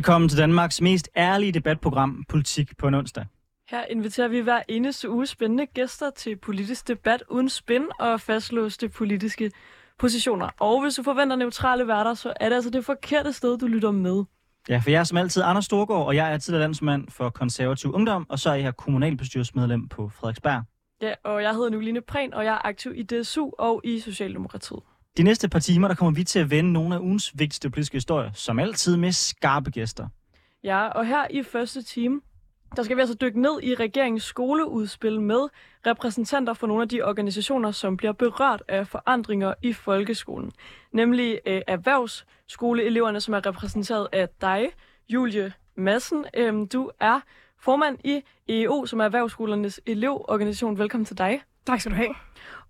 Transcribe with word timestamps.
Velkommen 0.00 0.28
til 0.28 0.38
Danmarks 0.38 0.80
mest 0.80 1.08
ærlige 1.16 1.52
debatprogram, 1.52 2.24
Politik 2.28 2.76
på 2.76 2.88
en 2.88 2.94
onsdag. 2.94 3.26
Her 3.70 3.84
inviterer 3.84 4.28
vi 4.28 4.40
hver 4.40 4.62
eneste 4.68 5.10
uge 5.10 5.26
spændende 5.26 5.66
gæster 5.66 6.10
til 6.10 6.36
politisk 6.36 6.88
debat 6.88 7.22
uden 7.28 7.48
spin 7.48 7.82
og 7.98 8.20
fastlåste 8.20 8.88
politiske 8.88 9.50
positioner. 9.98 10.48
Og 10.60 10.82
hvis 10.82 10.94
du 10.94 11.02
forventer 11.02 11.36
neutrale 11.36 11.86
værter, 11.88 12.14
så 12.14 12.32
er 12.40 12.48
det 12.48 12.56
altså 12.56 12.70
det 12.70 12.84
forkerte 12.84 13.32
sted, 13.32 13.58
du 13.58 13.66
lytter 13.66 13.90
med. 13.90 14.24
Ja, 14.68 14.78
for 14.78 14.90
jeg 14.90 15.00
er 15.00 15.04
som 15.04 15.18
altid 15.18 15.42
Anders 15.42 15.64
Storgård, 15.64 16.06
og 16.06 16.16
jeg 16.16 16.32
er 16.32 16.38
tidligere 16.38 16.62
landsmand 16.62 17.08
for 17.08 17.30
konservativ 17.30 17.94
ungdom, 17.94 18.26
og 18.28 18.38
så 18.38 18.50
er 18.50 18.54
jeg 18.54 18.76
kommunalbestyrelsesmedlem 18.76 19.88
på 19.88 20.08
Frederiksberg. 20.08 20.62
Ja, 21.02 21.14
og 21.24 21.42
jeg 21.42 21.54
hedder 21.54 21.70
Nuline 21.70 22.00
Prehn, 22.00 22.34
og 22.34 22.44
jeg 22.44 22.54
er 22.54 22.66
aktiv 22.66 22.92
i 22.96 23.02
DSU 23.02 23.50
og 23.58 23.80
i 23.84 24.00
Socialdemokratiet. 24.00 24.80
De 25.16 25.22
næste 25.22 25.48
par 25.48 25.58
timer, 25.58 25.88
der 25.88 25.94
kommer 25.94 26.14
vi 26.14 26.24
til 26.24 26.38
at 26.38 26.50
vende 26.50 26.72
nogle 26.72 26.94
af 26.94 26.98
ugens 26.98 27.32
vigtigste 27.38 27.70
politiske 27.70 27.96
historier, 27.96 28.30
som 28.32 28.58
altid 28.58 28.96
med 28.96 29.12
skarpe 29.12 29.70
gæster. 29.70 30.08
Ja, 30.64 30.88
og 30.88 31.06
her 31.06 31.26
i 31.30 31.42
første 31.42 31.82
time, 31.82 32.20
der 32.76 32.82
skal 32.82 32.96
vi 32.96 33.00
altså 33.00 33.16
dykke 33.20 33.40
ned 33.40 33.62
i 33.62 33.74
regeringens 33.74 34.22
skoleudspil 34.22 35.20
med 35.20 35.48
repræsentanter 35.86 36.54
for 36.54 36.66
nogle 36.66 36.82
af 36.82 36.88
de 36.88 37.02
organisationer, 37.02 37.70
som 37.70 37.96
bliver 37.96 38.12
berørt 38.12 38.62
af 38.68 38.86
forandringer 38.86 39.54
i 39.62 39.72
folkeskolen. 39.72 40.52
Nemlig 40.92 41.40
øh, 41.46 41.62
erhvervsskoleeleverne, 41.66 43.20
som 43.20 43.34
er 43.34 43.46
repræsenteret 43.46 44.08
af 44.12 44.28
dig, 44.40 44.68
Julie 45.08 45.52
Madsen. 45.76 46.24
Øhm, 46.36 46.68
du 46.68 46.90
er 47.00 47.20
formand 47.58 47.98
i 48.04 48.22
EO, 48.48 48.86
som 48.86 49.00
er 49.00 49.04
Erhvervsskolernes 49.04 49.80
elevorganisation. 49.86 50.78
Velkommen 50.78 51.04
til 51.04 51.18
dig. 51.18 51.42
Tak 51.66 51.80
skal 51.80 51.92
du 51.92 51.96
have. 51.96 52.14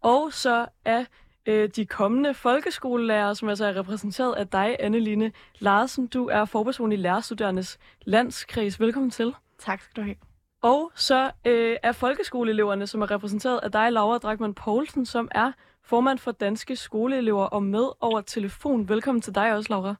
Og 0.00 0.32
så 0.32 0.66
er 0.84 1.04
øh, 1.46 1.68
de 1.76 1.86
kommende 1.86 2.34
folkeskolelærer, 2.34 3.34
som 3.34 3.48
altså 3.48 3.66
er 3.66 3.76
repræsenteret 3.76 4.34
af 4.34 4.48
dig, 4.48 4.76
Anneline 4.80 5.32
Larsen. 5.58 6.06
Du 6.06 6.28
er 6.28 6.44
forperson 6.44 6.92
i 6.92 6.96
Lærerstuderendes 6.96 7.78
Landskreds. 8.04 8.80
Velkommen 8.80 9.10
til. 9.10 9.34
Tak 9.58 9.80
skal 9.80 9.96
du 9.96 10.02
have. 10.02 10.16
Og 10.62 10.92
så 10.94 11.30
øh, 11.46 11.76
er 11.82 11.92
folkeskoleeleverne, 11.92 12.86
som 12.86 13.02
er 13.02 13.10
repræsenteret 13.10 13.60
af 13.62 13.72
dig, 13.72 13.92
Laura 13.92 14.18
Drakman 14.18 14.54
Poulsen, 14.54 15.06
som 15.06 15.28
er 15.34 15.52
formand 15.84 16.18
for 16.18 16.32
Danske 16.32 16.76
Skoleelever 16.76 17.44
og 17.44 17.62
med 17.62 17.84
over 18.00 18.20
telefon. 18.20 18.88
Velkommen 18.88 19.22
til 19.22 19.34
dig 19.34 19.54
også, 19.54 19.72
Laura. 19.72 19.94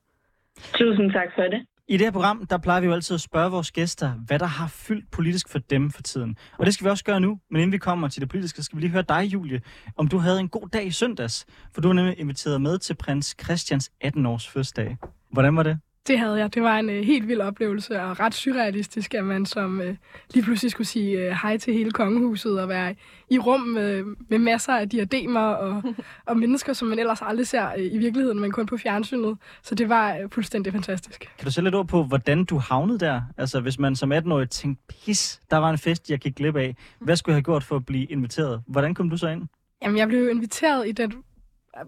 Tusind 0.74 1.12
tak 1.12 1.28
for 1.34 1.42
det. 1.42 1.66
I 1.91 1.96
det 1.96 2.06
her 2.06 2.10
program, 2.10 2.46
der 2.46 2.58
plejer 2.58 2.80
vi 2.80 2.86
jo 2.86 2.92
altid 2.92 3.14
at 3.14 3.20
spørge 3.20 3.50
vores 3.50 3.72
gæster, 3.72 4.12
hvad 4.12 4.38
der 4.38 4.46
har 4.46 4.69
fyldt 4.69 5.10
politisk 5.10 5.48
for 5.48 5.58
dem 5.58 5.91
for 5.91 6.02
tiden. 6.02 6.36
Og 6.58 6.66
det 6.66 6.74
skal 6.74 6.84
vi 6.84 6.91
også 6.91 7.05
gøre 7.05 7.20
nu, 7.20 7.38
men 7.50 7.60
inden 7.60 7.72
vi 7.72 7.78
kommer 7.78 8.08
til 8.08 8.20
det 8.20 8.28
politiske, 8.28 8.62
skal 8.62 8.77
vi 8.77 8.80
lige 8.80 8.91
høre 8.91 9.05
dig, 9.08 9.22
Julie, 9.24 9.60
om 9.96 10.08
du 10.08 10.18
havde 10.18 10.41
en 10.41 10.48
god 10.48 10.68
dag 10.68 10.86
i 10.86 10.91
søndags. 10.91 11.46
For 11.74 11.80
du 11.80 11.88
var 11.88 11.92
nemlig 11.92 12.18
inviteret 12.18 12.61
med 12.61 12.78
til 12.78 12.94
prins 12.94 13.36
Christians 13.42 13.91
18-års 14.05 14.48
fødselsdag. 14.48 14.96
Hvordan 15.33 15.56
var 15.56 15.62
det? 15.62 15.78
Det 16.09 16.19
havde 16.19 16.37
jeg. 16.37 16.55
Det 16.55 16.62
var 16.62 16.79
en 16.79 16.91
øh, 16.91 17.05
helt 17.05 17.29
vild 17.29 17.41
oplevelse, 17.41 18.03
og 18.03 18.20
ret 18.20 18.35
surrealistisk, 18.35 19.14
at 19.14 19.24
man 19.24 19.47
som 19.47 19.80
øh, 19.80 19.97
lige 20.35 20.45
pludselig 20.45 20.70
skulle 20.70 20.86
sige 20.86 21.19
øh, 21.19 21.36
hej 21.42 21.57
til 21.57 21.74
hele 21.74 21.91
kongehuset, 21.91 22.61
og 22.61 22.69
være 22.69 22.95
i 23.30 23.39
rum 23.39 23.61
med, 23.61 24.05
med 24.29 24.39
masser 24.39 24.73
af 24.73 24.89
diademer 24.89 25.41
og, 25.41 25.83
og 26.27 26.36
mennesker, 26.36 26.73
som 26.73 26.89
man 26.89 26.98
ellers 26.98 27.23
aldrig 27.23 27.47
ser 27.47 27.73
øh, 27.79 27.85
i 27.92 27.98
virkeligheden, 27.98 28.41
men 28.41 28.52
kun 28.52 28.67
på 28.67 28.77
fjernsynet. 28.77 29.39
Så 29.63 29.74
det 29.74 29.89
var 29.89 30.17
øh, 30.17 30.30
fuldstændig 30.30 30.73
fantastisk. 30.73 31.20
Kan 31.39 31.45
du 31.45 31.51
sætte 31.52 31.67
lidt 31.67 31.74
ord 31.74 31.89
på, 31.89 32.05
hvordan 32.05 32.45
du 32.45 32.58
havnede 32.58 32.98
der? 32.98 33.23
Altså, 33.36 33.61
hvis 33.61 33.79
man 33.79 33.97
som 33.97 34.13
18-årig 34.13 34.51
tænkte, 34.51 34.85
pis, 34.89 35.41
der 35.51 35.57
var 35.57 35.70
en 35.70 35.79
fest, 35.79 36.11
jeg 36.11 36.19
gik 36.19 36.35
glip 36.35 36.57
af. 36.57 36.77
Hvad 37.01 37.17
skulle 37.17 37.33
jeg 37.33 37.36
have 37.36 37.45
gjort 37.45 37.64
for 37.64 37.77
at 37.77 37.86
blive 37.86 38.05
inviteret? 38.05 38.63
Hvordan 38.67 38.95
kom 38.95 39.11
du 39.11 39.17
så 39.17 39.29
ind? 39.29 39.42
Jamen, 39.83 39.98
jeg 39.98 40.08
blev 40.08 40.30
inviteret 40.30 40.89
i 40.89 40.92
den 40.92 41.13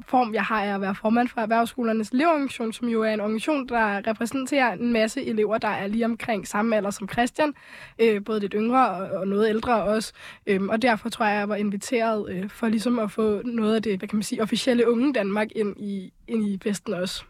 form, 0.06 0.34
jeg 0.34 0.44
har 0.44 0.64
af 0.64 0.74
at 0.74 0.80
være 0.80 0.94
formand 0.94 1.28
for 1.28 1.40
Erhvervsskolernes 1.40 2.08
elevorganisation, 2.08 2.72
som 2.72 2.88
jo 2.88 3.02
er 3.02 3.14
en 3.14 3.20
organisation, 3.20 3.68
der 3.68 4.06
repræsenterer 4.06 4.72
en 4.72 4.92
masse 4.92 5.24
elever, 5.24 5.58
der 5.58 5.68
er 5.68 5.86
lige 5.86 6.04
omkring 6.04 6.48
samme 6.48 6.76
alder 6.76 6.90
som 6.90 7.08
Christian, 7.08 7.54
øh, 7.98 8.24
både 8.24 8.40
lidt 8.40 8.52
yngre 8.56 8.90
og, 8.90 9.18
og 9.18 9.28
noget 9.28 9.48
ældre 9.48 9.82
også. 9.82 10.12
Øhm, 10.46 10.68
og 10.68 10.82
derfor 10.82 11.08
tror 11.08 11.26
jeg, 11.26 11.38
jeg 11.38 11.48
var 11.48 11.56
inviteret 11.56 12.30
øh, 12.30 12.50
for 12.50 12.68
ligesom 12.68 12.98
at 12.98 13.10
få 13.10 13.42
noget 13.44 13.74
af 13.74 13.82
det, 13.82 13.98
hvad 13.98 14.08
kan 14.08 14.16
man 14.16 14.22
sige, 14.22 14.42
officielle 14.42 14.90
unge 14.90 15.12
Danmark 15.12 15.48
ind 15.56 15.76
i, 15.80 16.12
ind 16.28 16.44
i 16.48 16.58
festen 16.62 16.94
også. 16.94 17.24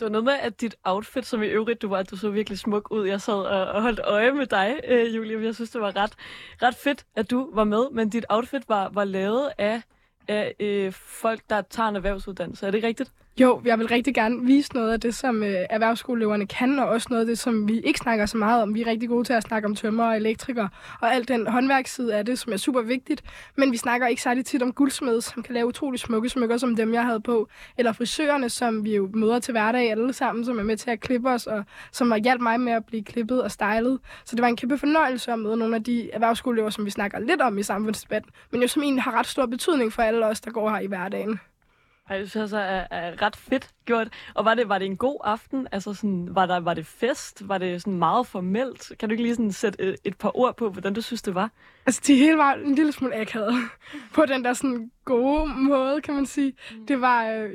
Det 0.00 0.04
var 0.04 0.08
noget 0.08 0.24
med, 0.24 0.32
at 0.42 0.60
dit 0.60 0.74
outfit, 0.84 1.26
som 1.26 1.42
i 1.42 1.46
øvrigt, 1.46 1.82
du 1.82 1.88
var, 1.88 1.98
at 1.98 2.10
du 2.10 2.16
så 2.16 2.30
virkelig 2.30 2.58
smuk 2.58 2.90
ud. 2.90 3.06
Jeg 3.06 3.20
sad 3.20 3.34
og, 3.34 3.66
og 3.66 3.82
holdt 3.82 4.00
øje 4.04 4.32
med 4.32 4.46
dig, 4.46 4.80
øh, 4.88 5.16
Julie. 5.16 5.44
Jeg 5.44 5.54
synes, 5.54 5.70
det 5.70 5.80
var 5.80 5.96
ret, 5.96 6.12
ret 6.62 6.74
fedt, 6.74 7.04
at 7.16 7.30
du 7.30 7.50
var 7.54 7.64
med. 7.64 7.90
Men 7.92 8.08
dit 8.08 8.24
outfit 8.28 8.68
var, 8.68 8.88
var 8.88 9.04
lavet 9.04 9.50
af 9.58 9.82
af 10.32 10.54
øh, 10.60 10.92
folk, 10.92 11.40
der 11.50 11.62
tager 11.62 11.88
en 11.88 11.96
erhvervsuddannelse. 11.96 12.66
Er 12.66 12.70
det 12.70 12.84
rigtigt? 12.84 13.12
Jo, 13.40 13.62
jeg 13.64 13.78
vil 13.78 13.88
rigtig 13.88 14.14
gerne 14.14 14.46
vise 14.46 14.74
noget 14.74 14.92
af 14.92 15.00
det, 15.00 15.14
som 15.14 15.42
øh, 15.42 15.54
erhvervsskoleeleverne 15.70 16.46
kan, 16.46 16.78
og 16.78 16.88
også 16.88 17.06
noget 17.10 17.20
af 17.20 17.26
det, 17.26 17.38
som 17.38 17.68
vi 17.68 17.80
ikke 17.80 17.98
snakker 17.98 18.26
så 18.26 18.36
meget 18.36 18.62
om. 18.62 18.74
Vi 18.74 18.82
er 18.82 18.86
rigtig 18.86 19.08
gode 19.08 19.24
til 19.24 19.32
at 19.32 19.42
snakke 19.42 19.66
om 19.66 19.74
tømmer 19.74 20.04
og 20.04 20.16
elektrikere, 20.16 20.68
og 21.00 21.14
alt 21.14 21.28
den 21.28 21.46
håndværksside 21.46 22.14
af 22.14 22.26
det, 22.26 22.38
som 22.38 22.52
er 22.52 22.56
super 22.56 22.82
vigtigt. 22.82 23.22
Men 23.56 23.72
vi 23.72 23.76
snakker 23.76 24.06
ikke 24.06 24.22
særlig 24.22 24.44
tit 24.46 24.62
om 24.62 24.72
guldsmed, 24.72 25.20
som 25.20 25.42
kan 25.42 25.54
lave 25.54 25.66
utrolig 25.66 26.00
smukke 26.00 26.28
smykker, 26.28 26.56
som 26.56 26.76
dem, 26.76 26.94
jeg 26.94 27.04
havde 27.04 27.20
på. 27.20 27.48
Eller 27.78 27.92
frisørerne, 27.92 28.48
som 28.48 28.84
vi 28.84 28.96
jo 28.96 29.10
møder 29.14 29.38
til 29.38 29.52
hverdag 29.52 29.90
alle 29.90 30.12
sammen, 30.12 30.44
som 30.44 30.58
er 30.58 30.62
med 30.62 30.76
til 30.76 30.90
at 30.90 31.00
klippe 31.00 31.30
os, 31.30 31.46
og 31.46 31.64
som 31.92 32.10
har 32.10 32.18
hjælp 32.18 32.40
mig 32.40 32.60
med 32.60 32.72
at 32.72 32.84
blive 32.84 33.04
klippet 33.04 33.42
og 33.42 33.50
stylet. 33.50 33.98
Så 34.24 34.36
det 34.36 34.42
var 34.42 34.48
en 34.48 34.56
kæmpe 34.56 34.78
fornøjelse 34.78 35.32
at 35.32 35.38
møde 35.38 35.56
nogle 35.56 35.76
af 35.76 35.84
de 35.84 36.10
erhvervsskoleelever, 36.10 36.70
som 36.70 36.84
vi 36.84 36.90
snakker 36.90 37.18
lidt 37.18 37.40
om 37.40 37.58
i 37.58 37.62
samfundsdebatten, 37.62 38.30
men 38.50 38.62
jo 38.62 38.68
som 38.68 38.82
egentlig 38.82 39.02
har 39.02 39.12
ret 39.18 39.26
stor 39.26 39.46
betydning 39.46 39.92
for 39.92 40.02
alle 40.02 40.26
os, 40.26 40.40
der 40.40 40.50
går 40.50 40.70
her 40.70 40.78
i 40.78 40.86
hverdagen. 40.86 41.40
Ej, 42.12 42.18
jeg 42.18 42.30
synes 42.30 42.42
altså, 42.42 42.58
er, 42.58 42.86
er 42.90 43.22
ret 43.22 43.36
fedt 43.36 43.68
gjort. 43.84 44.08
Og 44.34 44.44
var 44.44 44.54
det, 44.54 44.68
var 44.68 44.78
det 44.78 44.86
en 44.86 44.96
god 44.96 45.20
aften? 45.24 45.68
Altså 45.72 45.94
sådan, 45.94 46.28
var, 46.30 46.46
der, 46.46 46.60
var 46.60 46.74
det 46.74 46.86
fest? 46.86 47.48
Var 47.48 47.58
det 47.58 47.82
sådan 47.82 47.98
meget 47.98 48.26
formelt? 48.26 48.92
Kan 48.98 49.08
du 49.08 49.12
ikke 49.12 49.22
lige 49.22 49.34
sådan 49.34 49.52
sætte 49.52 49.80
et, 49.82 49.96
et 50.04 50.16
par 50.18 50.36
ord 50.38 50.56
på, 50.56 50.70
hvordan 50.70 50.94
du 50.94 51.00
synes, 51.00 51.22
det 51.22 51.34
var? 51.34 51.50
Altså, 51.86 52.00
det 52.06 52.16
hele 52.16 52.38
var 52.38 52.54
en 52.54 52.74
lille 52.74 52.92
smule 52.92 53.16
akavet. 53.16 53.54
på 54.14 54.26
den 54.26 54.44
der 54.44 54.52
sådan 54.52 54.90
gode 55.04 55.54
måde, 55.54 56.00
kan 56.00 56.14
man 56.14 56.26
sige. 56.26 56.54
Mm. 56.72 56.86
Det 56.86 57.00
var... 57.00 57.48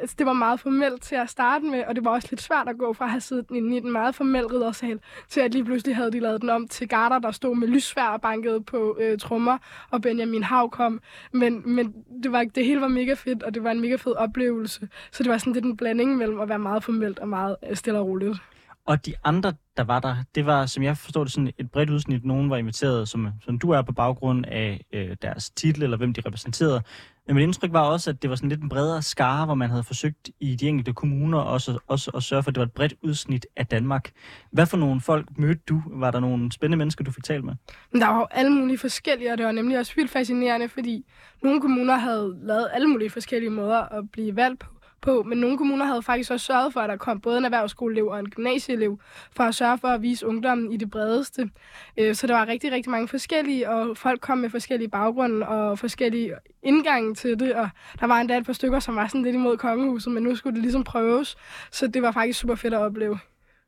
Altså, 0.00 0.16
det 0.18 0.26
var 0.26 0.32
meget 0.32 0.60
formelt 0.60 1.02
til 1.02 1.14
at 1.14 1.30
starte 1.30 1.64
med, 1.64 1.84
og 1.88 1.94
det 1.94 2.04
var 2.04 2.10
også 2.10 2.28
lidt 2.30 2.42
svært 2.42 2.68
at 2.68 2.78
gå 2.78 2.92
fra 2.92 3.04
at 3.04 3.10
have 3.10 3.20
siddet 3.20 3.46
i 3.50 3.80
den 3.80 3.92
meget 3.92 4.14
formelle 4.14 4.52
riddersal, 4.52 4.98
til 5.28 5.40
at 5.40 5.52
lige 5.52 5.64
pludselig 5.64 5.96
havde 5.96 6.12
de 6.12 6.20
lavet 6.20 6.40
den 6.40 6.50
om 6.50 6.68
til 6.68 6.88
garter, 6.88 7.18
der 7.18 7.30
stod 7.30 7.56
med 7.56 7.68
lysvær 7.68 8.08
og 8.08 8.20
bankede 8.20 8.60
på 8.60 8.96
øh, 9.00 9.18
trommer, 9.18 9.58
og 9.90 10.02
Benjamin 10.02 10.42
Hav 10.42 10.70
kom. 10.70 11.00
Men, 11.32 11.74
men 11.74 11.94
det, 12.22 12.32
var, 12.32 12.44
det 12.54 12.64
hele 12.64 12.80
var 12.80 12.88
mega 12.88 13.14
fedt, 13.14 13.42
og 13.42 13.54
det 13.54 13.64
var 13.64 13.70
en 13.70 13.80
mega 13.80 13.96
fed 13.96 14.12
oplevelse. 14.12 14.88
Så 15.12 15.22
det 15.22 15.32
var 15.32 15.38
sådan 15.38 15.52
lidt 15.52 15.64
en 15.64 15.76
blanding 15.76 16.16
mellem 16.16 16.40
at 16.40 16.48
være 16.48 16.58
meget 16.58 16.84
formelt 16.84 17.18
og 17.18 17.28
meget 17.28 17.56
øh, 17.70 17.76
stille 17.76 17.98
og 17.98 18.06
roligt. 18.06 18.38
Og 18.86 19.06
de 19.06 19.14
andre, 19.24 19.52
der 19.76 19.84
var 19.84 20.00
der, 20.00 20.16
det 20.34 20.46
var, 20.46 20.66
som 20.66 20.82
jeg 20.82 20.96
forstår 20.96 21.24
det, 21.24 21.32
sådan 21.32 21.52
et 21.58 21.70
bredt 21.70 21.90
udsnit. 21.90 22.24
Nogen 22.24 22.50
var 22.50 22.56
inviteret, 22.56 23.08
som, 23.08 23.28
som 23.44 23.58
du 23.58 23.70
er 23.70 23.82
på 23.82 23.92
baggrund 23.92 24.44
af 24.46 24.84
øh, 24.92 25.16
deres 25.22 25.50
titel, 25.50 25.82
eller 25.82 25.96
hvem 25.96 26.14
de 26.14 26.20
repræsenterede. 26.26 26.82
Men 27.26 27.34
mit 27.36 27.42
indtryk 27.42 27.72
var 27.72 27.80
også, 27.80 28.10
at 28.10 28.22
det 28.22 28.30
var 28.30 28.36
sådan 28.36 28.48
lidt 28.48 28.62
en 28.62 28.68
bredere 28.68 29.02
skare, 29.02 29.44
hvor 29.44 29.54
man 29.54 29.70
havde 29.70 29.84
forsøgt 29.84 30.30
i 30.40 30.56
de 30.56 30.68
enkelte 30.68 30.92
kommuner 30.92 31.38
også, 31.38 31.78
også 31.86 32.10
at 32.14 32.22
sørge 32.22 32.42
for, 32.42 32.50
at 32.50 32.54
det 32.54 32.60
var 32.60 32.66
et 32.66 32.72
bredt 32.72 32.94
udsnit 33.02 33.46
af 33.56 33.66
Danmark. 33.66 34.10
Hvad 34.50 34.66
for 34.66 34.76
nogle 34.76 35.00
folk 35.00 35.38
mødte 35.38 35.60
du? 35.68 35.82
Var 35.86 36.10
der 36.10 36.20
nogle 36.20 36.52
spændende 36.52 36.76
mennesker, 36.78 37.04
du 37.04 37.10
fik 37.10 37.24
talt 37.24 37.44
med? 37.44 37.54
Der 37.92 38.06
var 38.06 38.28
alle 38.30 38.52
mulige 38.52 38.78
forskellige, 38.78 39.32
og 39.32 39.38
det 39.38 39.46
var 39.46 39.52
nemlig 39.52 39.78
også 39.78 39.92
vildt 39.96 40.10
fascinerende, 40.10 40.68
fordi 40.68 41.04
nogle 41.42 41.60
kommuner 41.60 41.96
havde 41.96 42.38
lavet 42.42 42.68
alle 42.72 42.88
mulige 42.88 43.10
forskellige 43.10 43.50
måder 43.50 43.78
at 43.98 44.10
blive 44.12 44.36
valgt 44.36 44.60
på 44.60 44.75
på, 45.00 45.22
men 45.22 45.38
nogle 45.38 45.58
kommuner 45.58 45.84
havde 45.84 46.02
faktisk 46.02 46.30
også 46.30 46.46
sørget 46.46 46.72
for, 46.72 46.80
at 46.80 46.88
der 46.88 46.96
kom 46.96 47.20
både 47.20 47.38
en 47.38 47.44
erhvervsskoleelev 47.44 48.06
og 48.06 48.18
en 48.18 48.30
gymnasieelev, 48.30 49.00
for 49.36 49.44
at 49.44 49.54
sørge 49.54 49.78
for 49.78 49.88
at 49.88 50.02
vise 50.02 50.26
ungdommen 50.26 50.72
i 50.72 50.76
det 50.76 50.90
bredeste. 50.90 51.50
Øh, 51.96 52.14
så 52.14 52.26
der 52.26 52.34
var 52.34 52.46
rigtig, 52.46 52.72
rigtig 52.72 52.90
mange 52.90 53.08
forskellige, 53.08 53.70
og 53.70 53.96
folk 53.96 54.20
kom 54.20 54.38
med 54.38 54.50
forskellige 54.50 54.88
baggrunde 54.88 55.48
og 55.48 55.78
forskellige 55.78 56.34
indgange 56.62 57.14
til 57.14 57.40
det, 57.40 57.54
og 57.54 57.68
der 58.00 58.06
var 58.06 58.20
endda 58.20 58.38
et 58.38 58.46
par 58.46 58.52
stykker, 58.52 58.80
som 58.80 58.96
var 58.96 59.06
sådan 59.06 59.22
lidt 59.22 59.34
imod 59.34 59.56
kongehuset, 59.56 60.12
men 60.12 60.22
nu 60.22 60.34
skulle 60.34 60.54
det 60.54 60.62
ligesom 60.62 60.84
prøves, 60.84 61.36
så 61.70 61.86
det 61.86 62.02
var 62.02 62.12
faktisk 62.12 62.38
super 62.38 62.54
fedt 62.54 62.74
at 62.74 62.80
opleve. 62.80 63.18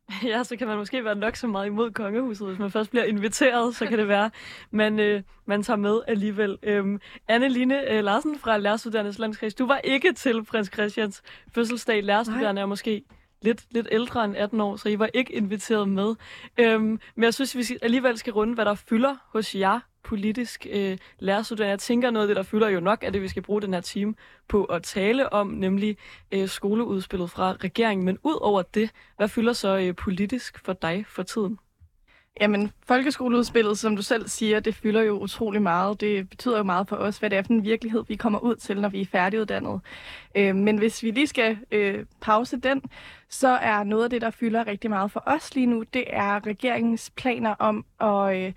Ja, 0.24 0.44
så 0.44 0.56
kan 0.56 0.66
man 0.66 0.76
måske 0.76 1.04
være 1.04 1.14
nok 1.14 1.36
så 1.36 1.46
meget 1.46 1.66
imod 1.66 1.90
kongehuset, 1.90 2.48
hvis 2.48 2.58
man 2.58 2.70
først 2.70 2.90
bliver 2.90 3.04
inviteret, 3.04 3.76
så 3.76 3.86
kan 3.86 3.98
det 3.98 4.08
være, 4.08 4.30
man, 4.70 5.00
øh, 5.00 5.22
man 5.46 5.62
tager 5.62 5.76
med 5.76 6.00
alligevel. 6.06 6.58
Øhm, 6.62 7.00
Anne 7.28 7.48
Line 7.48 7.92
øh, 7.92 8.04
Larsen 8.04 8.38
fra 8.38 8.56
Lærerstuderendes 8.58 9.18
Landskreds, 9.18 9.54
du 9.54 9.66
var 9.66 9.78
ikke 9.84 10.12
til 10.12 10.44
prins 10.44 10.70
Christians 10.72 11.22
fødselsdag. 11.54 12.02
Lærerstuderende 12.02 12.62
er 12.62 12.66
måske 12.66 13.04
lidt, 13.42 13.64
lidt 13.70 13.88
ældre 13.92 14.24
end 14.24 14.36
18 14.36 14.60
år, 14.60 14.76
så 14.76 14.88
I 14.88 14.98
var 14.98 15.08
ikke 15.14 15.32
inviteret 15.32 15.88
med. 15.88 16.14
Øhm, 16.58 17.00
men 17.14 17.24
jeg 17.24 17.34
synes, 17.34 17.56
vi 17.56 17.78
alligevel 17.82 18.18
skal 18.18 18.32
runde, 18.32 18.54
hvad 18.54 18.64
der 18.64 18.74
fylder 18.74 19.16
hos 19.32 19.54
jer 19.54 19.80
politisk 20.02 20.66
øh, 20.70 20.98
lærerstuderende. 21.18 21.70
Jeg 21.70 21.78
tænker 21.78 22.10
noget 22.10 22.24
af 22.24 22.28
det, 22.28 22.36
der 22.36 22.42
fylder 22.42 22.68
jo 22.68 22.80
nok, 22.80 23.04
er 23.04 23.10
det, 23.10 23.22
vi 23.22 23.28
skal 23.28 23.42
bruge 23.42 23.62
den 23.62 23.74
her 23.74 23.80
time 23.80 24.14
på 24.48 24.64
at 24.64 24.82
tale 24.82 25.32
om, 25.32 25.46
nemlig 25.46 25.96
øh, 26.32 26.48
skoleudspillet 26.48 27.30
fra 27.30 27.52
regeringen. 27.52 28.04
Men 28.04 28.18
ud 28.24 28.38
over 28.40 28.62
det, 28.62 28.90
hvad 29.16 29.28
fylder 29.28 29.52
så 29.52 29.78
øh, 29.78 29.94
politisk 29.94 30.64
for 30.64 30.72
dig 30.72 31.04
for 31.08 31.22
tiden? 31.22 31.58
Jamen, 32.40 32.72
folkeskoleudspillet, 32.86 33.78
som 33.78 33.96
du 33.96 34.02
selv 34.02 34.28
siger, 34.28 34.60
det 34.60 34.74
fylder 34.74 35.02
jo 35.02 35.18
utrolig 35.18 35.62
meget. 35.62 36.00
Det 36.00 36.30
betyder 36.30 36.56
jo 36.56 36.62
meget 36.62 36.88
for 36.88 36.96
os, 36.96 37.18
hvad 37.18 37.30
det 37.30 37.38
er 37.38 37.42
for 37.42 37.52
en 37.52 37.64
virkelighed, 37.64 38.04
vi 38.08 38.16
kommer 38.16 38.38
ud 38.38 38.56
til, 38.56 38.80
når 38.80 38.88
vi 38.88 39.00
er 39.00 39.06
færdiguddannet. 39.06 39.80
Øh, 40.34 40.56
men 40.56 40.78
hvis 40.78 41.02
vi 41.02 41.10
lige 41.10 41.26
skal 41.26 41.58
øh, 41.70 42.06
pause 42.20 42.56
den, 42.56 42.82
så 43.28 43.48
er 43.48 43.84
noget 43.84 44.04
af 44.04 44.10
det, 44.10 44.22
der 44.22 44.30
fylder 44.30 44.66
rigtig 44.66 44.90
meget 44.90 45.10
for 45.12 45.22
os 45.26 45.54
lige 45.54 45.66
nu, 45.66 45.84
det 45.94 46.04
er 46.06 46.46
regeringens 46.46 47.10
planer 47.16 47.54
om 47.58 47.84
at, 48.00 48.36
øh, 48.36 48.52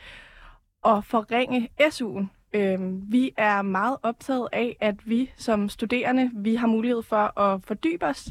at 0.86 1.06
forringe 1.06 1.70
SU'en. 1.82 2.26
Øh, 2.54 3.12
vi 3.12 3.32
er 3.38 3.62
meget 3.62 3.98
optaget 4.04 4.48
af, 4.52 4.78
at 4.80 4.96
vi 5.06 5.32
som 5.38 5.70
studerende, 5.70 6.32
vi 6.34 6.56
har 6.56 6.68
mulighed 6.68 7.02
for 7.02 7.40
at 7.40 7.62
fordybe 7.64 8.06
os 8.06 8.28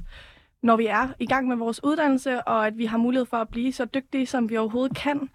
når 0.63 0.77
vi 0.77 0.87
er 0.87 1.09
i 1.19 1.27
gang 1.27 1.49
med 1.49 1.57
vores 1.57 1.85
uddannelse, 1.85 2.43
og 2.43 2.67
at 2.67 2.79
vi 2.79 2.85
har 2.87 2.99
mulighed 2.99 3.27
for 3.27 3.37
at 3.37 3.49
blive 3.49 3.73
så 3.73 3.85
dygtige, 3.85 4.27
som 4.27 4.51
vi 4.51 4.57
overhovedet 4.57 4.97
kan. 4.97 5.31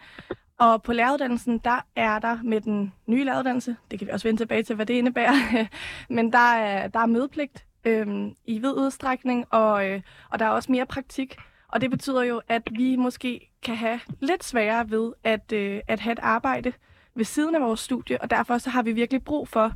Og 0.59 0.83
på 0.83 0.93
læreruddannelsen, 0.93 1.57
der 1.57 1.85
er 1.95 2.19
der 2.19 2.39
med 2.43 2.61
den 2.61 2.93
nye 3.07 3.23
læreruddannelse, 3.23 3.75
det 3.91 3.99
kan 3.99 4.07
vi 4.07 4.11
også 4.11 4.27
vende 4.27 4.41
tilbage 4.41 4.63
til, 4.63 4.75
hvad 4.75 4.85
det 4.85 4.93
indebærer, 4.93 5.65
men 6.15 6.31
der 6.33 6.53
er, 6.53 6.87
der 6.87 6.99
er 6.99 7.05
mødepligt 7.05 7.65
øh, 7.85 8.07
i 8.45 8.59
vid 8.59 8.71
udstrækning, 8.77 9.45
og, 9.49 9.89
øh, 9.89 10.01
og 10.31 10.39
der 10.39 10.45
er 10.45 10.49
også 10.49 10.71
mere 10.71 10.85
praktik. 10.85 11.35
Og 11.67 11.81
det 11.81 11.89
betyder 11.91 12.23
jo, 12.23 12.41
at 12.47 12.61
vi 12.71 12.95
måske 12.95 13.51
kan 13.63 13.75
have 13.75 13.99
lidt 14.21 14.43
sværere 14.43 14.91
ved 14.91 15.13
at, 15.23 15.51
øh, 15.53 15.81
at 15.87 15.99
have 15.99 16.11
et 16.11 16.19
arbejde 16.21 16.73
ved 17.15 17.25
siden 17.25 17.55
af 17.55 17.61
vores 17.61 17.79
studie, 17.79 18.21
og 18.21 18.29
derfor 18.29 18.57
så 18.57 18.69
har 18.69 18.83
vi 18.83 18.91
virkelig 18.91 19.23
brug 19.23 19.47
for 19.47 19.71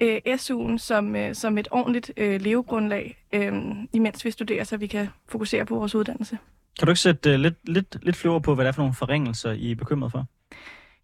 øh, 0.00 0.20
SU'en 0.26 0.78
som, 0.78 1.16
øh, 1.16 1.34
som 1.34 1.58
et 1.58 1.68
ordentligt 1.70 2.12
øh, 2.16 2.40
levegrundlag, 2.40 3.24
øh, 3.32 3.52
imens 3.92 4.24
vi 4.24 4.30
studerer, 4.30 4.64
så 4.64 4.76
vi 4.76 4.86
kan 4.86 5.08
fokusere 5.28 5.66
på 5.66 5.74
vores 5.74 5.94
uddannelse. 5.94 6.38
Kan 6.78 6.86
du 6.86 6.90
ikke 6.90 7.00
sætte 7.00 7.32
øh, 7.32 7.40
lidt, 7.40 7.68
lidt, 7.68 7.96
lidt 8.02 8.16
flere 8.16 8.40
på, 8.40 8.54
hvad 8.54 8.64
det 8.64 8.68
er 8.68 8.72
for 8.72 8.82
nogle 8.82 8.94
forringelser, 8.94 9.52
I 9.52 9.70
er 9.70 9.74
bekymret 9.76 10.12
for? 10.12 10.26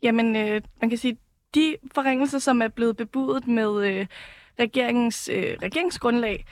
Jamen, 0.02 0.37
øh, 0.37 0.62
man 0.81 0.90
kan 0.90 0.98
sige, 0.98 1.16
de 1.54 1.76
forringelser, 1.94 2.38
som 2.38 2.62
er 2.62 2.69
blevet 2.69 2.96
bebudet 2.96 3.46
med 3.46 3.87
øh, 3.87 4.06
regeringens 4.58 5.31
øh, 5.32 5.56
regeringsgrundlag, 5.62 6.44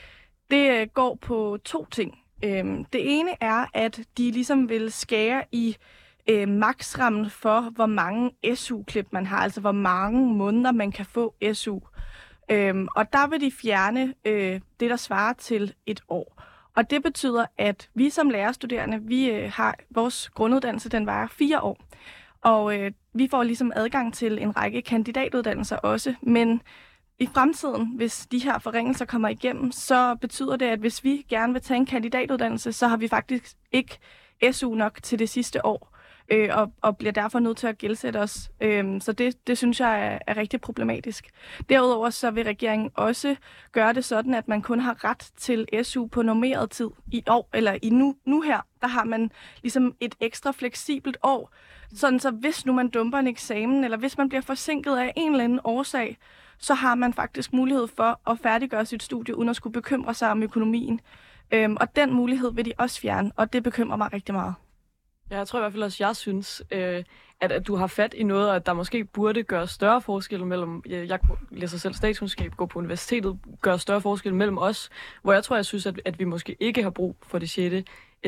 det 0.50 0.70
øh, 0.70 0.87
går 0.94 1.19
på 1.20 1.58
to 1.64 1.87
ting. 1.90 2.19
Øh, 2.44 2.64
det 2.93 3.19
ene 3.19 3.31
er, 3.40 3.67
at 3.75 4.00
de 4.19 4.31
ligesom 4.31 4.69
vil 4.69 4.93
skære 4.93 5.44
i 5.52 5.69
øh, 5.69 5.75
øh, 6.28 6.48
maksrammen 6.48 7.30
for, 7.30 7.60
hvor 7.60 7.86
mange 7.86 8.30
SU-klip 8.54 9.06
man 9.10 9.26
har, 9.26 9.38
altså 9.38 9.60
hvor 9.60 9.72
mange 9.72 10.34
måneder 10.34 10.72
man 10.72 10.92
kan 10.92 11.06
få 11.06 11.34
SU. 11.52 11.78
Øhm, 12.50 12.88
og 12.96 13.12
der 13.12 13.28
vil 13.28 13.40
de 13.40 13.50
fjerne 13.50 14.14
øh, 14.25 14.60
det, 14.80 14.90
der 14.90 14.96
svarer 14.96 15.32
til 15.32 15.75
et 15.86 16.02
år. 16.08 16.42
Og 16.76 16.90
det 16.90 17.02
betyder, 17.02 17.46
at 17.58 17.90
vi 17.94 18.10
som 18.10 18.30
lærerstuderende, 18.30 19.02
vi 19.02 19.30
øh, 19.30 19.52
har 19.52 19.76
vores 19.90 20.30
grunduddannelse, 20.34 20.88
den 20.88 21.06
varer 21.06 21.26
fire 21.26 21.60
år. 21.60 21.78
Og 22.40 22.78
øh, 22.78 22.92
vi 23.14 23.28
får 23.30 23.42
ligesom 23.42 23.72
adgang 23.76 24.14
til 24.14 24.38
en 24.42 24.56
række 24.56 24.82
kandidatuddannelser 24.82 25.76
også, 25.76 26.14
men 26.22 26.62
i 27.19 27.28
fremtiden, 27.34 27.92
hvis 27.96 28.26
de 28.32 28.38
her 28.38 28.58
forringelser 28.58 29.04
kommer 29.04 29.28
igennem, 29.28 29.72
så 29.72 30.14
betyder 30.20 30.56
det, 30.56 30.66
at 30.66 30.78
hvis 30.78 31.04
vi 31.04 31.26
gerne 31.28 31.52
vil 31.52 31.62
tage 31.62 31.78
en 31.78 31.86
kandidatuddannelse, 31.86 32.72
så 32.72 32.88
har 32.88 32.96
vi 32.96 33.08
faktisk 33.08 33.56
ikke 33.72 33.98
SU 34.52 34.75
nok 34.75 35.02
til 35.02 35.19
det 35.19 35.28
sidste 35.28 35.66
år 35.66 35.98
øh, 36.30 36.48
og, 36.52 36.72
og 36.82 36.96
bliver 36.96 37.12
derfor 37.12 37.38
nødt 37.38 37.56
til 37.56 37.66
at 37.66 37.78
gældsætte 37.78 38.16
os. 38.16 38.50
Øh, 38.60 39.00
så 39.00 39.12
det, 39.12 39.46
det 39.46 39.58
synes 39.58 39.80
jeg 39.80 40.06
er, 40.06 40.19
er 40.26 40.36
rigtig 40.36 40.60
problematisk. 40.60 41.26
Derudover 41.69 42.10
så 42.10 42.30
vil 42.30 42.44
regeringen 42.44 42.90
også 42.94 43.36
gøre 43.72 43.92
det 43.92 44.04
sådan, 44.04 44.34
at 44.34 44.48
man 44.48 44.62
kun 44.62 44.80
har 44.80 45.04
ret 45.04 45.30
til 45.36 45.66
SU 45.82 46.06
på 46.06 46.22
normeret 46.22 46.70
tid 46.70 46.90
i 47.12 47.22
år, 47.28 47.48
eller 47.54 47.76
i 47.82 47.90
nu, 47.90 48.16
nu 48.25 48.40
her, 48.40 48.60
der 48.80 48.86
har 48.86 49.04
man 49.04 49.30
ligesom 49.62 49.94
et 50.00 50.14
ekstra 50.20 50.50
fleksibelt 50.52 51.16
år, 51.22 51.52
sådan 51.94 52.20
så 52.20 52.30
hvis 52.30 52.66
nu 52.66 52.72
man 52.72 52.88
dumper 52.88 53.19
en 53.19 53.26
eksamen, 53.26 53.84
eller 53.84 53.96
hvis 53.96 54.19
man 54.19 54.28
bliver 54.28 54.42
forsinket 54.42 54.96
af 54.96 55.12
en 55.16 55.30
eller 55.30 55.44
anden 55.44 55.60
årsag, 55.64 56.19
så 56.58 56.75
har 56.75 56.94
man 56.94 57.12
faktisk 57.12 57.52
mulighed 57.52 57.86
for 57.96 58.30
at 58.30 58.38
færdiggøre 58.38 58.86
sit 58.86 59.02
studie, 59.02 59.36
uden 59.36 59.48
at 59.48 59.56
skulle 59.56 59.72
bekymre 59.72 60.14
sig 60.14 60.30
om 60.30 60.42
økonomien. 60.42 61.00
Øhm, 61.50 61.76
og 61.80 61.96
den 61.96 62.14
mulighed 62.14 62.52
vil 62.52 62.64
de 62.64 62.72
også 62.78 63.00
fjerne, 63.00 63.32
og 63.36 63.52
det 63.52 63.62
bekymrer 63.62 63.96
mig 63.96 64.12
rigtig 64.12 64.34
meget. 64.34 64.54
Ja, 65.30 65.36
jeg 65.36 65.48
tror 65.48 65.58
i 65.58 65.62
hvert 65.62 65.72
fald 65.72 65.82
også, 65.82 66.04
jeg 66.04 66.16
synes, 66.16 66.62
øh, 66.70 67.04
at, 67.40 67.52
at 67.52 67.66
du 67.66 67.76
har 67.76 67.86
fat 67.86 68.14
i 68.14 68.22
noget, 68.22 68.50
og 68.50 68.56
at 68.56 68.66
der 68.66 68.72
måske 68.72 69.04
burde 69.04 69.42
gøre 69.42 69.66
større 69.66 70.00
forskel 70.00 70.46
mellem, 70.46 70.82
jeg, 70.88 71.08
jeg 71.08 71.19
læser 71.50 71.78
selv 71.78 71.94
statskundskab, 71.94 72.52
går 72.56 72.66
på 72.66 72.78
universitetet, 72.78 73.38
gør 73.60 73.76
større 73.76 74.00
forskel 74.00 74.34
mellem 74.34 74.58
os, 74.58 74.90
hvor 75.22 75.32
jeg 75.32 75.44
tror, 75.44 75.56
jeg 75.56 75.64
synes, 75.64 75.86
at, 75.86 76.00
at 76.04 76.19
vi 76.19 76.25
måske 76.25 76.56
ikke 76.60 76.82
har 76.82 76.90
brug 76.90 77.16
for 77.22 77.38
det 77.38 77.50
6. 77.50 77.84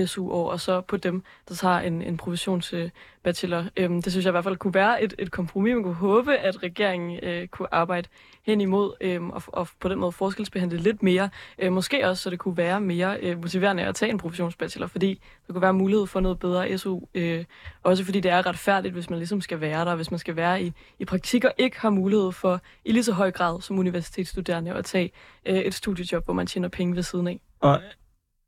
SU-år, 0.07 0.51
og 0.51 0.61
så 0.61 0.81
på 0.81 0.97
dem, 0.97 1.23
der 1.49 1.55
tager 1.55 1.79
en, 1.79 2.03
en 2.03 2.17
professionsbachelor. 2.17 3.65
Øhm, 3.77 4.03
det 4.03 4.13
synes 4.13 4.25
jeg 4.25 4.31
i 4.31 4.33
hvert 4.33 4.45
fald 4.45 4.57
kunne 4.57 4.75
være 4.75 5.03
et, 5.03 5.15
et 5.19 5.31
kompromis. 5.31 5.75
Man 5.75 5.83
kunne 5.83 5.95
håbe, 5.95 6.37
at 6.37 6.63
regeringen 6.63 7.19
øh, 7.23 7.49
kunne 7.49 7.75
arbejde 7.75 8.09
hen 8.47 8.61
imod 8.61 8.93
øhm, 9.01 9.31
og, 9.31 9.43
og 9.47 9.69
på 9.81 9.89
den 9.89 9.99
måde 9.99 10.13
forskelsbehandle 10.13 10.79
lidt 10.79 11.03
mere. 11.03 11.31
Øh, 11.59 11.73
måske 11.73 12.09
også, 12.09 12.23
så 12.23 12.31
det 12.31 12.39
kunne 12.39 12.57
være 12.57 12.81
mere 12.81 13.19
øh, 13.21 13.39
motiverende 13.39 13.83
at 13.83 13.95
tage 13.95 14.11
en 14.11 14.19
professionsbachelor, 14.19 14.87
fordi 14.87 15.21
der 15.47 15.53
kunne 15.53 15.63
være 15.63 15.73
mulighed 15.73 16.07
for 16.07 16.21
noget 16.21 16.39
bedre 16.39 16.79
SU. 16.79 17.01
Øh, 17.15 17.45
også 17.83 18.05
fordi 18.05 18.21
det 18.21 18.31
er 18.31 18.47
retfærdigt, 18.47 18.95
hvis 18.95 19.11
man 19.11 19.19
ligesom 19.19 19.41
skal 19.41 19.61
være 19.61 19.85
der, 19.85 19.95
hvis 19.95 20.11
man 20.11 20.19
skal 20.19 20.37
være 20.37 20.63
i, 20.63 20.73
i 20.99 21.05
praktik 21.05 21.45
og 21.45 21.53
ikke 21.59 21.81
har 21.81 21.91
mulighed 21.91 22.33
for 22.33 22.61
i 22.85 22.93
lige 22.93 23.05
så 23.05 23.13
høj 23.13 23.31
grad 23.31 23.61
som 23.61 23.79
universitetsstuderende 23.79 24.73
at 24.73 24.85
tage 24.85 25.13
øh, 25.47 25.59
et 25.59 25.75
studiejob, 25.75 26.25
hvor 26.25 26.35
man 26.35 26.47
tjener 26.47 26.69
penge 26.69 26.97
ved 26.97 27.03
siden 27.03 27.27
af. 27.27 27.41
Og 27.61 27.81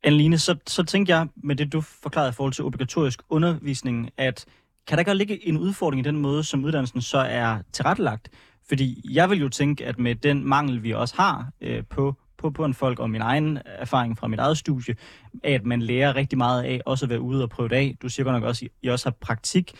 Anne-Line, 0.07 0.37
så, 0.37 0.55
så 0.67 0.83
tænker 0.83 1.15
jeg 1.15 1.27
med 1.35 1.55
det, 1.55 1.73
du 1.73 1.81
forklarede 1.81 2.29
i 2.29 2.33
forhold 2.33 2.53
til 2.53 2.63
obligatorisk 2.63 3.21
undervisning, 3.29 4.09
at 4.17 4.45
kan 4.87 4.97
der 4.97 5.03
godt 5.03 5.17
ligge 5.17 5.47
en 5.47 5.57
udfordring 5.57 5.99
i 6.05 6.09
den 6.09 6.17
måde, 6.17 6.43
som 6.43 6.65
uddannelsen 6.65 7.01
så 7.01 7.17
er 7.17 7.57
tilrettelagt? 7.71 8.29
Fordi 8.67 9.01
jeg 9.11 9.29
vil 9.29 9.39
jo 9.39 9.49
tænke, 9.49 9.85
at 9.85 9.99
med 9.99 10.15
den 10.15 10.47
mangel, 10.47 10.83
vi 10.83 10.91
også 10.91 11.15
har 11.15 11.49
øh, 11.61 11.83
på, 11.89 12.15
på, 12.43 12.49
på 12.51 12.65
en 12.65 12.73
folk, 12.73 12.99
og 12.99 13.09
min 13.09 13.21
egen 13.21 13.59
erfaring 13.65 14.17
fra 14.17 14.27
mit 14.27 14.39
eget 14.39 14.57
studie, 14.57 14.95
at 15.43 15.65
man 15.65 15.81
lærer 15.81 16.15
rigtig 16.15 16.37
meget 16.37 16.63
af 16.63 16.81
også 16.85 17.05
at 17.05 17.09
være 17.09 17.21
ude 17.21 17.43
og 17.43 17.49
prøve 17.49 17.69
det 17.69 17.75
af. 17.75 17.95
Du 18.01 18.09
siger 18.09 18.23
godt 18.23 18.33
nok 18.33 18.43
også, 18.43 18.65
at 18.65 18.71
I 18.81 18.87
også 18.87 19.05
har 19.05 19.15
praktik. 19.21 19.71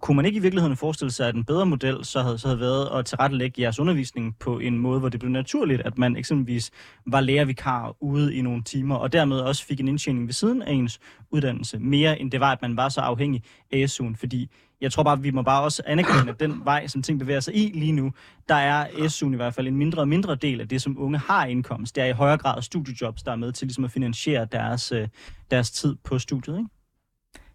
Kunne 0.00 0.16
man 0.16 0.24
ikke 0.24 0.36
i 0.36 0.42
virkeligheden 0.42 0.76
forestille 0.76 1.10
sig, 1.10 1.28
at 1.28 1.34
en 1.34 1.44
bedre 1.44 1.66
model 1.66 2.04
så 2.04 2.22
havde, 2.22 2.38
så 2.38 2.48
havde 2.48 2.60
været 2.60 2.98
at 2.98 3.06
tilrettelægge 3.06 3.62
jeres 3.62 3.78
undervisning 3.78 4.38
på 4.38 4.58
en 4.58 4.78
måde, 4.78 5.00
hvor 5.00 5.08
det 5.08 5.20
blev 5.20 5.32
naturligt, 5.32 5.80
at 5.80 5.98
man 5.98 6.16
eksempelvis 6.16 6.70
var 7.06 7.20
lærervikar 7.20 7.96
ude 8.00 8.34
i 8.34 8.42
nogle 8.42 8.62
timer, 8.62 8.96
og 8.96 9.12
dermed 9.12 9.38
også 9.40 9.66
fik 9.66 9.80
en 9.80 9.88
indtjening 9.88 10.26
ved 10.26 10.32
siden 10.32 10.62
af 10.62 10.72
ens 10.72 11.00
uddannelse, 11.30 11.78
mere 11.78 12.20
end 12.20 12.30
det 12.30 12.40
var, 12.40 12.52
at 12.52 12.62
man 12.62 12.76
var 12.76 12.88
så 12.88 13.00
afhængig 13.00 13.42
af 13.72 13.84
SU'en, 13.84 14.16
fordi 14.16 14.50
jeg 14.80 14.92
tror 14.92 15.02
bare, 15.02 15.12
at 15.12 15.22
vi 15.22 15.30
må 15.30 15.42
bare 15.42 15.62
også 15.62 15.82
anerkende, 15.86 16.32
at 16.32 16.40
den 16.40 16.60
vej, 16.64 16.86
som 16.86 17.02
ting 17.02 17.18
bevæger 17.18 17.40
sig 17.40 17.56
i 17.56 17.70
lige 17.74 17.92
nu, 17.92 18.12
der 18.48 18.54
er 18.54 18.86
SU'en 18.86 19.32
i 19.32 19.36
hvert 19.36 19.54
fald 19.54 19.66
en 19.68 19.76
mindre 19.76 20.02
og 20.02 20.08
mindre 20.08 20.34
del 20.34 20.60
af 20.60 20.68
det, 20.68 20.82
som 20.82 20.98
unge 20.98 21.18
har 21.18 21.46
indkomst. 21.46 21.96
Det 21.96 22.02
er 22.02 22.06
i 22.06 22.12
højere 22.12 22.38
grad 22.38 22.62
studiejobs, 22.62 23.22
der 23.22 23.32
er 23.32 23.36
med 23.36 23.52
til 23.52 23.66
ligesom 23.66 23.84
at 23.84 23.90
finansiere 23.90 24.44
deres, 24.52 24.92
øh, 24.92 25.08
deres 25.50 25.70
tid 25.70 25.96
på 26.04 26.18
studiet, 26.18 26.58
ikke? 26.58 26.70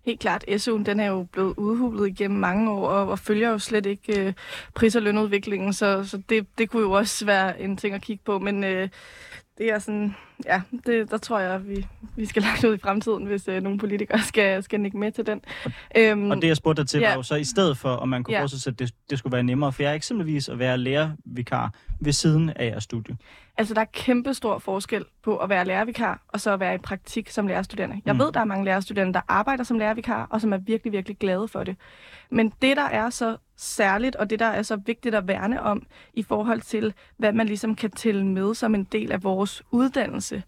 Helt 0.05 0.19
klart. 0.19 0.45
SU'en 0.47 0.83
den 0.83 0.99
er 0.99 1.05
jo 1.05 1.23
blevet 1.31 1.53
udhulet 1.57 2.07
igennem 2.07 2.39
mange 2.39 2.71
år, 2.71 2.87
og, 2.87 3.07
og 3.07 3.19
følger 3.19 3.49
jo 3.49 3.59
slet 3.59 3.85
ikke 3.85 4.27
øh, 4.27 4.33
pris- 4.75 4.95
og 4.95 5.01
lønudviklingen, 5.01 5.73
så, 5.73 6.03
så 6.03 6.21
det, 6.29 6.47
det 6.57 6.69
kunne 6.69 6.83
jo 6.83 6.91
også 6.91 7.25
være 7.25 7.61
en 7.61 7.77
ting 7.77 7.95
at 7.95 8.01
kigge 8.01 8.23
på. 8.25 8.39
Men 8.39 8.63
øh, 8.63 8.89
det 9.57 9.71
er 9.71 9.79
sådan, 9.79 10.15
ja, 10.45 10.61
det, 10.85 11.11
der 11.11 11.17
tror 11.17 11.39
jeg, 11.39 11.53
at 11.53 11.69
vi, 11.69 11.87
vi 12.15 12.25
skal 12.25 12.43
lade 12.61 12.69
ud 12.69 12.75
i 12.75 12.79
fremtiden, 12.79 13.25
hvis 13.25 13.47
øh, 13.47 13.63
nogle 13.63 13.79
politikere 13.79 14.21
skal, 14.31 14.63
skal 14.63 14.79
nikke 14.79 14.97
med 14.97 15.11
til 15.11 15.25
den. 15.25 15.41
Og, 15.65 15.71
øhm, 15.97 16.31
og 16.31 16.41
det, 16.41 16.47
jeg 16.47 16.57
spurgte 16.57 16.81
dig 16.81 16.89
til, 16.89 16.99
ja. 16.99 17.09
var 17.09 17.15
jo 17.15 17.23
så 17.23 17.35
i 17.35 17.43
stedet 17.43 17.77
for, 17.77 17.89
om 17.89 18.09
man 18.09 18.23
kunne 18.23 18.35
ja. 18.35 18.41
forestille 18.41 18.73
at 18.73 18.79
det, 18.79 18.91
det 19.09 19.19
skulle 19.19 19.33
være 19.33 19.43
nemmere 19.43 19.71
for 19.71 19.83
jer 19.83 19.93
eksempelvis 19.93 20.49
at 20.49 20.59
være 20.59 20.77
lærervikar 20.77 21.73
ved 21.99 22.11
siden 22.11 22.49
af 22.49 22.65
jeres 22.65 22.83
studie. 22.83 23.17
Altså, 23.57 23.73
der 23.73 23.81
er 23.81 23.85
kæmpe 23.85 24.33
stor 24.33 24.57
forskel 24.57 25.05
på 25.23 25.37
at 25.37 25.49
være 25.49 25.65
lærervikar, 25.65 26.23
og 26.27 26.41
så 26.41 26.51
at 26.51 26.59
være 26.59 26.75
i 26.75 26.77
praktik 26.77 27.29
som 27.29 27.47
lærerstuderende. 27.47 28.01
Jeg 28.05 28.13
mm. 28.13 28.19
ved, 28.19 28.31
der 28.31 28.39
er 28.39 28.45
mange 28.45 28.65
lærerstuderende, 28.65 29.13
der 29.13 29.21
arbejder 29.27 29.63
som 29.63 29.79
lærervikar, 29.79 30.27
og 30.29 30.41
som 30.41 30.53
er 30.53 30.57
virkelig, 30.57 30.93
virkelig 30.93 31.17
glade 31.17 31.47
for 31.47 31.63
det. 31.63 31.75
Men 32.29 32.53
det, 32.61 32.77
der 32.77 32.83
er 32.83 33.09
så 33.09 33.37
særligt, 33.57 34.15
og 34.15 34.29
det, 34.29 34.39
der 34.39 34.45
er 34.45 34.61
så 34.61 34.75
vigtigt 34.75 35.15
at 35.15 35.27
værne 35.27 35.61
om, 35.61 35.83
i 36.13 36.23
forhold 36.23 36.61
til, 36.61 36.93
hvad 37.17 37.33
man 37.33 37.47
ligesom 37.47 37.75
kan 37.75 37.91
tælle 37.91 38.25
med 38.25 38.55
som 38.55 38.75
en 38.75 38.83
del 38.83 39.11
af 39.11 39.23
vores 39.23 39.63
uddannelse, 39.71 40.43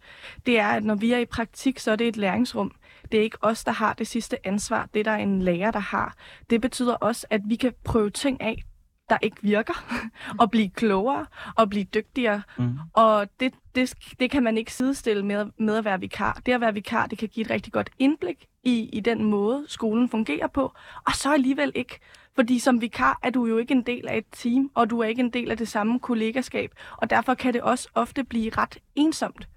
det 0.46 0.58
er, 0.58 0.68
at 0.68 0.84
når 0.84 0.94
vi 0.94 1.12
er 1.12 1.18
i 1.18 1.26
praktik, 1.26 1.78
så 1.78 1.90
er 1.90 1.96
det 1.96 2.08
et 2.08 2.16
læringsrum. 2.16 2.72
Det 3.12 3.18
er 3.18 3.22
ikke 3.22 3.38
os, 3.40 3.64
der 3.64 3.72
har 3.72 3.92
det 3.92 4.06
sidste 4.06 4.46
ansvar. 4.46 4.88
Det 4.94 5.00
er 5.00 5.04
der 5.04 5.14
en 5.14 5.42
lærer, 5.42 5.70
der 5.70 5.78
har. 5.78 6.14
Det 6.50 6.60
betyder 6.60 6.94
også, 6.94 7.26
at 7.30 7.40
vi 7.44 7.56
kan 7.56 7.72
prøve 7.84 8.10
ting 8.10 8.40
af, 8.40 8.64
der 9.08 9.18
ikke 9.22 9.36
virker, 9.42 9.84
og 10.40 10.50
blive 10.50 10.70
klogere 10.70 11.26
og 11.56 11.70
blive 11.70 11.84
dygtigere. 11.84 12.42
Mm. 12.58 12.78
Og 12.92 13.28
det, 13.40 13.54
det, 13.74 13.94
det 14.20 14.30
kan 14.30 14.42
man 14.42 14.58
ikke 14.58 14.72
sidestille 14.72 15.26
med, 15.26 15.46
med 15.58 15.76
at 15.76 15.84
være 15.84 16.00
vikar. 16.00 16.40
Det 16.46 16.52
at 16.52 16.60
være 16.60 16.74
vikar, 16.74 17.06
det 17.06 17.18
kan 17.18 17.28
give 17.28 17.44
et 17.44 17.50
rigtig 17.50 17.72
godt 17.72 17.90
indblik 17.98 18.46
i, 18.62 18.88
i 18.92 19.00
den 19.00 19.24
måde, 19.24 19.64
skolen 19.68 20.08
fungerer 20.08 20.46
på, 20.46 20.72
og 21.06 21.12
så 21.14 21.32
alligevel 21.32 21.72
ikke. 21.74 21.98
Fordi 22.38 22.58
som 22.58 22.80
vikar 22.80 23.18
er 23.22 23.30
du 23.30 23.46
jo 23.46 23.58
ikke 23.58 23.72
en 23.72 23.82
del 23.82 24.08
af 24.08 24.18
et 24.18 24.24
team, 24.32 24.70
og 24.74 24.90
du 24.90 25.00
er 25.00 25.04
ikke 25.04 25.20
en 25.20 25.30
del 25.30 25.50
af 25.50 25.56
det 25.56 25.68
samme 25.68 26.00
kollegaskab, 26.00 26.70
og 26.96 27.10
derfor 27.10 27.34
kan 27.34 27.54
det 27.54 27.62
også 27.62 27.88
ofte 27.94 28.24
blive 28.24 28.50
ret 28.58 28.78
ensomt. 28.94 29.48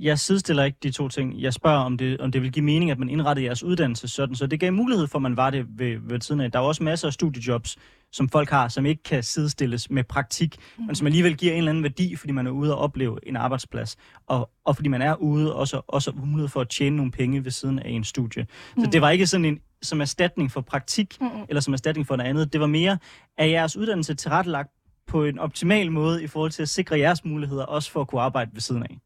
Jeg 0.00 0.18
sidestiller 0.18 0.64
ikke 0.64 0.78
de 0.82 0.90
to 0.90 1.08
ting. 1.08 1.42
Jeg 1.42 1.52
spørger, 1.52 1.78
om 1.78 1.98
det, 1.98 2.20
om 2.20 2.32
det 2.32 2.42
vil 2.42 2.52
give 2.52 2.64
mening, 2.64 2.90
at 2.90 2.98
man 2.98 3.08
indrettede 3.08 3.46
jeres 3.46 3.62
uddannelse 3.62 4.08
sådan, 4.08 4.34
så 4.34 4.46
det 4.46 4.60
gav 4.60 4.72
mulighed 4.72 5.06
for, 5.06 5.18
at 5.18 5.22
man 5.22 5.36
var 5.36 5.50
det 5.50 5.66
ved, 5.78 5.98
ved 6.08 6.18
tiden 6.18 6.40
af. 6.40 6.52
Der 6.52 6.58
er 6.58 6.62
også 6.62 6.82
masser 6.82 7.06
af 7.06 7.12
studiejobs, 7.12 7.76
som 8.12 8.28
folk 8.28 8.50
har, 8.50 8.68
som 8.68 8.86
ikke 8.86 9.02
kan 9.02 9.22
sidestilles 9.22 9.90
med 9.90 10.04
praktik, 10.04 10.56
mm. 10.78 10.84
men 10.86 10.94
som 10.94 11.06
alligevel 11.06 11.36
giver 11.36 11.52
en 11.52 11.58
eller 11.58 11.70
anden 11.70 11.82
værdi, 11.82 12.16
fordi 12.16 12.32
man 12.32 12.46
er 12.46 12.50
ude 12.50 12.74
og 12.74 12.80
opleve 12.80 13.28
en 13.28 13.36
arbejdsplads, 13.36 13.96
og, 14.26 14.50
og 14.64 14.76
fordi 14.76 14.88
man 14.88 15.02
er 15.02 15.14
ude 15.14 15.54
også, 15.54 15.80
også 15.86 16.12
mulighed 16.24 16.48
for 16.48 16.60
at 16.60 16.68
tjene 16.68 16.96
nogle 16.96 17.12
penge 17.12 17.44
ved 17.44 17.50
siden 17.50 17.78
af 17.78 17.90
en 17.90 18.04
studie. 18.04 18.46
Mm. 18.76 18.84
Så 18.84 18.90
det 18.90 19.00
var 19.00 19.10
ikke 19.10 19.26
sådan 19.26 19.44
en 19.44 19.60
som 19.82 20.00
erstatning 20.00 20.50
for 20.50 20.60
praktik, 20.60 21.20
mm. 21.20 21.28
eller 21.48 21.60
som 21.60 21.72
erstatning 21.72 22.06
for 22.06 22.16
noget 22.16 22.30
andet. 22.30 22.52
Det 22.52 22.60
var 22.60 22.66
mere, 22.66 22.98
at 23.36 23.50
jeres 23.50 23.76
uddannelse 23.76 24.14
tilrettelagt 24.14 24.70
på 25.06 25.24
en 25.24 25.38
optimal 25.38 25.92
måde 25.92 26.22
i 26.22 26.26
forhold 26.26 26.50
til 26.50 26.62
at 26.62 26.68
sikre 26.68 26.98
jeres 26.98 27.24
muligheder, 27.24 27.64
også 27.64 27.90
for 27.90 28.00
at 28.00 28.08
kunne 28.08 28.20
arbejde 28.20 28.50
ved 28.52 28.60
siden 28.60 28.82
af. 28.82 28.98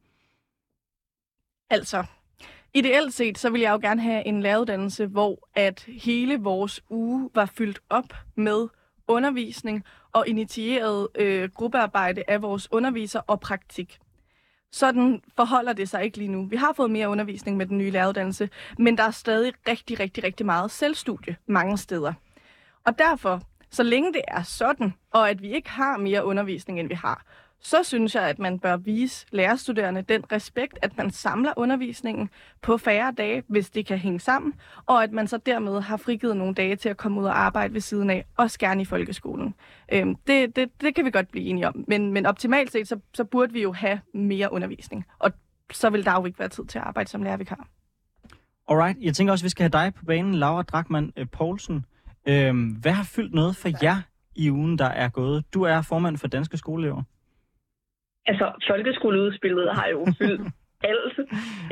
Altså, 1.70 2.04
ideelt 2.74 3.14
set, 3.14 3.38
så 3.38 3.50
vil 3.50 3.60
jeg 3.60 3.72
jo 3.72 3.78
gerne 3.82 4.02
have 4.02 4.26
en 4.26 4.40
læreruddannelse, 4.40 5.06
hvor 5.06 5.48
at 5.54 5.84
hele 5.86 6.40
vores 6.40 6.80
uge 6.90 7.30
var 7.34 7.46
fyldt 7.46 7.80
op 7.90 8.14
med 8.34 8.68
undervisning 9.08 9.84
og 10.12 10.28
initieret 10.28 11.08
øh, 11.14 11.50
gruppearbejde 11.50 12.22
af 12.28 12.42
vores 12.42 12.72
underviser 12.72 13.20
og 13.20 13.40
praktik. 13.40 13.98
Sådan 14.76 15.22
forholder 15.36 15.72
det 15.72 15.88
sig 15.88 16.04
ikke 16.04 16.18
lige 16.18 16.28
nu. 16.28 16.44
Vi 16.44 16.56
har 16.56 16.72
fået 16.72 16.90
mere 16.90 17.08
undervisning 17.08 17.56
med 17.56 17.66
den 17.66 17.78
nye 17.78 17.90
læreruddannelse, 17.90 18.48
men 18.78 18.98
der 18.98 19.04
er 19.04 19.10
stadig 19.10 19.52
rigtig, 19.68 20.00
rigtig, 20.00 20.24
rigtig 20.24 20.46
meget 20.46 20.70
selvstudie 20.70 21.36
mange 21.46 21.78
steder. 21.78 22.12
Og 22.84 22.98
derfor, 22.98 23.40
så 23.70 23.82
længe 23.82 24.12
det 24.12 24.22
er 24.28 24.42
sådan, 24.42 24.94
og 25.10 25.30
at 25.30 25.42
vi 25.42 25.52
ikke 25.54 25.70
har 25.70 25.96
mere 25.96 26.24
undervisning, 26.24 26.80
end 26.80 26.88
vi 26.88 26.94
har, 26.94 27.24
så 27.66 27.82
synes 27.82 28.14
jeg, 28.14 28.22
at 28.22 28.38
man 28.38 28.58
bør 28.58 28.76
vise 28.76 29.26
lærerstuderende 29.32 30.02
den 30.02 30.32
respekt, 30.32 30.78
at 30.82 30.96
man 30.96 31.10
samler 31.10 31.52
undervisningen 31.56 32.30
på 32.62 32.78
færre 32.78 33.12
dage, 33.18 33.42
hvis 33.46 33.70
det 33.70 33.86
kan 33.86 33.98
hænge 33.98 34.20
sammen, 34.20 34.54
og 34.86 35.02
at 35.02 35.12
man 35.12 35.28
så 35.28 35.36
dermed 35.36 35.80
har 35.80 35.96
frigivet 35.96 36.36
nogle 36.36 36.54
dage 36.54 36.76
til 36.76 36.88
at 36.88 36.96
komme 36.96 37.20
ud 37.20 37.26
og 37.26 37.38
arbejde 37.38 37.74
ved 37.74 37.80
siden 37.80 38.10
af, 38.10 38.24
også 38.36 38.58
gerne 38.58 38.82
i 38.82 38.84
folkeskolen. 38.84 39.54
Øhm, 39.92 40.14
det, 40.14 40.56
det, 40.56 40.80
det 40.80 40.94
kan 40.94 41.04
vi 41.04 41.10
godt 41.10 41.30
blive 41.30 41.44
enige 41.44 41.68
om, 41.68 41.84
men, 41.88 42.12
men 42.12 42.26
optimalt 42.26 42.72
set, 42.72 42.88
så, 42.88 42.98
så 43.14 43.24
burde 43.24 43.52
vi 43.52 43.62
jo 43.62 43.72
have 43.72 44.00
mere 44.14 44.52
undervisning, 44.52 45.04
og 45.18 45.32
så 45.72 45.90
vil 45.90 46.04
der 46.04 46.12
jo 46.12 46.26
ikke 46.26 46.38
være 46.38 46.48
tid 46.48 46.64
til 46.64 46.78
at 46.78 46.84
arbejde 46.84 47.10
som 47.10 47.22
lærervikar. 47.22 47.68
Alright, 48.68 48.98
jeg 49.00 49.14
tænker 49.14 49.32
også, 49.32 49.42
at 49.42 49.44
vi 49.44 49.50
skal 49.50 49.62
have 49.62 49.84
dig 49.84 49.94
på 49.94 50.04
banen, 50.04 50.34
Laura 50.34 50.62
Drakman 50.62 51.12
øh, 51.16 51.26
Poulsen. 51.32 51.84
Øhm, 52.26 52.68
hvad 52.68 52.92
har 52.92 53.04
fyldt 53.04 53.34
noget 53.34 53.56
for 53.56 53.70
jer 53.82 53.96
i 54.34 54.50
ugen, 54.50 54.78
der 54.78 54.86
er 54.88 55.08
gået? 55.08 55.44
Du 55.54 55.62
er 55.62 55.82
formand 55.82 56.18
for 56.18 56.28
Danske 56.28 56.56
Skoleelever 56.56 57.02
altså, 58.26 58.46
folkeskoleudspillet 58.68 59.74
har 59.74 59.88
jo 59.88 60.06
fyldt 60.20 60.42
alt. 60.90 61.18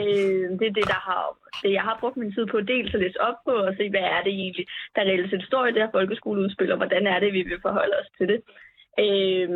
Øh, 0.05 0.47
det 0.59 0.67
er 0.69 0.77
det, 0.79 0.87
der 0.95 1.01
har, 1.09 1.23
det, 1.63 1.73
jeg 1.73 1.83
har 1.83 1.97
brugt 2.01 2.17
min 2.17 2.33
tid 2.33 2.47
på 2.47 2.61
dels 2.61 2.95
at 2.95 3.01
læse 3.01 3.21
op 3.21 3.39
på 3.47 3.51
og 3.51 3.75
se, 3.77 3.91
hvad 3.91 4.07
er 4.15 4.23
det 4.23 4.33
egentlig, 4.33 4.67
der 4.95 5.03
reelt 5.03 5.31
set 5.31 5.45
står 5.47 5.67
i 5.67 5.73
det 5.73 5.83
her 5.83 5.91
folkeskoleudspil, 5.91 6.73
og 6.73 6.77
hvordan 6.77 7.07
er 7.07 7.19
det, 7.21 7.33
vi 7.33 7.43
vil 7.43 7.59
forholde 7.63 7.97
os 8.01 8.11
til 8.19 8.29
det. 8.29 8.41
Øh, 9.05 9.51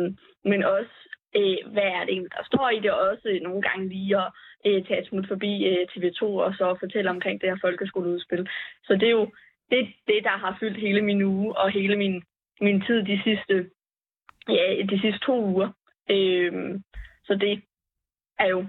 men 0.51 0.63
også, 0.63 0.95
øh, 1.37 1.57
hvad 1.73 1.89
er 1.97 2.01
det 2.03 2.11
egentlig, 2.13 2.33
der 2.37 2.45
står 2.51 2.69
i 2.69 2.79
det, 2.79 2.91
og 2.91 2.99
også 2.99 3.39
nogle 3.41 3.61
gange 3.61 3.89
lige 3.89 4.17
at 4.17 4.29
øh, 4.65 4.85
tage 4.85 5.01
et 5.01 5.07
smut 5.07 5.27
forbi 5.27 5.51
øh, 5.69 5.87
TV2 5.91 6.23
og 6.23 6.53
så 6.53 6.75
fortælle 6.79 7.09
omkring 7.09 7.41
det 7.41 7.49
her 7.49 7.57
folkeskoleudspil. 7.61 8.49
Så 8.83 8.93
det 8.93 9.07
er 9.07 9.17
jo 9.21 9.27
det, 9.71 9.87
det 10.07 10.23
der 10.23 10.37
har 10.43 10.57
fyldt 10.59 10.77
hele 10.77 11.01
min 11.01 11.21
uge 11.21 11.57
og 11.57 11.71
hele 11.71 11.95
min, 11.95 12.23
min 12.61 12.81
tid 12.81 13.03
de 13.03 13.21
sidste, 13.23 13.69
ja, 14.49 14.65
de 14.91 14.99
sidste 15.01 15.19
to 15.19 15.45
uger. 15.45 15.69
Øh, 16.09 16.79
så 17.27 17.35
det 17.35 17.63
er 18.39 18.47
jo 18.47 18.65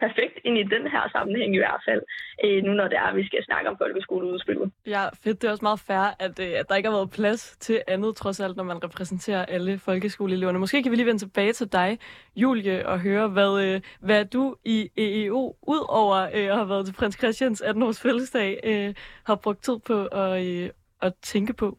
perfekt 0.00 0.36
ind 0.44 0.58
i 0.58 0.62
den 0.74 0.84
her 0.92 1.08
sammenhæng 1.14 1.54
i 1.54 1.58
hvert 1.58 1.82
fald, 1.88 2.02
øh, 2.44 2.62
nu 2.64 2.72
når 2.72 2.88
det 2.88 2.98
er, 2.98 3.08
at 3.12 3.16
vi 3.16 3.26
skal 3.26 3.44
snakke 3.44 3.70
om 3.70 3.76
folkeskoleudspillet. 3.78 4.72
Ja, 4.86 5.02
fedt. 5.24 5.42
Det 5.42 5.48
er 5.48 5.50
også 5.50 5.64
meget 5.64 5.80
fair, 5.80 6.06
at, 6.18 6.38
øh, 6.40 6.52
at 6.60 6.68
der 6.68 6.74
ikke 6.74 6.88
har 6.88 6.96
været 6.96 7.10
plads 7.10 7.56
til 7.60 7.82
andet, 7.88 8.16
trods 8.16 8.40
alt, 8.40 8.56
når 8.56 8.64
man 8.64 8.84
repræsenterer 8.84 9.44
alle 9.44 9.78
folkeskoleeleverne. 9.78 10.58
Måske 10.58 10.82
kan 10.82 10.90
vi 10.92 10.96
lige 10.96 11.06
vende 11.06 11.20
tilbage 11.20 11.52
til 11.52 11.72
dig, 11.72 11.98
Julie, 12.36 12.88
og 12.88 13.00
høre, 13.00 13.28
hvad, 13.28 13.64
øh, 13.64 13.80
hvad 14.00 14.24
du 14.24 14.56
i 14.64 14.90
EEO, 14.96 15.56
ud 15.62 15.86
over 15.88 16.16
øh, 16.16 16.50
at 16.50 16.56
have 16.56 16.68
været 16.68 16.86
til 16.86 16.92
prins 16.92 17.18
Christians 17.18 17.62
18-års 17.62 18.00
fødselsdag, 18.00 18.60
øh, 18.64 18.94
har 19.24 19.34
brugt 19.34 19.62
tid 19.62 19.78
på 19.86 20.06
at, 20.06 20.46
øh, 20.46 20.70
at 21.02 21.12
tænke 21.22 21.52
på. 21.52 21.78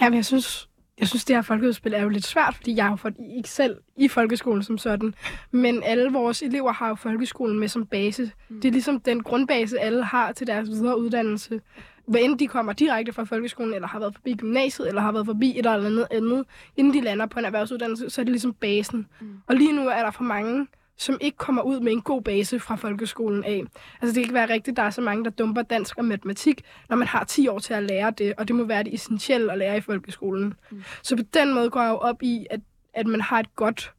Jamen, 0.00 0.16
jeg 0.16 0.24
synes, 0.24 0.65
jeg 1.00 1.08
synes, 1.08 1.24
det 1.24 1.36
her 1.36 1.42
folkeudspil 1.42 1.94
er 1.94 2.02
jo 2.02 2.08
lidt 2.08 2.26
svært, 2.26 2.54
fordi 2.54 2.76
jeg 2.76 2.84
har 2.84 2.96
fået 2.96 3.14
ikke 3.36 3.48
selv 3.48 3.76
i 3.96 4.08
folkeskolen 4.08 4.62
som 4.62 4.78
sådan. 4.78 5.14
Men 5.50 5.82
alle 5.82 6.12
vores 6.12 6.42
elever 6.42 6.72
har 6.72 6.88
jo 6.88 6.94
folkeskolen 6.94 7.58
med 7.58 7.68
som 7.68 7.86
base. 7.86 8.30
Mm. 8.48 8.60
Det 8.60 8.68
er 8.68 8.72
ligesom 8.72 9.00
den 9.00 9.22
grundbase, 9.22 9.80
alle 9.80 10.04
har 10.04 10.32
til 10.32 10.46
deres 10.46 10.68
videre 10.68 10.98
uddannelse. 11.00 11.60
Hvad 12.06 12.20
end 12.20 12.38
de 12.38 12.46
kommer 12.46 12.72
direkte 12.72 13.12
fra 13.12 13.24
folkeskolen, 13.24 13.74
eller 13.74 13.88
har 13.88 13.98
været 13.98 14.14
forbi 14.14 14.34
gymnasiet, 14.34 14.88
eller 14.88 15.00
har 15.00 15.12
været 15.12 15.26
forbi 15.26 15.50
et 15.50 15.58
eller 15.58 15.86
andet 15.86 16.06
andet, 16.10 16.44
inden 16.76 16.94
de 16.94 17.00
lander 17.00 17.26
på 17.26 17.38
en 17.38 17.44
erhvervsuddannelse, 17.44 18.10
så 18.10 18.20
er 18.20 18.24
det 18.24 18.32
ligesom 18.32 18.52
basen. 18.52 19.06
Mm. 19.20 19.26
Og 19.46 19.54
lige 19.54 19.72
nu 19.72 19.88
er 19.88 20.02
der 20.02 20.10
for 20.10 20.24
mange 20.24 20.66
som 20.98 21.18
ikke 21.20 21.38
kommer 21.38 21.62
ud 21.62 21.80
med 21.80 21.92
en 21.92 22.02
god 22.02 22.22
base 22.22 22.60
fra 22.60 22.76
folkeskolen 22.76 23.44
af. 23.44 23.62
Altså 24.02 24.06
det 24.06 24.14
kan 24.14 24.22
ikke 24.22 24.34
være 24.34 24.52
rigtigt, 24.52 24.76
der 24.76 24.82
er 24.82 24.90
så 24.90 25.00
mange, 25.00 25.24
der 25.24 25.30
dumper 25.30 25.62
dansk 25.62 25.98
og 25.98 26.04
matematik, 26.04 26.62
når 26.88 26.96
man 26.96 27.08
har 27.08 27.24
10 27.24 27.48
år 27.48 27.58
til 27.58 27.74
at 27.74 27.82
lære 27.82 28.10
det, 28.10 28.34
og 28.38 28.48
det 28.48 28.56
må 28.56 28.64
være 28.64 28.82
det 28.82 28.94
essentielle 28.94 29.52
at 29.52 29.58
lære 29.58 29.76
i 29.76 29.80
folkeskolen. 29.80 30.54
Mm. 30.70 30.82
Så 31.02 31.16
på 31.16 31.22
den 31.34 31.54
måde 31.54 31.70
går 31.70 31.82
jeg 31.82 31.90
jo 31.90 31.96
op 31.96 32.22
i, 32.22 32.46
at, 32.50 32.60
at 32.94 33.06
man 33.06 33.20
har 33.20 33.40
et 33.40 33.56
godt, 33.56 33.92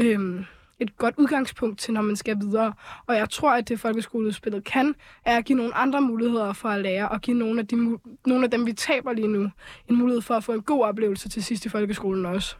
øhm, 0.00 0.44
et 0.78 0.96
godt 0.96 1.14
udgangspunkt 1.18 1.78
til, 1.78 1.94
når 1.94 2.02
man 2.02 2.16
skal 2.16 2.36
videre. 2.40 2.72
Og 3.06 3.16
jeg 3.16 3.30
tror, 3.30 3.52
at 3.52 3.68
det 3.68 3.80
folkeskoleudspillet 3.80 4.64
kan, 4.64 4.94
er 5.24 5.36
at 5.38 5.44
give 5.44 5.56
nogle 5.56 5.74
andre 5.74 6.00
muligheder 6.00 6.52
for 6.52 6.68
at 6.68 6.80
lære, 6.80 7.08
og 7.08 7.20
give 7.20 7.38
nogle 7.38 7.60
af, 7.60 7.66
de, 7.66 7.98
nogle 8.26 8.44
af 8.44 8.50
dem, 8.50 8.66
vi 8.66 8.72
taber 8.72 9.12
lige 9.12 9.28
nu, 9.28 9.50
en 9.88 9.96
mulighed 9.96 10.22
for 10.22 10.34
at 10.34 10.44
få 10.44 10.52
en 10.52 10.62
god 10.62 10.84
oplevelse 10.84 11.28
til 11.28 11.44
sidst 11.44 11.66
i 11.66 11.68
folkeskolen 11.68 12.26
også. 12.26 12.56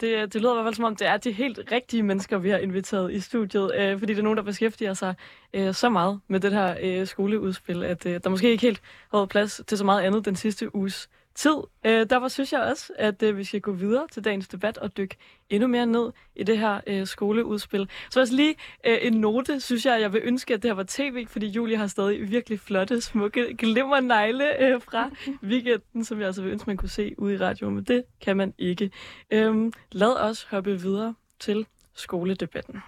Det, 0.00 0.32
det 0.32 0.40
lyder 0.40 0.52
i 0.52 0.54
hvert 0.54 0.64
fald 0.64 0.74
som 0.74 0.84
om, 0.84 0.96
det 0.96 1.06
er 1.06 1.16
de 1.16 1.32
helt 1.32 1.58
rigtige 1.72 2.02
mennesker, 2.02 2.38
vi 2.38 2.50
har 2.50 2.58
inviteret 2.58 3.12
i 3.12 3.20
studiet, 3.20 3.72
øh, 3.78 3.98
fordi 3.98 4.12
det 4.12 4.18
er 4.18 4.22
nogen, 4.22 4.36
der 4.36 4.42
beskæftiger 4.42 4.94
sig 4.94 5.14
øh, 5.54 5.74
så 5.74 5.88
meget 5.88 6.20
med 6.28 6.40
det 6.40 6.52
her 6.52 6.76
øh, 6.82 7.06
skoleudspil, 7.06 7.84
at 7.84 8.06
øh, 8.06 8.20
der 8.24 8.30
måske 8.30 8.50
ikke 8.50 8.62
helt 8.62 8.82
har 9.10 9.18
været 9.18 9.28
plads 9.28 9.60
til 9.66 9.78
så 9.78 9.84
meget 9.84 10.02
andet 10.02 10.24
den 10.24 10.36
sidste 10.36 10.74
uges 10.74 11.08
tid. 11.36 11.56
Øh, 11.84 12.06
derfor 12.10 12.28
synes 12.28 12.52
jeg 12.52 12.60
også, 12.60 12.92
at 12.98 13.22
øh, 13.22 13.36
vi 13.36 13.44
skal 13.44 13.60
gå 13.60 13.72
videre 13.72 14.06
til 14.12 14.24
dagens 14.24 14.48
debat 14.48 14.78
og 14.78 14.96
dykke 14.96 15.16
endnu 15.50 15.68
mere 15.68 15.86
ned 15.86 16.12
i 16.36 16.44
det 16.44 16.58
her 16.58 16.80
øh, 16.86 17.06
skoleudspil. 17.06 17.88
Så 18.10 18.20
også 18.20 18.34
lige 18.34 18.54
øh, 18.86 18.98
en 19.02 19.12
note, 19.12 19.60
synes 19.60 19.86
jeg, 19.86 20.00
jeg 20.00 20.12
vil 20.12 20.20
ønske, 20.24 20.54
at 20.54 20.62
det 20.62 20.68
her 20.68 20.74
var 20.74 20.84
tv, 20.88 21.26
fordi 21.26 21.46
Julie 21.46 21.76
har 21.76 21.86
stadig 21.86 22.30
virkelig 22.30 22.60
flotte, 22.60 23.00
smukke 23.00 23.56
glimmernegle 23.56 24.62
øh, 24.62 24.80
fra 24.80 25.10
weekenden, 25.50 26.04
som 26.04 26.18
jeg 26.18 26.26
altså 26.26 26.42
vil 26.42 26.52
ønske, 26.52 26.66
man 26.66 26.76
kunne 26.76 26.88
se 26.88 27.14
ude 27.18 27.34
i 27.34 27.38
radioen, 27.38 27.74
men 27.74 27.84
det 27.84 28.04
kan 28.20 28.36
man 28.36 28.54
ikke. 28.58 28.90
Øh, 29.30 29.72
lad 29.92 30.16
os 30.20 30.42
hoppe 30.42 30.80
videre 30.80 31.14
til 31.40 31.66
skoledebatten. 31.94 32.82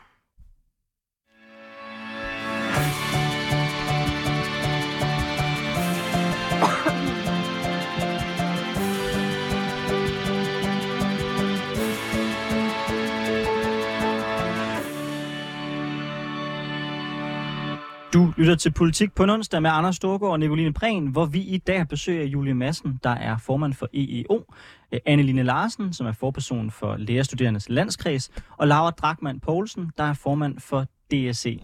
Lytter 18.39 18.55
til 18.55 18.73
Politik 18.73 19.15
på 19.15 19.25
en 19.25 19.31
onsdag 19.31 19.63
med 19.63 19.71
Anders 19.71 19.97
Storgård 19.97 20.31
og 20.31 20.41
Nicoline 20.41 20.73
Prehn, 20.73 21.07
hvor 21.07 21.27
vi 21.27 21.41
i 21.41 21.59
dag 21.59 21.89
besøger 21.89 22.25
Julie 22.25 22.55
Madsen, 22.55 23.01
der 23.05 23.11
er 23.11 23.39
formand 23.39 23.75
for 23.75 23.89
EEO, 23.93 24.45
øh, 24.93 25.01
Anneline 25.07 25.43
Larsen, 25.43 25.93
som 25.93 26.07
er 26.07 26.13
forperson 26.13 26.71
for 26.71 26.97
Lærerstuderendes 26.97 27.69
Landskreds, 27.69 28.31
og 28.57 28.69
Laura 28.69 28.91
Drakman 28.91 29.41
Poulsen, 29.41 29.91
der 29.99 30.05
er 30.05 30.15
formand 30.15 30.61
for 30.61 30.87
DSC. 31.11 31.63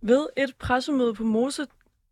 Ved 0.00 0.26
et 0.36 0.54
pressemøde 0.58 1.14
på 1.14 1.24
Mose 1.24 1.62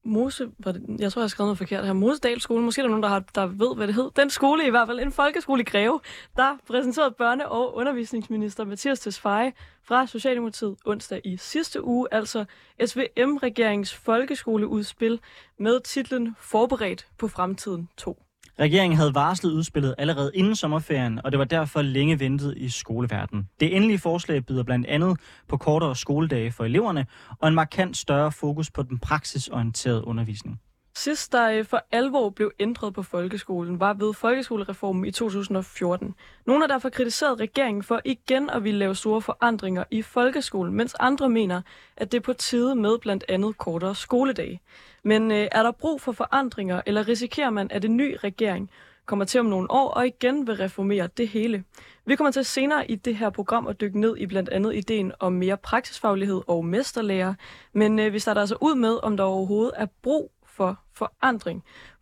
Mose, 0.04 0.50
var 0.58 0.72
det, 0.72 0.82
jeg 0.98 1.12
tror, 1.12 1.20
jeg 1.20 1.24
har 1.24 1.28
skrevet 1.28 1.46
noget 1.46 1.58
forkert 1.58 1.86
her. 1.86 1.92
Mosedal 1.92 2.40
skole, 2.40 2.62
måske 2.62 2.80
er 2.80 2.82
der 2.82 2.88
nogen, 2.88 3.02
der, 3.02 3.08
har, 3.08 3.24
der 3.34 3.46
ved, 3.46 3.76
hvad 3.76 3.86
det 3.86 3.94
hed. 3.94 4.10
Den 4.16 4.30
skole 4.30 4.66
i 4.66 4.70
hvert 4.70 4.88
fald, 4.88 5.00
en 5.00 5.12
folkeskole 5.12 5.60
i 5.60 5.64
Greve, 5.64 6.00
der 6.36 6.56
præsenterede 6.66 7.14
børne- 7.22 7.46
og 7.46 7.76
undervisningsminister 7.76 8.64
Mathias 8.64 9.00
Tesfaye 9.00 9.52
fra 9.82 10.06
Socialdemokratiet 10.06 10.76
onsdag 10.84 11.20
i 11.24 11.36
sidste 11.36 11.84
uge, 11.84 12.08
altså 12.10 12.44
SVM-regeringens 12.86 13.94
folkeskoleudspil 13.94 15.20
med 15.58 15.80
titlen 15.80 16.36
Forberedt 16.38 17.06
på 17.18 17.28
fremtiden 17.28 17.88
2. 17.96 18.22
Regeringen 18.60 18.96
havde 18.96 19.14
varslet 19.14 19.52
udspillet 19.52 19.94
allerede 19.98 20.30
inden 20.34 20.56
sommerferien, 20.56 21.20
og 21.24 21.32
det 21.32 21.38
var 21.38 21.44
derfor 21.44 21.82
længe 21.82 22.20
ventet 22.20 22.54
i 22.56 22.68
skoleverdenen. 22.68 23.48
Det 23.60 23.76
endelige 23.76 23.98
forslag 23.98 24.46
byder 24.46 24.62
blandt 24.62 24.86
andet 24.86 25.20
på 25.48 25.56
kortere 25.56 25.96
skoledage 25.96 26.52
for 26.52 26.64
eleverne 26.64 27.06
og 27.38 27.48
en 27.48 27.54
markant 27.54 27.96
større 27.96 28.32
fokus 28.32 28.70
på 28.70 28.82
den 28.82 28.98
praksisorienterede 28.98 30.06
undervisning. 30.06 30.60
Sidst 30.94 31.32
der 31.32 31.50
øh, 31.50 31.64
for 31.64 31.82
alvor 31.92 32.30
blev 32.30 32.52
ændret 32.60 32.94
på 32.94 33.02
folkeskolen, 33.02 33.80
var 33.80 33.94
ved 33.94 34.14
folkeskolereformen 34.14 35.04
i 35.04 35.10
2014. 35.10 36.14
Nogle 36.46 36.62
har 36.62 36.68
derfor 36.68 36.88
kritiseret 36.88 37.40
regeringen 37.40 37.82
for 37.82 38.00
igen 38.04 38.50
at 38.50 38.64
ville 38.64 38.78
lave 38.78 38.94
store 38.94 39.22
forandringer 39.22 39.84
i 39.90 40.02
folkeskolen, 40.02 40.74
mens 40.74 40.94
andre 41.00 41.28
mener, 41.28 41.62
at 41.96 42.12
det 42.12 42.18
er 42.18 42.22
på 42.22 42.32
tide 42.32 42.74
med 42.74 42.98
blandt 42.98 43.24
andet 43.28 43.58
kortere 43.58 43.94
skoledage. 43.94 44.60
Men 45.02 45.30
øh, 45.30 45.48
er 45.52 45.62
der 45.62 45.70
brug 45.70 46.00
for 46.00 46.12
forandringer, 46.12 46.80
eller 46.86 47.08
risikerer 47.08 47.50
man, 47.50 47.70
at 47.70 47.84
en 47.84 47.96
ny 47.96 48.16
regering 48.24 48.70
kommer 49.06 49.24
til 49.24 49.40
om 49.40 49.46
nogle 49.46 49.70
år 49.70 49.88
og 49.88 50.06
igen 50.06 50.46
vil 50.46 50.56
reformere 50.56 51.08
det 51.16 51.28
hele? 51.28 51.64
Vi 52.06 52.16
kommer 52.16 52.30
til 52.30 52.44
senere 52.44 52.90
i 52.90 52.94
det 52.94 53.16
her 53.16 53.30
program 53.30 53.66
at 53.66 53.80
dykke 53.80 54.00
ned 54.00 54.16
i 54.16 54.26
blandt 54.26 54.48
andet 54.48 54.74
ideen 54.74 55.12
om 55.20 55.32
mere 55.32 55.56
praksisfaglighed 55.56 56.40
og 56.46 56.64
mesterlærer, 56.64 57.34
men 57.72 57.98
øh, 57.98 58.12
vi 58.12 58.18
starter 58.18 58.40
altså 58.40 58.56
ud 58.60 58.74
med, 58.74 58.98
om 59.02 59.16
der 59.16 59.24
overhovedet 59.24 59.72
er 59.76 59.86
brug 60.02 60.32
for 60.60 60.72
forandring. 61.00 61.58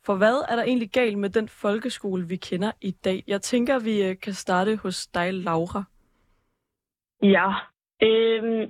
For 0.06 0.14
hvad 0.22 0.36
er 0.50 0.56
der 0.56 0.64
egentlig 0.70 0.90
galt 1.00 1.18
med 1.18 1.30
den 1.38 1.48
folkeskole, 1.48 2.22
vi 2.32 2.36
kender 2.36 2.72
i 2.90 2.92
dag? 3.06 3.18
Jeg 3.26 3.40
tænker, 3.50 3.84
vi 3.88 3.94
øh, 4.08 4.14
kan 4.24 4.32
starte 4.32 4.72
hos 4.82 5.06
dig, 5.06 5.28
Laura. 5.34 5.82
Ja, 7.36 7.48
øhm, 8.08 8.62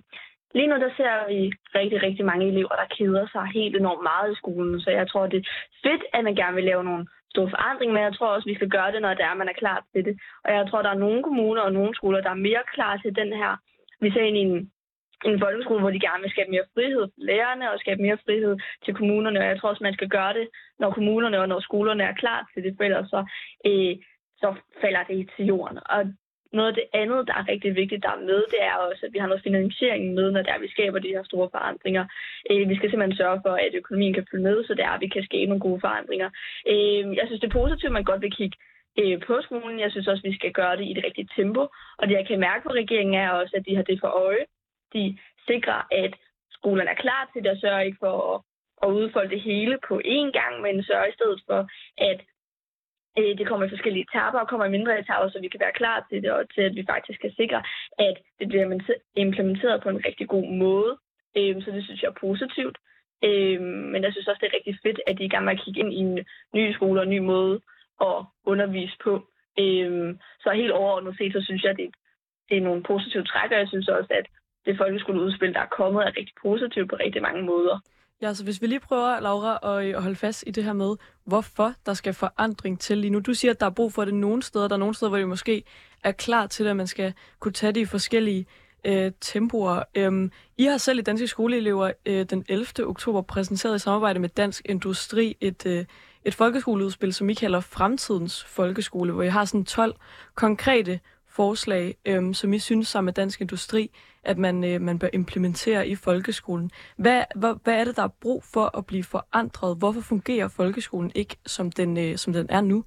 lige 0.57 0.69
nu 0.71 0.77
der 0.85 0.91
ser 0.99 1.15
vi 1.31 1.39
rigtig, 1.79 1.99
rigtig 2.07 2.25
mange 2.31 2.47
elever, 2.53 2.75
der 2.81 2.95
keder 2.97 3.27
sig 3.35 3.45
helt 3.59 3.77
enormt 3.77 4.03
meget 4.11 4.33
i 4.33 4.39
skolen. 4.41 4.81
Så 4.81 4.91
jeg 4.91 5.07
tror, 5.09 5.27
det 5.27 5.39
er 5.41 5.49
fedt, 5.85 6.03
at 6.15 6.25
man 6.25 6.35
gerne 6.35 6.55
vil 6.59 6.69
lave 6.71 6.85
nogle 6.85 7.07
store 7.33 7.51
forandringer, 7.55 7.95
men 7.95 8.03
jeg 8.03 8.15
tror 8.15 8.29
også, 8.35 8.49
vi 8.49 8.59
skal 8.59 8.71
gøre 8.77 8.93
det, 8.93 9.03
når 9.03 9.15
det 9.15 9.25
er, 9.25 9.35
man 9.35 9.49
er 9.53 9.61
klar 9.63 9.85
til 9.93 10.05
det. 10.05 10.15
Og 10.45 10.51
jeg 10.57 10.65
tror, 10.71 10.83
der 10.83 10.91
er 10.91 11.05
nogle 11.05 11.23
kommuner 11.23 11.63
og 11.63 11.73
nogle 11.73 11.95
skoler, 11.95 12.21
der 12.21 12.31
er 12.31 12.47
mere 12.49 12.63
klar 12.75 12.97
til 12.97 13.17
den 13.21 13.31
her. 13.41 13.53
Vi 14.01 14.11
ser 14.11 14.25
ind 14.29 14.37
i 14.37 14.41
en 14.41 14.71
en 15.25 15.41
folkeskole, 15.41 15.81
hvor 15.81 15.91
de 15.91 16.01
gerne 16.01 16.23
vil 16.23 16.31
skabe 16.31 16.51
mere 16.51 16.71
frihed 16.75 17.05
for 17.15 17.21
lærerne 17.31 17.71
og 17.73 17.79
skabe 17.79 18.03
mere 18.03 18.19
frihed 18.25 18.57
til 18.85 18.95
kommunerne. 18.95 19.41
Og 19.41 19.47
jeg 19.47 19.59
tror 19.59 19.69
også, 19.69 19.85
man 19.85 19.99
skal 19.99 20.09
gøre 20.09 20.35
det, 20.35 20.49
når 20.79 20.91
kommunerne 20.91 21.41
og 21.41 21.49
når 21.49 21.61
skolerne 21.61 22.03
er 22.03 22.15
klar 22.23 22.51
til 22.55 22.63
det, 22.65 22.75
for 22.77 22.85
ellers 22.85 23.09
så, 23.11 23.21
øh, 23.67 23.97
så 24.43 24.49
falder 24.81 25.03
det 25.03 25.31
til 25.37 25.47
jorden. 25.47 25.79
Og 25.95 26.01
noget 26.53 26.69
af 26.69 26.75
det 26.75 26.87
andet, 27.01 27.27
der 27.29 27.35
er 27.35 27.49
rigtig 27.49 27.75
vigtigt, 27.75 28.03
der 28.03 28.13
er 28.17 28.27
med, 28.31 28.41
det 28.55 28.61
er 28.71 28.75
også, 28.89 29.07
at 29.07 29.13
vi 29.13 29.19
har 29.19 29.27
noget 29.27 29.47
finansiering 29.49 30.15
med, 30.15 30.31
når 30.31 30.43
der 30.43 30.59
vi 30.59 30.69
skaber 30.69 30.99
de 30.99 31.15
her 31.17 31.25
store 31.25 31.49
forandringer. 31.55 32.05
Øh, 32.51 32.69
vi 32.69 32.77
skal 32.77 32.91
simpelthen 32.91 33.17
sørge 33.17 33.41
for, 33.47 33.55
at 33.67 33.73
økonomien 33.75 34.15
kan 34.15 34.27
følge 34.31 34.45
med, 34.45 34.65
så 34.65 34.75
det 34.75 34.85
er, 34.85 34.95
at 34.97 35.01
vi 35.01 35.09
kan 35.09 35.25
skabe 35.25 35.49
nogle 35.49 35.67
gode 35.67 35.81
forandringer. 35.81 36.31
Øh, 36.73 37.17
jeg 37.19 37.25
synes, 37.27 37.41
det 37.41 37.49
er 37.49 37.61
positivt, 37.61 37.93
at 37.93 37.99
man 37.99 38.11
godt 38.11 38.23
vil 38.23 38.37
kigge 38.39 38.57
øh, 39.01 39.17
på 39.27 39.35
skolen. 39.47 39.81
Jeg 39.81 39.91
synes 39.91 40.09
også, 40.09 40.23
at 40.25 40.31
vi 40.31 40.39
skal 40.39 40.53
gøre 40.53 40.77
det 40.77 40.87
i 40.91 40.95
det 40.97 41.05
rigtige 41.05 41.29
tempo. 41.37 41.63
Og 41.99 42.05
det, 42.09 42.15
jeg 42.15 42.27
kan 42.27 42.41
mærke 42.41 42.63
på 42.65 42.73
regeringen, 42.81 43.15
er 43.15 43.31
også, 43.31 43.53
at 43.57 43.67
de 43.67 43.77
har 43.77 43.83
det 43.83 43.99
for 44.01 44.13
øje 44.27 44.45
de 44.95 45.19
sikrer, 45.47 45.81
at 46.05 46.13
skolerne 46.51 46.91
er 46.91 47.03
klar 47.05 47.31
til 47.33 47.43
det 47.43 47.51
og 47.51 47.59
sørger 47.59 47.81
ikke 47.81 48.03
for 48.05 48.15
at, 48.35 48.41
at 48.83 48.95
udfolde 48.99 49.31
det 49.31 49.41
hele 49.41 49.79
på 49.89 50.01
én 50.05 50.31
gang, 50.39 50.55
men 50.63 50.83
sørger 50.83 51.07
i 51.07 51.17
stedet 51.19 51.41
for, 51.49 51.61
at 51.99 52.21
øh, 53.19 53.39
det 53.39 53.47
kommer 53.47 53.67
i 53.67 53.75
forskellige 53.75 54.07
etapper 54.09 54.41
og 54.41 54.49
kommer 54.49 54.67
i 54.67 54.77
mindre 54.77 54.99
etapper, 54.99 55.29
så 55.31 55.39
vi 55.41 55.49
kan 55.49 55.61
være 55.61 55.79
klar 55.81 56.07
til 56.11 56.23
det, 56.23 56.31
og 56.33 56.43
til 56.55 56.63
at 56.69 56.75
vi 56.75 56.85
faktisk 56.93 57.21
kan 57.21 57.33
sikre, 57.41 57.63
at 57.99 58.17
det 58.39 58.49
bliver 58.49 58.67
implementeret 59.17 59.83
på 59.83 59.89
en 59.89 60.05
rigtig 60.07 60.29
god 60.29 60.47
måde. 60.65 60.93
Øh, 61.37 61.63
så 61.63 61.71
det 61.71 61.85
synes 61.85 62.03
jeg 62.03 62.09
er 62.09 62.21
positivt. 62.27 62.79
Øh, 63.25 63.61
men 63.93 64.03
jeg 64.05 64.13
synes 64.13 64.29
også, 64.29 64.41
det 64.41 64.49
er 64.49 64.57
rigtig 64.57 64.79
fedt, 64.83 65.01
at 65.07 65.19
de 65.19 65.23
er 65.23 65.31
i 65.31 65.35
gang 65.35 65.45
med 65.45 65.53
at 65.53 65.63
kigge 65.65 65.81
ind 65.81 65.93
i 65.93 65.97
en 65.97 66.19
ny 66.55 66.73
skole 66.73 67.01
og 67.01 67.05
en 67.05 67.15
ny 67.17 67.19
måde 67.19 67.61
at 68.01 68.19
undervise 68.45 68.97
på. 69.05 69.13
Øh, 69.59 70.15
så 70.43 70.51
helt 70.51 70.73
overordnet 70.73 71.17
set, 71.19 71.33
så 71.33 71.43
synes 71.45 71.63
jeg, 71.63 71.77
det, 71.77 71.91
det 72.49 72.57
er 72.57 72.67
nogle 72.69 72.83
positive 72.83 73.25
træk, 73.25 73.51
og 73.51 73.59
jeg 73.59 73.69
synes 73.69 73.89
også, 73.89 74.13
at 74.21 74.27
det 74.69 74.77
folkeskoleudspil, 74.77 75.55
der 75.55 75.61
er 75.61 75.73
kommet, 75.79 76.01
er 76.03 76.13
rigtig 76.19 76.35
positivt 76.43 76.91
på 76.91 76.97
rigtig 77.05 77.23
mange 77.23 77.43
måder. 77.43 77.77
Ja, 78.23 78.35
så 78.35 78.45
hvis 78.45 78.63
vi 78.63 78.67
lige 78.67 78.81
prøver, 78.81 79.21
Laura, 79.21 79.83
øh, 79.83 79.97
at, 79.97 80.03
holde 80.03 80.17
fast 80.17 80.45
i 80.47 80.51
det 80.51 80.65
her 80.65 80.73
med, 80.73 80.97
hvorfor 81.25 81.73
der 81.87 81.95
skal 81.95 82.15
forandring 82.15 82.81
til 82.81 82.99
lige 82.99 83.11
nu. 83.11 83.19
Du 83.19 83.35
siger, 83.35 83.53
at 83.53 83.61
der 83.61 83.67
er 83.67 83.71
brug 83.71 83.93
for 83.93 84.05
det 84.05 84.15
nogle 84.15 84.43
steder. 84.43 84.69
Der 84.69 84.75
er 84.75 84.79
nogle 84.79 84.95
steder, 84.95 85.09
hvor 85.09 85.19
det 85.19 85.29
måske 85.29 85.63
er 86.05 86.13
klar 86.13 86.47
til, 86.47 86.67
at 86.67 86.77
man 86.77 86.87
skal 86.87 87.13
kunne 87.41 87.53
tage 87.53 87.73
de 87.73 87.81
i 87.81 87.85
forskellige 87.85 88.47
øh, 88.85 89.13
tempoer. 89.21 89.83
Øhm, 89.95 90.33
I 90.59 90.65
har 90.65 90.77
selv 90.77 90.99
i 90.99 91.03
Danske 91.03 91.27
Skoleelever 91.27 91.91
øh, 92.07 92.27
den 92.31 92.45
11. 92.49 92.67
oktober 92.87 93.23
præsenteret 93.23 93.77
i 93.77 93.79
samarbejde 93.79 94.21
med 94.21 94.29
Dansk 94.29 94.63
Industri 94.69 95.37
et, 95.41 95.67
øh, 95.67 95.85
et 96.25 96.35
folkeskoleudspil, 96.35 97.13
som 97.13 97.31
I 97.31 97.35
kalder 97.35 97.61
Fremtidens 97.61 98.45
Folkeskole, 98.45 99.13
hvor 99.13 99.23
I 99.23 99.29
har 99.29 99.45
sådan 99.45 99.65
12 99.65 99.95
konkrete 100.35 101.01
forslag, 101.41 101.87
øhm, 102.11 102.33
som 102.41 102.53
I 102.53 102.59
synes 102.59 102.87
sammen 102.89 103.07
med 103.09 103.19
Dansk 103.21 103.41
Industri, 103.41 103.83
at 104.31 104.39
man, 104.39 104.57
øh, 104.69 104.81
man 104.89 104.99
bør 104.99 105.11
implementere 105.21 105.83
i 105.93 105.95
folkeskolen. 106.07 106.71
Hvad, 107.03 107.21
hvad, 107.41 107.55
hvad 107.65 107.75
er 107.81 107.85
det, 107.85 107.97
der 107.97 108.05
er 108.07 108.19
brug 108.25 108.41
for 108.55 108.67
at 108.79 108.87
blive 108.91 109.07
forandret? 109.15 109.79
Hvorfor 109.81 110.03
fungerer 110.13 110.49
folkeskolen 110.61 111.13
ikke, 111.23 111.35
som 111.55 111.67
den, 111.81 111.91
øh, 112.05 112.13
som 112.23 112.33
den 112.39 112.47
er 112.57 112.63
nu? 112.73 112.79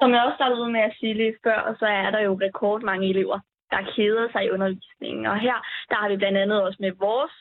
Som 0.00 0.10
jeg 0.12 0.24
også 0.24 0.38
startede 0.40 0.62
ud 0.64 0.70
med 0.76 0.80
at 0.88 0.96
sige 0.98 1.14
lige 1.14 1.36
før, 1.44 1.76
så 1.80 1.86
er 1.86 2.10
der 2.10 2.20
jo 2.28 2.32
rekordmange 2.46 3.08
elever, 3.12 3.38
der 3.70 3.80
keder 3.94 4.26
sig 4.32 4.42
i 4.44 4.50
undervisningen. 4.54 5.26
Og 5.26 5.36
her 5.46 5.56
der 5.90 5.96
har 6.02 6.08
vi 6.08 6.16
blandt 6.16 6.38
andet 6.38 6.62
også 6.66 6.78
med 6.80 6.92
vores 7.06 7.34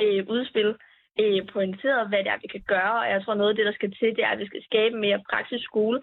øh, 0.00 0.20
udspil 0.34 0.70
øh, 1.20 1.40
pointeret, 1.52 2.08
hvad 2.08 2.18
det 2.18 2.30
er, 2.32 2.42
vi 2.42 2.48
kan 2.54 2.64
gøre. 2.74 2.94
Og 3.02 3.06
jeg 3.12 3.20
tror, 3.22 3.34
noget 3.34 3.50
af 3.50 3.56
det, 3.56 3.66
der 3.66 3.78
skal 3.78 3.90
til, 3.98 4.16
det 4.16 4.24
er, 4.24 4.32
at 4.32 4.38
vi 4.42 4.46
skal 4.46 4.62
skabe 4.64 4.96
mere 4.96 5.24
praktisk 5.30 5.64
skole. 5.64 5.98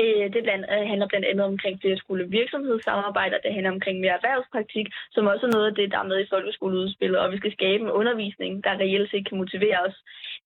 Øh, 0.00 0.24
det 0.32 0.42
blandt, 0.42 0.64
øh, 0.74 0.84
handler 0.90 1.08
blandt 1.08 1.26
andet 1.30 1.46
omkring 1.52 1.80
flere 1.80 1.96
skolevirksomhedssamarbejder. 1.96 3.38
Det 3.44 3.52
handler 3.54 3.72
omkring 3.76 4.00
mere 4.00 4.16
erhvervspraktik, 4.18 4.86
som 5.14 5.26
også 5.26 5.46
er 5.46 5.54
noget 5.56 5.66
af 5.70 5.74
det, 5.74 5.90
der 5.92 5.98
er 5.98 6.10
med 6.12 6.18
i 6.20 6.30
folkeskoleudspillet. 6.32 7.18
Og 7.18 7.32
vi 7.32 7.36
skal 7.38 7.52
skabe 7.52 7.82
en 7.84 7.96
undervisning, 8.00 8.64
der 8.64 8.80
reelt 8.84 9.10
set 9.10 9.28
kan 9.28 9.38
motivere 9.38 9.78
os. 9.86 9.96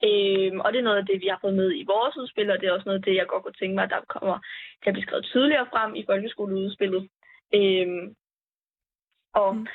Øh, 0.09 0.51
og 0.65 0.69
det 0.73 0.79
er 0.79 0.89
noget 0.89 1.03
af 1.03 1.07
det, 1.07 1.21
vi 1.23 1.29
har 1.33 1.39
fået 1.41 1.55
med 1.61 1.69
i 1.83 1.85
vores 1.93 2.17
udspil, 2.17 2.51
og 2.51 2.61
det 2.61 2.67
er 2.67 2.73
også 2.73 2.89
noget 2.89 2.99
af 2.99 3.05
det, 3.05 3.15
jeg 3.17 3.27
godt 3.27 3.43
kunne 3.43 3.61
tænke 3.61 3.75
mig, 3.75 3.91
der 3.91 4.01
kommer 4.15 4.37
til 4.83 4.91
at 4.91 4.95
blive 4.95 5.07
skrevet 5.07 5.25
tydeligere 5.25 5.67
frem 5.73 5.95
i 5.95 6.05
folkeskoleudspillet. 6.11 7.03
Øh, 7.55 7.89
og 9.35 9.57
mm. 9.57 9.67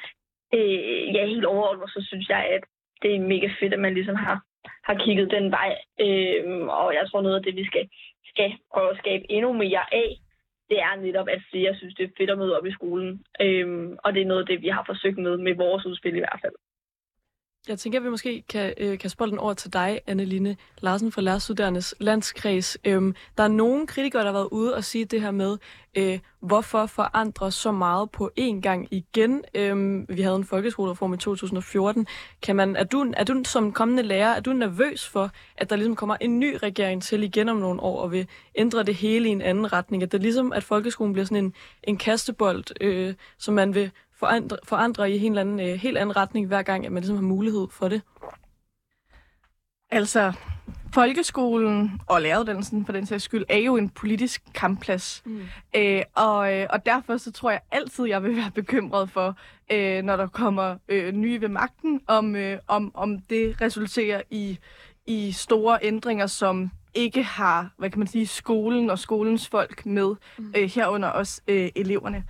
øh, 0.53 1.15
ja, 1.15 1.25
helt 1.25 1.45
overordnet, 1.45 1.89
så 1.89 2.01
synes 2.09 2.29
jeg, 2.29 2.43
at 2.55 2.63
det 3.03 3.15
er 3.15 3.19
mega 3.19 3.47
fedt, 3.59 3.73
at 3.73 3.79
man 3.79 3.93
ligesom 3.93 4.15
har, 4.15 4.41
har 4.83 4.95
kigget 5.05 5.31
den 5.31 5.51
vej. 5.51 5.77
Øhm, 5.99 6.69
og 6.69 6.93
jeg 6.93 7.03
tror 7.07 7.21
noget 7.21 7.35
af 7.35 7.43
det, 7.43 7.55
vi 7.55 7.65
skal, 7.65 7.89
skal 8.25 8.53
prøve 8.73 8.91
at 8.91 8.97
skabe 8.97 9.31
endnu 9.31 9.53
mere 9.53 9.85
af, 9.93 10.09
det 10.69 10.79
er 10.79 10.95
netop, 10.95 11.27
at 11.27 11.41
flere 11.51 11.75
synes, 11.75 11.95
det 11.95 12.03
er 12.03 12.17
fedt 12.17 12.29
at 12.29 12.37
møde 12.37 12.57
op 12.57 12.65
i 12.65 12.71
skolen. 12.71 13.23
Øhm, 13.41 13.97
og 14.03 14.13
det 14.13 14.21
er 14.21 14.25
noget 14.25 14.41
af 14.41 14.47
det, 14.47 14.61
vi 14.61 14.67
har 14.67 14.83
forsøgt 14.85 15.17
med, 15.17 15.37
med 15.37 15.55
vores 15.55 15.85
udspil 15.85 16.15
i 16.15 16.19
hvert 16.19 16.39
fald. 16.41 16.53
Jeg 17.67 17.79
tænker, 17.79 17.99
at 17.99 18.05
vi 18.05 18.09
måske 18.09 18.43
kan, 18.49 18.73
øh, 18.77 18.99
kan 18.99 19.09
spole 19.09 19.31
den 19.31 19.39
over 19.39 19.53
til 19.53 19.73
dig, 19.73 19.99
Anneline 20.07 20.57
Larsen 20.81 21.11
fra 21.11 21.21
Lærerstuderendes 21.21 21.95
Landskreds. 21.99 22.77
Øhm, 22.85 23.15
der 23.37 23.43
er 23.43 23.47
nogle 23.47 23.87
kritikere, 23.87 24.21
der 24.21 24.27
har 24.27 24.33
været 24.33 24.49
ude 24.51 24.75
og 24.75 24.83
sige 24.83 25.05
det 25.05 25.21
her 25.21 25.31
med, 25.31 25.57
øh, 25.95 26.19
hvorfor 26.39 26.85
forandre 26.85 27.51
så 27.51 27.71
meget 27.71 28.11
på 28.11 28.31
én 28.39 28.61
gang 28.61 28.87
igen. 28.91 29.43
Øhm, 29.55 30.05
vi 30.09 30.21
havde 30.21 30.35
en 30.35 30.45
folkeskolereform 30.45 31.13
i 31.13 31.17
2014. 31.17 32.07
Kan 32.41 32.55
man, 32.55 32.75
er, 32.75 32.83
du, 32.83 33.13
er 33.17 33.23
du 33.23 33.41
som 33.45 33.71
kommende 33.71 34.03
lærer, 34.03 34.29
er 34.35 34.39
du 34.39 34.53
nervøs 34.53 35.07
for, 35.07 35.31
at 35.57 35.69
der 35.69 35.75
ligesom 35.75 35.95
kommer 35.95 36.17
en 36.21 36.39
ny 36.39 36.57
regering 36.63 37.03
til 37.03 37.23
igen 37.23 37.49
om 37.49 37.57
nogle 37.57 37.81
år 37.81 38.01
og 38.01 38.11
vil 38.11 38.27
ændre 38.55 38.83
det 38.83 38.95
hele 38.95 39.29
i 39.29 39.31
en 39.31 39.41
anden 39.41 39.73
retning? 39.73 40.03
At 40.03 40.11
det 40.11 40.21
ligesom, 40.21 40.53
at 40.53 40.63
folkeskolen 40.63 41.13
bliver 41.13 41.25
sådan 41.25 41.43
en, 41.43 41.53
en 41.83 41.97
kastebold, 41.97 42.63
øh, 42.81 43.13
som 43.37 43.53
man 43.53 43.75
vil 43.75 43.91
forandre, 44.23 44.57
forandre 44.63 45.11
i 45.11 45.13
en 45.13 45.19
helt 45.19 45.39
anden, 45.39 45.59
øh, 45.59 45.75
helt 45.75 45.97
anden 45.97 46.15
retning 46.15 46.47
hver 46.47 46.61
gang, 46.61 46.85
at 46.85 46.91
man 46.91 47.01
ligesom 47.03 47.17
har 47.17 47.23
mulighed 47.23 47.67
for 47.71 47.87
det? 47.87 48.01
Altså, 49.89 50.33
folkeskolen 50.93 52.01
og 52.07 52.21
læreruddannelsen 52.21 52.85
for 52.85 52.93
den 52.93 53.05
sags 53.05 53.23
skyld, 53.23 53.45
er 53.49 53.57
jo 53.57 53.77
en 53.77 53.89
politisk 53.89 54.41
kampplads. 54.53 55.21
Mm. 55.25 55.41
Øh, 55.75 56.01
og, 56.15 56.53
øh, 56.53 56.67
og 56.69 56.85
derfor 56.85 57.17
så 57.17 57.31
tror 57.31 57.51
jeg 57.51 57.61
altid, 57.71 58.05
jeg 58.05 58.23
vil 58.23 58.35
være 58.35 58.51
bekymret 58.51 59.09
for, 59.09 59.35
øh, 59.71 60.03
når 60.03 60.15
der 60.15 60.27
kommer 60.27 60.77
øh, 60.87 61.13
nye 61.13 61.41
ved 61.41 61.49
magten, 61.49 62.01
om, 62.07 62.35
øh, 62.35 62.59
om, 62.67 62.91
om 62.93 63.19
det 63.19 63.61
resulterer 63.61 64.21
i, 64.29 64.59
i 65.05 65.31
store 65.31 65.79
ændringer, 65.81 66.27
som 66.27 66.71
ikke 66.93 67.23
har, 67.23 67.73
hvad 67.77 67.89
kan 67.89 67.99
man 67.99 68.07
sige, 68.07 68.27
skolen 68.27 68.89
og 68.89 68.99
skolens 68.99 69.47
folk 69.47 69.85
med, 69.85 70.15
mm. 70.37 70.53
øh, 70.57 70.69
herunder 70.69 71.09
også 71.09 71.41
øh, 71.47 71.69
eleverne. 71.75 72.23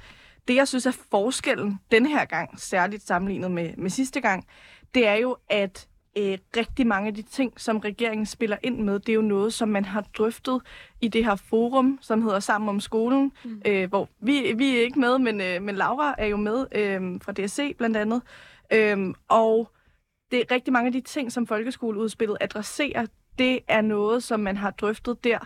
Det, 0.48 0.56
jeg 0.56 0.68
synes 0.68 0.86
er 0.86 0.98
forskellen 1.12 1.80
den 1.92 2.06
her 2.06 2.26
gang, 2.26 2.60
særligt 2.60 3.08
sammenlignet 3.08 3.52
med, 3.52 3.74
med 3.78 3.90
sidste 3.90 4.22
gang, 4.22 4.48
det 4.96 5.08
er 5.08 5.16
jo, 5.16 5.38
at 5.50 5.88
øh, 6.18 6.38
rigtig 6.58 6.88
mange 6.88 7.08
af 7.08 7.14
de 7.14 7.22
ting, 7.22 7.54
som 7.58 7.78
regeringen 7.78 8.26
spiller 8.26 8.58
ind 8.64 8.80
med, 8.80 9.00
det 9.00 9.10
er 9.10 9.14
jo 9.14 9.22
noget, 9.22 9.54
som 9.54 9.70
man 9.70 9.86
har 9.86 10.02
drøftet 10.02 10.62
i 11.02 11.08
det 11.08 11.26
her 11.26 11.36
forum, 11.36 12.00
som 12.02 12.22
hedder 12.22 12.40
Sammen 12.40 12.70
om 12.70 12.80
skolen, 12.80 13.32
mm. 13.44 13.62
øh, 13.66 13.90
hvor 13.90 14.10
vi, 14.20 14.54
vi 14.58 14.78
er 14.78 14.82
ikke 14.82 15.00
med, 15.00 15.18
men, 15.18 15.42
øh, 15.42 15.62
men 15.62 15.76
Laura 15.76 16.16
er 16.18 16.26
jo 16.26 16.38
med 16.38 16.66
øh, 16.72 17.02
fra 17.22 17.32
DSC 17.32 17.78
blandt 17.78 17.98
andet. 17.98 18.22
Øh, 18.74 19.14
og 19.28 19.70
det 20.32 20.40
er 20.40 20.52
rigtig 20.52 20.74
mange 20.74 20.88
af 20.88 20.94
de 20.94 21.02
ting, 21.02 21.32
som 21.32 21.48
folkeskoleudspillet 21.48 22.38
adresserer, 22.42 23.06
det 23.38 23.60
er 23.68 23.82
noget, 23.82 24.24
som 24.24 24.40
man 24.40 24.58
har 24.58 24.72
drøftet 24.72 25.24
der. 25.24 25.40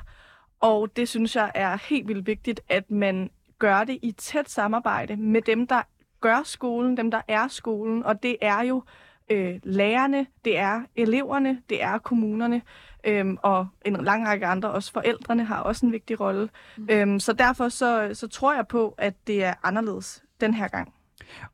Og 0.59 0.95
det 0.95 1.09
synes 1.09 1.35
jeg 1.35 1.51
er 1.55 1.77
helt 1.89 2.07
vildt 2.07 2.27
vigtigt, 2.27 2.61
at 2.69 2.91
man 2.91 3.29
gør 3.59 3.83
det 3.83 3.99
i 4.01 4.11
tæt 4.11 4.49
samarbejde 4.49 5.15
med 5.15 5.41
dem, 5.41 5.67
der 5.67 5.81
gør 6.21 6.41
skolen, 6.43 6.97
dem, 6.97 7.11
der 7.11 7.21
er 7.27 7.47
skolen. 7.47 8.03
Og 8.03 8.23
det 8.23 8.37
er 8.41 8.61
jo 8.61 8.83
øh, 9.29 9.59
lærerne, 9.63 10.25
det 10.45 10.57
er 10.57 10.81
eleverne, 10.95 11.61
det 11.69 11.83
er 11.83 11.97
kommunerne, 11.97 12.61
øhm, 13.03 13.37
og 13.41 13.67
en 13.85 14.03
lang 14.03 14.27
række 14.27 14.45
andre, 14.45 14.71
også 14.71 14.91
forældrene, 14.91 15.45
har 15.45 15.61
også 15.61 15.85
en 15.85 15.91
vigtig 15.91 16.19
rolle. 16.19 16.49
Mm. 16.77 16.87
Øhm, 16.91 17.19
så 17.19 17.33
derfor 17.33 17.69
så, 17.69 18.09
så 18.13 18.27
tror 18.27 18.53
jeg 18.53 18.67
på, 18.67 18.95
at 18.97 19.13
det 19.27 19.43
er 19.43 19.53
anderledes 19.63 20.23
den 20.41 20.53
her 20.53 20.67
gang. 20.67 20.93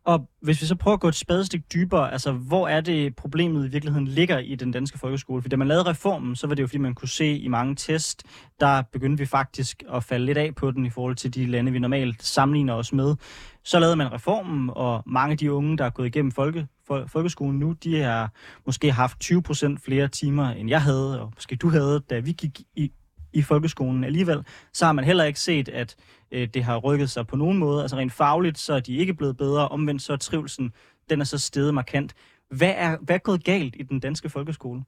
Og 0.04 0.30
hvis 0.42 0.62
vi 0.62 0.66
så 0.66 0.76
prøver 0.76 0.94
at 0.94 1.02
gå 1.02 1.08
et 1.08 1.16
spadestik 1.16 1.74
dybere, 1.74 2.12
altså 2.12 2.32
hvor 2.32 2.68
er 2.68 2.82
det 2.82 3.16
problemet 3.16 3.68
i 3.68 3.70
virkeligheden 3.70 4.08
ligger 4.08 4.40
i 4.40 4.56
den 4.56 4.72
danske 4.72 5.00
folkeskole? 5.00 5.42
For 5.42 5.50
da 5.50 5.56
man 5.56 5.68
lavede 5.68 5.90
reformen, 5.90 6.36
så 6.36 6.48
var 6.48 6.56
det 6.56 6.62
jo 6.62 6.68
fordi 6.68 6.78
man 6.78 6.94
kunne 6.94 7.10
se 7.10 7.38
i 7.38 7.48
mange 7.48 7.76
test, 7.76 8.24
der 8.60 8.82
begyndte 8.82 9.22
vi 9.22 9.26
faktisk 9.26 9.84
at 9.94 10.04
falde 10.04 10.26
lidt 10.26 10.38
af 10.38 10.56
på 10.56 10.72
den 10.72 10.86
i 10.86 10.90
forhold 10.90 11.16
til 11.16 11.34
de 11.34 11.46
lande, 11.46 11.72
vi 11.72 11.80
normalt 11.80 12.24
sammenligner 12.24 12.74
os 12.74 12.94
med. 12.94 13.16
Så 13.64 13.80
lavede 13.80 13.96
man 13.96 14.12
reformen, 14.12 14.70
og 14.74 15.04
mange 15.06 15.32
af 15.32 15.38
de 15.38 15.54
unge, 15.54 15.78
der 15.78 15.86
er 15.86 15.90
gået 15.90 16.08
igennem 16.08 16.32
folke, 16.32 16.68
folkeskolen 17.08 17.60
nu, 17.60 17.72
de 17.72 18.02
har 18.02 18.32
måske 18.66 18.92
haft 18.92 19.18
20% 19.24 19.78
flere 19.86 20.08
timer, 20.08 20.50
end 20.50 20.70
jeg 20.70 20.82
havde, 20.82 21.22
og 21.22 21.32
måske 21.36 21.56
du 21.56 21.70
havde, 21.70 22.00
da 22.10 22.20
vi 22.20 22.32
gik 22.32 22.62
i, 22.76 22.92
i 23.34 23.42
folkeskolen 23.42 24.04
alligevel, 24.04 24.46
så 24.74 24.86
har 24.86 24.94
man 24.94 25.06
heller 25.06 25.24
ikke 25.24 25.40
set, 25.40 25.70
at 25.70 25.96
øh, 26.32 26.48
det 26.48 26.64
har 26.64 26.78
rykket 26.78 27.10
sig 27.10 27.28
på 27.28 27.36
nogen 27.36 27.58
måde. 27.58 27.82
Altså 27.82 27.98
rent 27.98 28.14
fagligt, 28.14 28.58
så 28.58 28.74
er 28.74 28.80
de 28.80 28.96
ikke 28.96 29.14
blevet 29.14 29.38
bedre. 29.38 29.68
Omvendt 29.68 30.02
så 30.02 30.14
er 30.14 30.18
trivselsen, 30.18 30.74
den 31.10 31.22
er 31.22 31.26
så 31.26 31.38
steget 31.38 31.74
markant. 31.74 32.16
Hvad 32.50 32.74
er, 32.76 32.98
hvad 32.98 33.16
er 33.16 33.20
gået 33.20 33.44
galt 33.44 33.76
i 33.80 33.84
den 33.84 34.00
danske 34.00 34.30
folkeskole? 34.30 34.84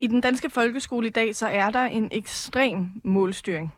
I 0.00 0.06
den 0.06 0.20
danske 0.20 0.50
folkeskole 0.50 1.06
i 1.06 1.10
dag, 1.10 1.36
så 1.36 1.46
er 1.46 1.70
der 1.70 1.84
en 1.84 2.08
ekstrem 2.12 3.00
målstyring. 3.04 3.74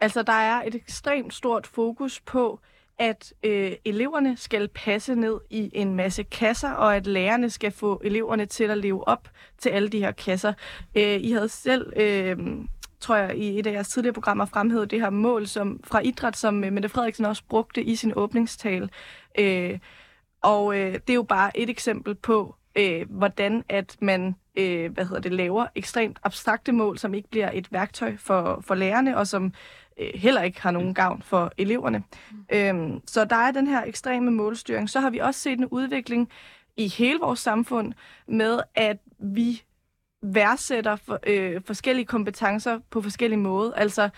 Altså, 0.00 0.22
der 0.22 0.32
er 0.32 0.62
et 0.62 0.74
ekstremt 0.74 1.34
stort 1.34 1.66
fokus 1.66 2.20
på, 2.20 2.60
at 2.98 3.32
øh, 3.42 3.72
eleverne 3.84 4.36
skal 4.36 4.68
passe 4.68 5.14
ned 5.14 5.40
i 5.50 5.70
en 5.72 5.94
masse 5.94 6.22
kasser, 6.22 6.70
og 6.70 6.96
at 6.96 7.06
lærerne 7.06 7.50
skal 7.50 7.70
få 7.70 8.00
eleverne 8.04 8.46
til 8.46 8.64
at 8.64 8.78
leve 8.78 9.08
op 9.08 9.28
til 9.58 9.68
alle 9.68 9.88
de 9.88 9.98
her 9.98 10.12
kasser. 10.12 10.52
Øh, 10.94 11.20
I 11.20 11.30
havde 11.30 11.48
selv, 11.48 11.92
øh, 11.96 12.36
tror 13.00 13.16
jeg, 13.16 13.36
i 13.36 13.58
et 13.58 13.66
af 13.66 13.72
jeres 13.72 13.88
tidligere 13.88 14.14
programmer 14.14 14.44
fremhævet 14.44 14.90
det 14.90 15.00
her 15.00 15.10
mål 15.10 15.46
som, 15.46 15.80
fra 15.84 16.00
idræt, 16.00 16.36
som 16.36 16.64
øh, 16.64 16.72
Mette 16.72 16.88
Frederiksen 16.88 17.24
også 17.24 17.42
brugte 17.48 17.82
i 17.82 17.96
sin 17.96 18.12
åbningstale. 18.16 18.88
Øh, 19.38 19.78
og 20.42 20.78
øh, 20.78 20.92
det 20.94 21.10
er 21.10 21.14
jo 21.14 21.22
bare 21.22 21.58
et 21.58 21.70
eksempel 21.70 22.14
på, 22.14 22.54
øh, 22.76 23.10
hvordan 23.10 23.64
at 23.68 23.96
man 24.00 24.34
øh, 24.58 24.92
hvad 24.92 25.04
hedder 25.04 25.20
det, 25.20 25.32
laver 25.32 25.66
ekstremt 25.74 26.18
abstrakte 26.24 26.72
mål, 26.72 26.98
som 26.98 27.14
ikke 27.14 27.30
bliver 27.30 27.50
et 27.54 27.72
værktøj 27.72 28.16
for, 28.16 28.62
for 28.66 28.74
lærerne, 28.74 29.16
og 29.16 29.26
som 29.26 29.52
heller 30.14 30.42
ikke 30.42 30.62
har 30.62 30.70
nogen 30.70 30.94
gavn 30.94 31.22
for 31.22 31.52
eleverne. 31.58 32.02
Mm. 32.30 32.44
Øhm, 32.52 33.00
så 33.06 33.24
der 33.24 33.36
er 33.36 33.50
den 33.50 33.66
her 33.66 33.84
ekstreme 33.84 34.30
målstyring. 34.30 34.90
Så 34.90 35.00
har 35.00 35.10
vi 35.10 35.18
også 35.18 35.40
set 35.40 35.58
en 35.58 35.66
udvikling 35.66 36.28
i 36.76 36.88
hele 36.88 37.18
vores 37.18 37.40
samfund 37.40 37.92
med, 38.28 38.60
at 38.74 38.98
vi 39.18 39.62
værdsætter 40.22 40.96
for, 40.96 41.18
øh, 41.26 41.60
forskellige 41.66 42.06
kompetencer 42.06 42.78
på 42.90 43.02
forskellige 43.02 43.40
måder. 43.40 43.72
Altså, 43.72 44.08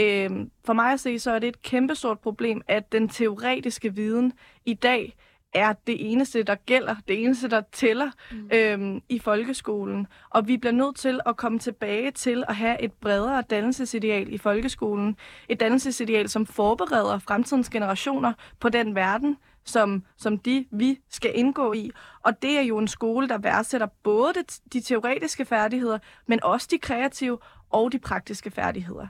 øh, 0.00 0.30
for 0.64 0.72
mig 0.72 0.92
at 0.92 1.00
se, 1.00 1.18
så 1.18 1.30
er 1.30 1.38
det 1.38 1.48
et 1.48 1.62
kæmpestort 1.62 2.18
problem, 2.18 2.62
at 2.68 2.92
den 2.92 3.08
teoretiske 3.08 3.94
viden 3.94 4.32
i 4.66 4.74
dag 4.74 5.16
er 5.52 5.72
det 5.86 6.12
eneste, 6.12 6.42
der 6.42 6.54
gælder, 6.54 6.96
det 7.08 7.22
eneste, 7.22 7.48
der 7.48 7.62
tæller 7.72 8.10
mm. 8.30 8.50
øhm, 8.52 9.02
i 9.08 9.18
folkeskolen. 9.18 10.06
Og 10.30 10.48
vi 10.48 10.56
bliver 10.56 10.72
nødt 10.72 10.96
til 10.96 11.20
at 11.26 11.36
komme 11.36 11.58
tilbage 11.58 12.10
til 12.10 12.44
at 12.48 12.56
have 12.56 12.82
et 12.82 12.92
bredere 12.92 13.42
dannelsesideal 13.50 14.32
i 14.32 14.38
folkeskolen. 14.38 15.16
Et 15.48 15.60
dannelsesideal, 15.60 16.28
som 16.28 16.46
forbereder 16.46 17.18
fremtidens 17.18 17.70
generationer 17.70 18.32
på 18.60 18.68
den 18.68 18.94
verden, 18.94 19.36
som, 19.64 20.04
som 20.16 20.38
de, 20.38 20.66
vi 20.70 20.98
skal 21.10 21.32
indgå 21.34 21.72
i. 21.72 21.90
Og 22.22 22.42
det 22.42 22.58
er 22.58 22.62
jo 22.62 22.78
en 22.78 22.88
skole, 22.88 23.28
der 23.28 23.38
værdsætter 23.38 23.86
både 24.02 24.32
de, 24.34 24.42
de 24.72 24.80
teoretiske 24.80 25.44
færdigheder, 25.44 25.98
men 26.26 26.44
også 26.44 26.68
de 26.70 26.78
kreative 26.78 27.38
og 27.70 27.92
de 27.92 27.98
praktiske 27.98 28.50
færdigheder. 28.50 29.06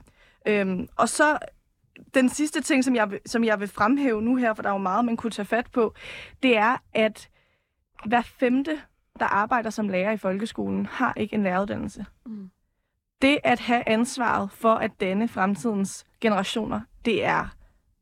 Øhm, 0.46 0.88
og 0.96 1.08
så 1.08 1.38
den 2.14 2.28
sidste 2.28 2.60
ting, 2.60 2.84
som 2.84 2.94
jeg, 2.96 3.10
som 3.26 3.44
jeg 3.44 3.60
vil 3.60 3.68
fremhæve 3.68 4.22
nu 4.22 4.36
her, 4.36 4.54
for 4.54 4.62
der 4.62 4.68
er 4.68 4.74
jo 4.74 4.78
meget, 4.78 5.04
man 5.04 5.16
kunne 5.16 5.30
tage 5.30 5.46
fat 5.46 5.66
på, 5.72 5.94
det 6.42 6.56
er, 6.56 6.76
at 6.94 7.28
hver 8.04 8.22
femte, 8.22 8.80
der 9.18 9.26
arbejder 9.26 9.70
som 9.70 9.88
lærer 9.88 10.12
i 10.12 10.16
folkeskolen, 10.16 10.86
har 10.86 11.14
ikke 11.16 11.34
en 11.34 11.42
læreruddannelse. 11.42 12.06
Mm. 12.26 12.50
Det 13.22 13.38
at 13.44 13.60
have 13.60 13.88
ansvaret 13.88 14.50
for 14.52 14.74
at 14.74 14.90
danne 15.00 15.28
fremtidens 15.28 16.04
generationer, 16.20 16.80
det 17.04 17.24
er 17.24 17.48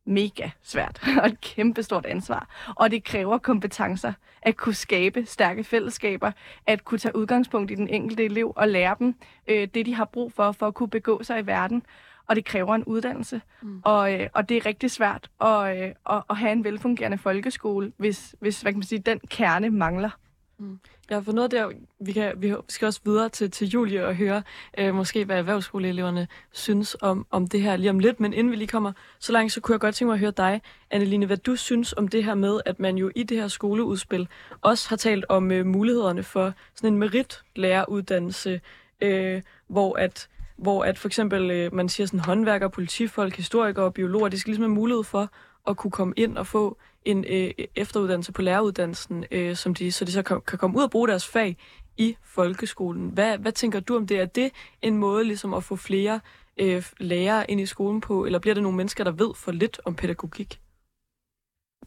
mega 0.04 0.50
svært 0.62 1.00
og 1.22 1.26
et 1.26 1.40
kæmpestort 1.40 2.06
ansvar. 2.06 2.48
Og 2.76 2.90
det 2.90 3.04
kræver 3.04 3.38
kompetencer 3.38 4.12
at 4.42 4.56
kunne 4.56 4.74
skabe 4.74 5.26
stærke 5.26 5.64
fællesskaber, 5.64 6.32
at 6.66 6.84
kunne 6.84 6.98
tage 6.98 7.16
udgangspunkt 7.16 7.70
i 7.70 7.74
den 7.74 7.88
enkelte 7.88 8.24
elev 8.24 8.52
og 8.56 8.68
lære 8.68 8.96
dem 8.98 9.14
øh, 9.48 9.68
det, 9.74 9.86
de 9.86 9.94
har 9.94 10.04
brug 10.04 10.32
for, 10.32 10.52
for 10.52 10.66
at 10.66 10.74
kunne 10.74 10.90
begå 10.90 11.22
sig 11.22 11.40
i 11.40 11.46
verden 11.46 11.82
og 12.28 12.36
det 12.36 12.44
kræver 12.44 12.74
en 12.74 12.84
uddannelse. 12.84 13.40
Mm. 13.62 13.80
Og, 13.84 14.14
øh, 14.14 14.28
og 14.34 14.48
det 14.48 14.56
er 14.56 14.66
rigtig 14.66 14.90
svært 14.90 15.30
at, 15.40 15.78
øh, 15.78 15.94
at, 16.10 16.22
at 16.30 16.36
have 16.36 16.52
en 16.52 16.64
velfungerende 16.64 17.18
folkeskole, 17.18 17.92
hvis, 17.96 18.34
hvis 18.40 18.60
hvad 18.60 18.72
kan 18.72 18.78
man 18.78 18.86
sige, 18.86 18.98
den 18.98 19.20
kerne 19.28 19.70
mangler. 19.70 20.10
Mm. 20.58 20.78
Ja, 21.10 21.18
for 21.18 21.32
noget 21.32 21.50
der, 21.50 21.70
vi, 22.00 22.12
kan, 22.12 22.32
vi 22.36 22.54
skal 22.68 22.86
også 22.86 23.00
videre 23.04 23.28
til, 23.28 23.50
til 23.50 23.68
Julie 23.68 24.06
og 24.06 24.14
høre 24.14 24.42
øh, 24.78 24.94
måske, 24.94 25.24
hvad 25.24 25.38
erhvervsskoleeleverne 25.38 26.28
synes 26.52 26.96
om, 27.00 27.26
om 27.30 27.46
det 27.46 27.62
her 27.62 27.76
lige 27.76 27.90
om 27.90 27.98
lidt. 27.98 28.20
Men 28.20 28.32
inden 28.32 28.50
vi 28.50 28.56
lige 28.56 28.68
kommer 28.68 28.92
så 29.18 29.32
langt, 29.32 29.52
så 29.52 29.60
kunne 29.60 29.72
jeg 29.72 29.80
godt 29.80 29.94
tænke 29.94 30.08
mig 30.08 30.14
at 30.14 30.20
høre 30.20 30.30
dig, 30.30 30.62
Anneline, 30.90 31.26
hvad 31.26 31.36
du 31.36 31.56
synes 31.56 31.92
om 31.92 32.08
det 32.08 32.24
her 32.24 32.34
med, 32.34 32.60
at 32.66 32.80
man 32.80 32.96
jo 32.96 33.10
i 33.16 33.22
det 33.22 33.36
her 33.36 33.48
skoleudspil 33.48 34.28
også 34.60 34.88
har 34.88 34.96
talt 34.96 35.24
om 35.28 35.50
øh, 35.50 35.66
mulighederne 35.66 36.22
for 36.22 36.52
sådan 36.74 36.92
en 36.92 36.98
meritlæreruddannelse, 36.98 38.60
øh, 39.00 39.42
hvor 39.68 39.98
at 39.98 40.28
hvor 40.58 40.84
at 40.84 40.98
for 40.98 41.08
eksempel 41.08 41.50
øh, 41.50 41.74
man 41.74 41.88
siger 41.88 42.06
sådan 42.06 42.20
håndværker, 42.20 42.68
politifolk, 42.68 43.36
historikere 43.36 43.84
og 43.84 43.94
biologer, 43.94 44.28
de 44.28 44.38
skal 44.38 44.50
ligesom 44.50 44.62
have 44.62 44.74
mulighed 44.74 45.04
for 45.04 45.30
at 45.68 45.76
kunne 45.76 45.90
komme 45.90 46.14
ind 46.16 46.38
og 46.38 46.46
få 46.46 46.78
en 47.04 47.24
øh, 47.28 47.50
efteruddannelse 47.76 48.32
på 48.32 48.42
læreruddannelsen, 48.42 49.24
øh, 49.30 49.56
som 49.56 49.74
de, 49.74 49.92
så 49.92 50.04
de 50.04 50.12
så 50.12 50.22
kan, 50.22 50.40
kan 50.40 50.58
komme 50.58 50.78
ud 50.78 50.82
og 50.82 50.90
bruge 50.90 51.08
deres 51.08 51.26
fag 51.26 51.56
i 51.96 52.16
folkeskolen. 52.22 53.08
Hvad, 53.08 53.38
hvad 53.38 53.52
tænker 53.52 53.80
du 53.80 53.96
om 53.96 54.06
det? 54.06 54.20
Er 54.20 54.26
det 54.26 54.52
en 54.82 54.96
måde 54.96 55.24
ligesom 55.24 55.54
at 55.54 55.64
få 55.64 55.76
flere 55.76 56.20
øh, 56.58 56.84
lærere 56.98 57.50
ind 57.50 57.60
i 57.60 57.66
skolen 57.66 58.00
på, 58.00 58.24
eller 58.24 58.38
bliver 58.38 58.54
det 58.54 58.62
nogle 58.62 58.76
mennesker, 58.76 59.04
der 59.04 59.10
ved 59.10 59.34
for 59.36 59.52
lidt 59.52 59.80
om 59.84 59.94
pædagogik? 59.94 60.60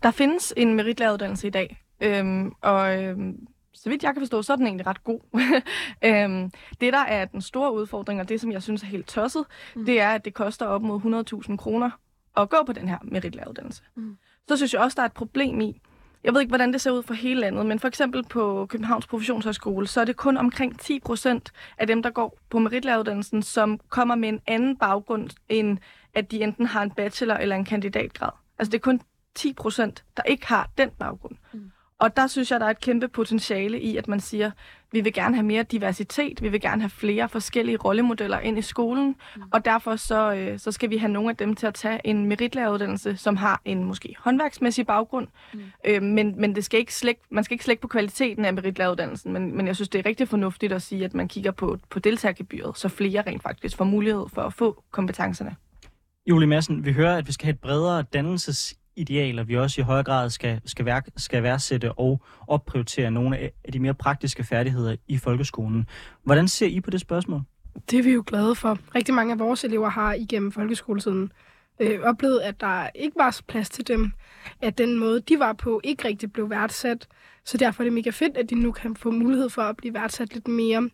Der 0.04 0.12
findes 0.12 0.54
en 0.58 0.76
meritlæreruddannelse 0.76 1.48
i 1.48 1.50
dag, 1.50 1.84
øhm, 2.02 2.52
og 2.62 3.04
øhm, 3.04 3.48
så 3.84 3.90
vidt 3.90 4.04
jeg 4.04 4.14
kan 4.14 4.22
forstå, 4.22 4.42
så 4.42 4.54
er 4.54 4.58
den 4.58 4.66
egentlig 4.66 4.88
ret 4.88 5.04
god. 5.04 5.20
øhm, 6.08 6.52
det, 6.82 6.94
der 6.94 7.00
er 7.00 7.26
den 7.26 7.42
store 7.42 7.74
udfordring, 7.74 8.22
og 8.22 8.30
det, 8.30 8.42
som 8.42 8.52
jeg 8.52 8.64
synes 8.64 8.84
er 8.84 8.88
helt 8.88 9.08
tosset, 9.08 9.46
mm. 9.76 9.86
det 9.86 10.02
er, 10.02 10.10
at 10.10 10.26
det 10.26 10.34
koster 10.34 10.66
op 10.66 10.82
mod 10.82 11.46
100.000 11.50 11.56
kroner 11.56 11.90
at 12.38 12.50
gå 12.50 12.58
på 12.66 12.74
den 12.74 12.88
her 12.88 12.98
meritlæreruddannelse. 13.04 13.84
Mm. 13.96 14.18
Så 14.48 14.58
synes 14.58 14.74
jeg 14.74 14.82
også, 14.82 14.96
der 14.96 15.02
er 15.02 15.06
et 15.06 15.14
problem 15.14 15.62
i, 15.62 15.82
jeg 16.24 16.34
ved 16.34 16.42
ikke, 16.42 16.50
hvordan 16.50 16.74
det 16.74 16.82
ser 16.82 16.92
ud 16.92 17.04
for 17.04 17.14
hele 17.14 17.40
landet, 17.40 17.66
men 17.66 17.80
for 17.80 17.88
eksempel 17.88 18.24
på 18.24 18.66
Københavns 18.70 19.08
Professionshøjskole, 19.08 19.88
så 19.88 20.02
er 20.02 20.06
det 20.06 20.16
kun 20.16 20.38
omkring 20.38 20.80
10 20.80 21.00
procent 21.00 21.52
af 21.78 21.88
dem, 21.88 22.04
der 22.04 22.10
går 22.10 22.40
på 22.50 22.60
meritlæreruddannelsen, 22.60 23.44
som 23.44 23.80
kommer 23.90 24.16
med 24.16 24.30
en 24.30 24.42
anden 24.48 24.78
baggrund, 24.78 25.30
end 25.50 25.78
at 26.14 26.32
de 26.32 26.44
enten 26.44 26.66
har 26.66 26.84
en 26.84 26.92
bachelor 26.92 27.36
eller 27.36 27.56
en 27.56 27.66
kandidatgrad. 27.66 28.32
Altså 28.60 28.72
det 28.72 28.78
er 28.78 28.82
kun 28.82 29.02
10 29.36 29.54
procent, 29.54 30.04
der 30.18 30.24
ikke 30.24 30.48
har 30.48 30.70
den 30.78 30.90
baggrund. 31.00 31.36
Mm. 31.54 31.72
Og 32.02 32.16
der 32.16 32.28
synes 32.28 32.52
jeg, 32.52 32.60
der 32.60 32.66
er 32.66 32.70
et 32.70 32.82
kæmpe 32.82 33.08
potentiale 33.08 33.82
i, 33.82 33.98
at 33.98 34.08
man 34.08 34.20
siger, 34.20 34.52
vi 34.92 35.02
vil 35.02 35.14
gerne 35.14 35.36
have 35.36 35.46
mere 35.46 35.64
diversitet, 35.64 36.42
vi 36.42 36.50
vil 36.50 36.62
gerne 36.62 36.82
have 36.82 36.90
flere 36.90 37.30
forskellige 37.30 37.78
rollemodeller 37.78 38.40
ind 38.40 38.58
i 38.58 38.62
skolen, 38.62 39.16
mm. 39.36 39.42
og 39.52 39.66
derfor 39.66 39.96
så, 39.96 40.34
øh, 40.34 40.60
så 40.60 40.72
skal 40.72 40.90
vi 40.90 40.98
have 40.98 41.12
nogle 41.12 41.30
af 41.30 41.38
dem 41.38 41.56
til 41.56 41.68
at 41.68 41.74
tage 41.74 42.00
en 42.04 42.26
meritlæreruddannelse, 42.26 43.18
som 43.18 43.38
har 43.38 43.62
en 43.66 43.84
måske 43.84 44.16
håndværksmæssig 44.20 44.88
baggrund, 44.88 45.28
mm. 45.54 45.60
øh, 45.86 46.02
men, 46.02 46.42
men 46.42 46.56
det 46.56 46.66
skal 46.66 46.80
ikke 46.80 46.96
slække, 46.96 47.22
man 47.30 47.44
skal 47.44 47.56
ikke 47.56 47.66
slække 47.66 47.82
på 47.82 47.88
kvaliteten 47.88 48.46
af 48.46 48.54
meritlæreruddannelsen, 48.54 49.34
men, 49.34 49.58
men 49.58 49.68
jeg 49.68 49.76
synes, 49.76 49.90
det 49.90 50.00
er 50.00 50.06
rigtig 50.06 50.28
fornuftigt 50.28 50.74
at 50.74 50.82
sige, 50.82 51.06
at 51.06 51.14
man 51.14 51.28
kigger 51.28 51.52
på, 51.52 51.78
på 51.90 52.00
deltagergebyret, 52.00 52.78
så 52.78 52.90
flere 52.90 53.22
rent 53.22 53.44
faktisk 53.44 53.78
får 53.78 53.86
mulighed 53.86 54.26
for 54.34 54.42
at 54.42 54.54
få 54.54 54.84
kompetencerne. 54.92 55.56
Julie 56.26 56.48
Madsen, 56.48 56.86
vi 56.86 56.94
hører, 56.94 57.18
at 57.18 57.28
vi 57.28 57.32
skal 57.32 57.46
have 57.46 57.54
et 57.54 57.60
bredere 57.60 58.02
dannelses 58.02 58.76
idealer, 58.96 59.44
vi 59.44 59.58
også 59.58 59.82
i 59.82 59.84
højere 59.84 60.04
grad 60.04 60.30
skal, 60.30 60.62
skal, 60.66 60.86
værk, 60.86 61.08
skal 61.18 61.44
værdsætte 61.44 61.92
og 61.92 62.22
opprioritere 62.48 63.12
nogle 63.12 63.38
af 63.38 63.72
de 63.74 63.80
mere 63.80 63.94
praktiske 63.94 64.44
færdigheder 64.44 64.96
i 65.08 65.18
folkeskolen. 65.18 65.88
Hvordan 66.24 66.48
ser 66.48 66.68
I 66.68 66.82
på 66.82 66.90
det 66.90 67.02
spørgsmål? 67.02 67.42
Det 67.92 68.00
er 68.00 68.04
vi 68.04 68.12
jo 68.12 68.24
glade 68.28 68.56
for. 68.56 68.78
Rigtig 68.96 69.14
mange 69.14 69.34
af 69.34 69.40
vores 69.40 69.64
elever 69.64 69.90
har 69.90 70.14
igennem 70.14 70.52
folkeskoletiden 70.52 71.32
øh, 71.80 72.00
oplevet, 72.00 72.40
at 72.40 72.62
der 72.62 72.90
ikke 72.96 73.18
var 73.18 73.42
plads 73.48 73.70
til 73.70 73.88
dem, 73.88 74.12
at 74.62 74.78
den 74.78 75.00
måde, 75.00 75.22
de 75.22 75.40
var 75.40 75.54
på, 75.54 75.82
ikke 75.84 76.08
rigtig 76.08 76.34
blev 76.34 76.50
værdsat. 76.50 77.08
Så 77.46 77.58
derfor 77.58 77.84
er 77.84 77.86
det 77.86 77.94
mega 77.94 78.10
fedt, 78.10 78.38
at 78.38 78.50
de 78.50 78.56
nu 78.56 78.72
kan 78.72 78.96
få 78.96 79.12
mulighed 79.12 79.50
for 79.50 79.62
at 79.62 79.78
blive 79.78 79.94
værdsat 79.94 80.34
lidt 80.34 80.48
mere. 80.48 80.90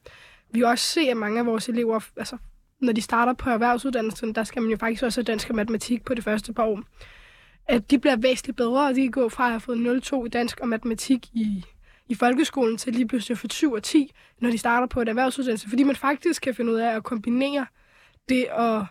Vi 0.52 0.62
også 0.62 0.86
se, 0.86 1.02
at 1.02 1.18
mange 1.18 1.40
af 1.40 1.46
vores 1.46 1.70
elever, 1.70 2.00
altså 2.18 2.38
når 2.82 2.94
de 2.94 3.02
starter 3.02 3.34
på 3.34 3.50
erhvervsuddannelsen, 3.50 4.36
der 4.36 4.44
skal 4.44 4.62
man 4.62 4.72
jo 4.72 4.78
faktisk 4.78 5.04
også 5.04 5.20
have 5.20 5.26
dansk 5.26 5.50
og 5.50 5.56
matematik 5.56 6.06
på 6.06 6.14
det 6.14 6.24
første 6.24 6.54
par 6.54 6.64
år. 6.64 6.84
At 7.70 7.92
de 7.92 8.00
bliver 8.00 8.16
væsentligt 8.16 8.58
bedre, 8.58 8.88
og 8.88 8.96
de 8.96 9.02
kan 9.02 9.12
gå 9.12 9.30
fra 9.30 9.46
at 9.46 9.52
have 9.52 9.60
fået 9.60 10.02
0,2 10.06 10.26
i 10.26 10.30
dansk 10.30 10.60
og 10.60 10.68
matematik 10.68 11.28
i, 11.34 11.66
i 12.10 12.16
folkeskolen 12.16 12.78
til 12.78 12.94
lige 12.94 13.08
pludselig 13.08 13.36
at 13.36 13.40
få 13.40 13.48
7 13.50 13.72
og 13.72 13.84
10, 13.84 14.12
når 14.40 14.50
de 14.50 14.58
starter 14.58 14.88
på 14.88 15.02
et 15.02 15.10
erhvervsuddannelse. 15.10 15.70
Fordi 15.70 15.84
man 15.84 15.96
faktisk 15.96 16.42
kan 16.42 16.56
finde 16.56 16.72
ud 16.72 16.78
af 16.78 16.96
at 16.96 17.04
kombinere 17.04 17.66
det 18.30 18.48
at 18.58 18.84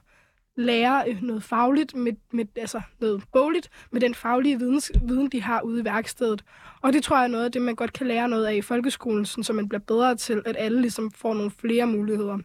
lære 0.57 1.05
øh, 1.11 1.23
noget 1.23 1.43
fagligt, 1.43 1.95
med, 1.95 2.13
med, 2.33 2.45
altså 2.57 2.81
noget 3.01 3.23
bogligt, 3.33 3.71
med 3.91 4.01
den 4.01 4.15
faglige 4.15 4.59
videns, 4.59 4.93
viden, 5.03 5.29
de 5.29 5.43
har 5.43 5.61
ude 5.61 5.81
i 5.81 5.85
værkstedet. 5.85 6.45
Og 6.83 6.93
det 6.93 7.03
tror 7.03 7.17
jeg 7.17 7.25
er 7.25 7.29
noget 7.29 7.45
af 7.45 7.53
det, 7.53 7.63
man 7.63 7.75
godt 7.75 7.93
kan 7.93 8.07
lære 8.07 8.29
noget 8.29 8.47
af 8.47 8.55
i 8.55 8.63
folkeskolen, 8.63 9.25
så 9.27 9.53
man 9.53 9.69
bliver 9.69 9.81
bedre 9.81 10.17
til, 10.17 10.43
at 10.47 10.57
alle 10.59 10.81
ligesom 10.81 11.11
får 11.11 11.35
nogle 11.35 11.51
flere 11.51 11.87
muligheder. 11.87 12.39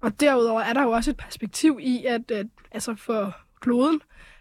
Og 0.00 0.20
derudover 0.20 0.60
er 0.60 0.72
der 0.72 0.82
jo 0.82 0.90
også 0.90 1.10
et 1.10 1.16
perspektiv 1.16 1.78
i, 1.82 2.04
at, 2.04 2.30
at 2.30 2.46
altså 2.72 2.94
for 2.94 3.36
kloden, 3.60 4.00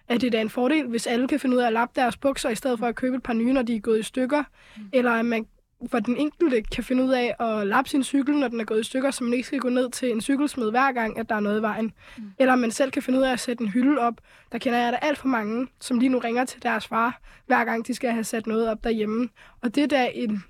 at 0.10 0.22
det 0.22 0.36
er 0.36 0.42
en 0.42 0.50
fordel, 0.50 0.88
hvis 0.88 1.08
alle 1.08 1.28
kan 1.28 1.40
finde 1.40 1.56
ud 1.56 1.62
af 1.62 1.68
at 1.68 1.74
lappe 1.74 2.02
deres 2.02 2.18
bukser, 2.18 2.50
i 2.50 2.56
stedet 2.56 2.80
for 2.80 2.86
at 2.86 2.96
købe 2.96 3.16
et 3.16 3.24
par 3.24 3.34
nye, 3.34 3.54
når 3.54 3.62
de 3.62 3.76
er 3.76 3.80
gået 3.80 4.00
i 4.00 4.04
stykker. 4.04 4.44
Mm. 4.78 4.84
Eller 4.94 5.12
at 5.12 5.26
man 5.26 5.46
for 5.88 6.00
den 6.00 6.18
enkelte 6.18 6.62
kan 6.62 6.84
finde 6.84 7.04
ud 7.04 7.10
af 7.10 7.36
at 7.40 7.68
lappe 7.68 7.90
sin 7.90 8.04
cykel, 8.04 8.36
når 8.36 8.48
den 8.48 8.60
er 8.60 8.64
gået 8.64 8.80
i 8.80 8.84
stykker, 8.84 9.12
så 9.12 9.24
man 9.24 9.34
ikke 9.34 9.48
skal 9.48 9.60
gå 9.60 9.70
ned 9.70 9.92
til 9.92 10.12
en 10.12 10.22
cykelsmed 10.22 10.72
hver 10.72 10.92
gang, 10.92 11.20
at 11.20 11.30
der 11.30 11.36
er 11.36 11.40
noget 11.40 11.60
i 11.60 11.62
vejen. 11.62 11.92
Mm. 12.18 12.24
Eller 12.40 12.56
man 12.56 12.72
selv 12.72 12.92
kan 12.92 13.02
finde 13.02 13.20
ud 13.20 13.24
af 13.24 13.32
at 13.32 13.40
sætte 13.40 13.64
en 13.64 13.70
hylde 13.70 14.00
op. 14.00 14.14
Der 14.52 14.58
kender 14.58 14.80
jeg 14.80 14.92
da 14.92 14.98
alt 15.02 15.18
for 15.18 15.28
mange, 15.28 15.68
som 15.82 16.00
lige 16.00 16.10
nu 16.10 16.18
ringer 16.18 16.46
til 16.46 16.64
deres 16.64 16.88
far, 16.88 17.22
hver 17.48 17.66
gang 17.66 17.88
de 17.88 17.94
skal 17.94 18.12
have 18.12 18.24
sat 18.24 18.48
noget 18.48 18.70
op 18.70 18.84
derhjemme. 18.84 19.30
Og 19.62 19.76
det 19.76 19.90
der 19.90 20.04
en 20.04 20.44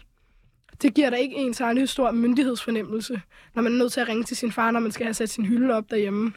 det 0.81 0.93
giver 0.93 1.09
da 1.09 1.15
ikke 1.15 1.35
en 1.35 1.53
særlig 1.53 1.89
stor 1.89 2.11
myndighedsfornemmelse, 2.11 3.21
når 3.55 3.61
man 3.61 3.73
er 3.73 3.77
nødt 3.77 3.91
til 3.91 3.99
at 4.01 4.07
ringe 4.07 4.23
til 4.23 4.37
sin 4.37 4.51
far, 4.51 4.71
når 4.71 4.79
man 4.79 4.91
skal 4.91 5.05
have 5.05 5.13
sat 5.13 5.29
sin 5.29 5.45
hylde 5.45 5.73
op 5.73 5.91
derhjemme. 5.91 6.33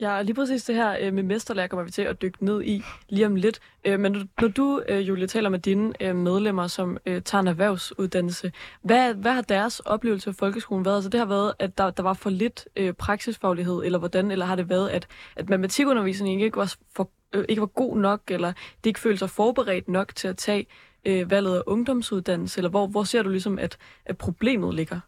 Ja, 0.00 0.22
lige 0.22 0.34
præcis 0.34 0.64
det 0.64 0.74
her 0.74 0.96
øh, 1.00 1.14
med 1.14 1.22
mesterlærer 1.22 1.66
kommer 1.66 1.84
vi 1.84 1.90
til 1.90 2.02
at 2.02 2.22
dykke 2.22 2.44
ned 2.44 2.62
i 2.62 2.82
lige 3.08 3.26
om 3.26 3.36
lidt. 3.36 3.60
Øh, 3.84 4.00
men 4.00 4.30
når 4.40 4.48
du, 4.48 4.82
øh, 4.88 5.08
Julie, 5.08 5.26
taler 5.26 5.48
med 5.48 5.58
dine 5.58 5.92
øh, 6.00 6.16
medlemmer, 6.16 6.66
som 6.66 6.98
øh, 7.06 7.22
tager 7.22 7.42
en 7.42 7.48
erhvervsuddannelse, 7.48 8.52
hvad, 8.82 9.14
hvad 9.14 9.32
har 9.32 9.42
deres 9.42 9.80
oplevelse 9.80 10.30
af 10.30 10.36
folkeskolen 10.36 10.84
været? 10.84 10.96
Altså 10.96 11.10
det 11.10 11.20
har 11.20 11.26
været, 11.26 11.52
at 11.58 11.78
der, 11.78 11.90
der 11.90 12.02
var 12.02 12.12
for 12.12 12.30
lidt 12.30 12.68
øh, 12.76 12.92
praksisfaglighed, 12.92 13.82
eller 13.84 13.98
hvordan? 13.98 14.30
Eller 14.30 14.46
har 14.46 14.56
det 14.56 14.68
været, 14.68 14.88
at, 14.88 15.06
at 15.36 15.48
matematikundervisningen 15.48 16.40
ikke 16.40 16.56
var, 16.56 16.74
for, 16.96 17.10
ikke 17.48 17.60
var 17.60 17.66
god 17.66 17.96
nok, 17.96 18.20
eller 18.28 18.52
det 18.84 18.90
ikke 18.90 19.00
følte 19.00 19.18
sig 19.18 19.30
forberedt 19.30 19.88
nok 19.88 20.14
til 20.14 20.28
at 20.28 20.36
tage 20.36 20.66
valget 21.04 21.56
af 21.56 21.62
ungdomsuddannelse? 21.66 22.58
Eller 22.58 22.70
hvor, 22.70 22.86
hvor 22.86 23.04
ser 23.04 23.22
du 23.22 23.28
ligesom, 23.28 23.58
at, 23.58 23.78
at 24.06 24.18
problemet 24.18 24.74
ligger? 24.74 25.00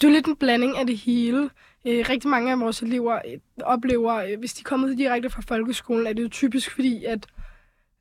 Det 0.00 0.06
er 0.06 0.12
lidt 0.12 0.26
en 0.26 0.36
blanding 0.36 0.78
af 0.78 0.86
det 0.86 0.96
hele. 0.96 1.50
Øh, 1.86 2.04
rigtig 2.08 2.30
mange 2.30 2.52
af 2.52 2.60
vores 2.60 2.82
elever 2.82 3.14
øh, 3.14 3.38
oplever, 3.62 4.14
øh, 4.14 4.38
hvis 4.38 4.54
de 4.54 4.60
er 4.60 4.68
kommet 4.68 4.98
direkte 4.98 5.30
fra 5.30 5.42
folkeskolen, 5.48 6.06
er 6.06 6.12
det 6.12 6.22
jo 6.22 6.28
typisk 6.28 6.70
fordi, 6.74 7.04
at 7.04 7.26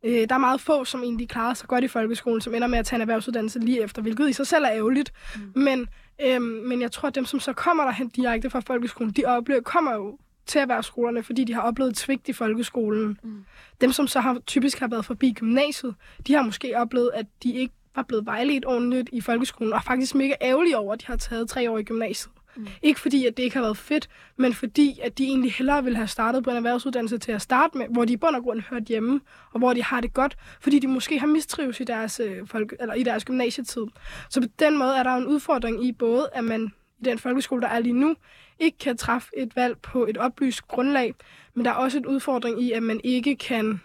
øh, 0.04 0.30
der 0.30 0.36
er 0.36 0.40
meget 0.40 0.62
få, 0.62 0.86
som 0.86 1.04
egentlig 1.04 1.30
klarer 1.30 1.54
sig 1.54 1.68
godt 1.68 1.84
i 1.84 1.88
folkeskolen, 1.88 2.42
som 2.42 2.56
ender 2.56 2.68
med 2.68 2.80
at 2.80 2.86
tage 2.86 2.98
en 2.98 3.02
erhvervsuddannelse 3.02 3.60
lige 3.60 3.84
efter, 3.84 4.02
hvilket 4.02 4.30
i 4.30 4.34
sig 4.34 4.48
selv 4.48 4.64
er 4.64 4.72
ærgerligt. 4.72 5.14
Mm. 5.36 5.62
Men, 5.62 5.88
øh, 6.22 6.42
men 6.42 6.82
jeg 6.82 6.92
tror, 6.92 7.08
at 7.08 7.16
dem, 7.16 7.26
som 7.26 7.40
så 7.40 7.54
kommer 7.54 7.84
derhen 7.84 8.10
direkte 8.10 8.50
fra 8.50 8.60
folkeskolen, 8.60 9.12
de 9.12 9.26
oplever, 9.26 9.62
kommer 9.62 9.94
jo 9.94 10.20
til 10.46 10.62
erhvervsskolerne, 10.62 11.24
fordi 11.24 11.44
de 11.44 11.54
har 11.54 11.62
oplevet 11.62 11.92
et 11.92 11.98
svigt 11.98 12.30
i 12.30 12.34
folkeskolen. 12.34 13.20
Mm. 13.24 13.46
Dem, 13.82 13.92
som 13.92 14.08
så 14.08 14.20
har 14.20 14.40
typisk 14.46 14.80
har 14.80 14.88
været 14.88 15.06
forbi 15.06 15.34
gymnasiet, 15.34 15.96
de 16.28 16.34
har 16.34 16.42
måske 16.42 16.78
oplevet, 16.78 17.12
at 17.14 17.26
de 17.44 17.54
ikke 17.54 17.74
var 17.98 18.04
blevet 18.04 18.26
vejledt 18.26 18.66
ordentligt 18.66 19.10
i 19.14 19.22
folkeskolen, 19.22 19.74
og 19.74 19.84
faktisk 19.84 20.16
mega 20.16 20.34
ærgerlige 20.42 20.78
over, 20.78 20.94
at 20.94 21.02
de 21.02 21.06
har 21.08 21.16
taget 21.16 21.50
tre 21.50 21.72
år 21.72 21.78
i 21.78 21.84
gymnasiet. 21.84 22.34
Mm. 22.56 22.68
Ikke 22.82 23.00
fordi, 23.00 23.26
at 23.26 23.38
det 23.38 23.44
ikke 23.44 23.56
har 23.56 23.64
været 23.64 23.78
fedt, 23.78 24.10
men 24.38 24.54
fordi, 24.54 25.00
at 25.04 25.18
de 25.18 25.24
egentlig 25.24 25.54
hellere 25.54 25.84
ville 25.84 25.98
have 25.98 26.08
startet 26.08 26.44
på 26.44 26.50
en 26.50 26.56
erhvervsuddannelse 26.56 27.18
til 27.18 27.32
at 27.32 27.42
starte 27.42 27.78
med, 27.78 27.86
hvor 27.90 28.06
de 28.06 28.14
i 28.14 28.18
bund 28.18 28.36
og 28.36 28.44
grund 28.44 28.62
hørt 28.62 28.84
hjemme, 28.84 29.22
og 29.52 29.60
hvor 29.60 29.74
de 29.74 29.84
har 29.84 30.02
det 30.02 30.14
godt, 30.14 30.38
fordi 30.62 30.80
de 30.80 30.88
måske 30.88 31.20
har 31.20 31.28
mistrives 31.28 31.80
i 31.80 31.84
deres, 31.84 32.20
øh, 32.20 32.48
folk, 32.48 32.74
eller 32.80 32.94
i 32.94 33.04
deres 33.04 33.26
gymnasietid. 33.26 33.84
Så 34.30 34.42
på 34.42 34.48
den 34.60 34.78
måde 34.78 34.98
er 34.98 35.04
der 35.04 35.16
en 35.16 35.28
udfordring 35.28 35.86
i 35.86 35.92
både, 35.92 36.30
at 36.34 36.44
man 36.44 36.72
i 37.00 37.04
den 37.04 37.20
folkeskole, 37.20 37.62
der 37.62 37.68
er 37.68 37.80
lige 37.80 37.94
nu, 37.94 38.16
ikke 38.60 38.78
kan 38.78 38.98
træffe 38.98 39.30
et 39.38 39.56
valg 39.56 39.78
på 39.78 40.06
et 40.06 40.18
oplyst 40.18 40.68
grundlag, 40.68 41.14
men 41.54 41.66
der 41.66 41.72
er 41.72 41.76
også 41.76 41.98
en 41.98 42.06
udfordring 42.06 42.64
i, 42.64 42.72
at 42.72 42.84
man 42.84 43.02
ikke 43.04 43.36
kan 43.36 43.82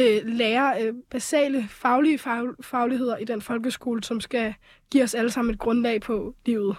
øh, 0.00 0.26
lære 0.26 0.82
øh, 0.82 0.94
basale 1.10 1.68
faglige 1.70 2.18
fag, 2.18 2.46
fagligheder 2.60 3.16
i 3.16 3.24
den 3.24 3.42
folkeskole, 3.42 4.04
som 4.04 4.20
skal 4.20 4.54
give 4.90 5.02
os 5.04 5.14
alle 5.14 5.30
sammen 5.30 5.54
et 5.54 5.60
grundlag 5.60 6.00
på 6.00 6.34
livet. 6.46 6.76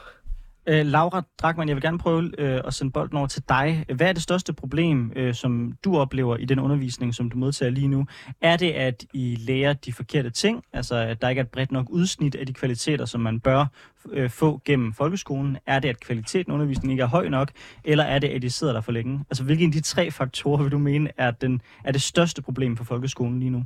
Øh, 0.70 0.86
Laura 0.86 1.22
Drakman, 1.42 1.68
jeg 1.68 1.76
vil 1.76 1.84
gerne 1.84 2.00
prøve 2.00 2.32
øh, 2.38 2.62
at 2.66 2.74
sende 2.74 2.92
bolden 2.92 3.18
over 3.18 3.28
til 3.28 3.44
dig. 3.50 3.86
Hvad 3.96 4.10
er 4.10 4.14
det 4.14 4.22
største 4.22 4.54
problem, 4.54 5.14
øh, 5.16 5.34
som 5.34 5.74
du 5.86 5.98
oplever 5.98 6.38
i 6.38 6.46
den 6.46 6.60
undervisning, 6.60 7.16
som 7.16 7.30
du 7.30 7.38
modtager 7.38 7.70
lige 7.70 7.88
nu? 7.88 8.06
Er 8.42 8.58
det, 8.58 8.72
at 8.72 9.06
I 9.14 9.36
lærer 9.40 9.74
de 9.74 9.94
forkerte 9.94 10.30
ting? 10.30 10.64
Altså, 10.74 10.96
at 10.96 11.22
der 11.22 11.30
ikke 11.30 11.40
er 11.40 11.44
et 11.44 11.52
bredt 11.52 11.72
nok 11.72 11.90
udsnit 11.90 12.36
af 12.36 12.46
de 12.46 12.54
kvaliteter, 12.54 13.06
som 13.06 13.22
man 13.22 13.40
bør 13.40 13.66
øh, 14.10 14.30
få 14.30 14.62
gennem 14.66 14.94
folkeskolen? 14.94 15.58
Er 15.66 15.80
det, 15.80 15.90
at 15.90 16.00
kvaliteten 16.00 16.52
af 16.52 16.54
undervisningen 16.54 16.92
ikke 16.92 17.04
er 17.04 17.08
høj 17.08 17.30
nok? 17.30 17.52
Eller 17.84 18.04
er 18.04 18.20
det, 18.20 18.28
at 18.28 18.44
I 18.44 18.50
sidder 18.50 18.74
der 18.74 18.82
for 18.82 18.92
længe? 18.92 19.26
Altså, 19.30 19.44
hvilke 19.44 19.66
af 19.66 19.72
de 19.72 19.82
tre 19.82 20.12
faktorer 20.12 20.64
vil 20.64 20.72
du 20.72 20.78
mene 20.78 21.10
er, 21.18 21.32
den, 21.32 21.62
er 21.84 21.92
det 21.92 22.02
største 22.02 22.42
problem 22.42 22.78
for 22.78 22.84
folkeskolen 22.84 23.40
lige 23.40 23.50
nu? 23.50 23.64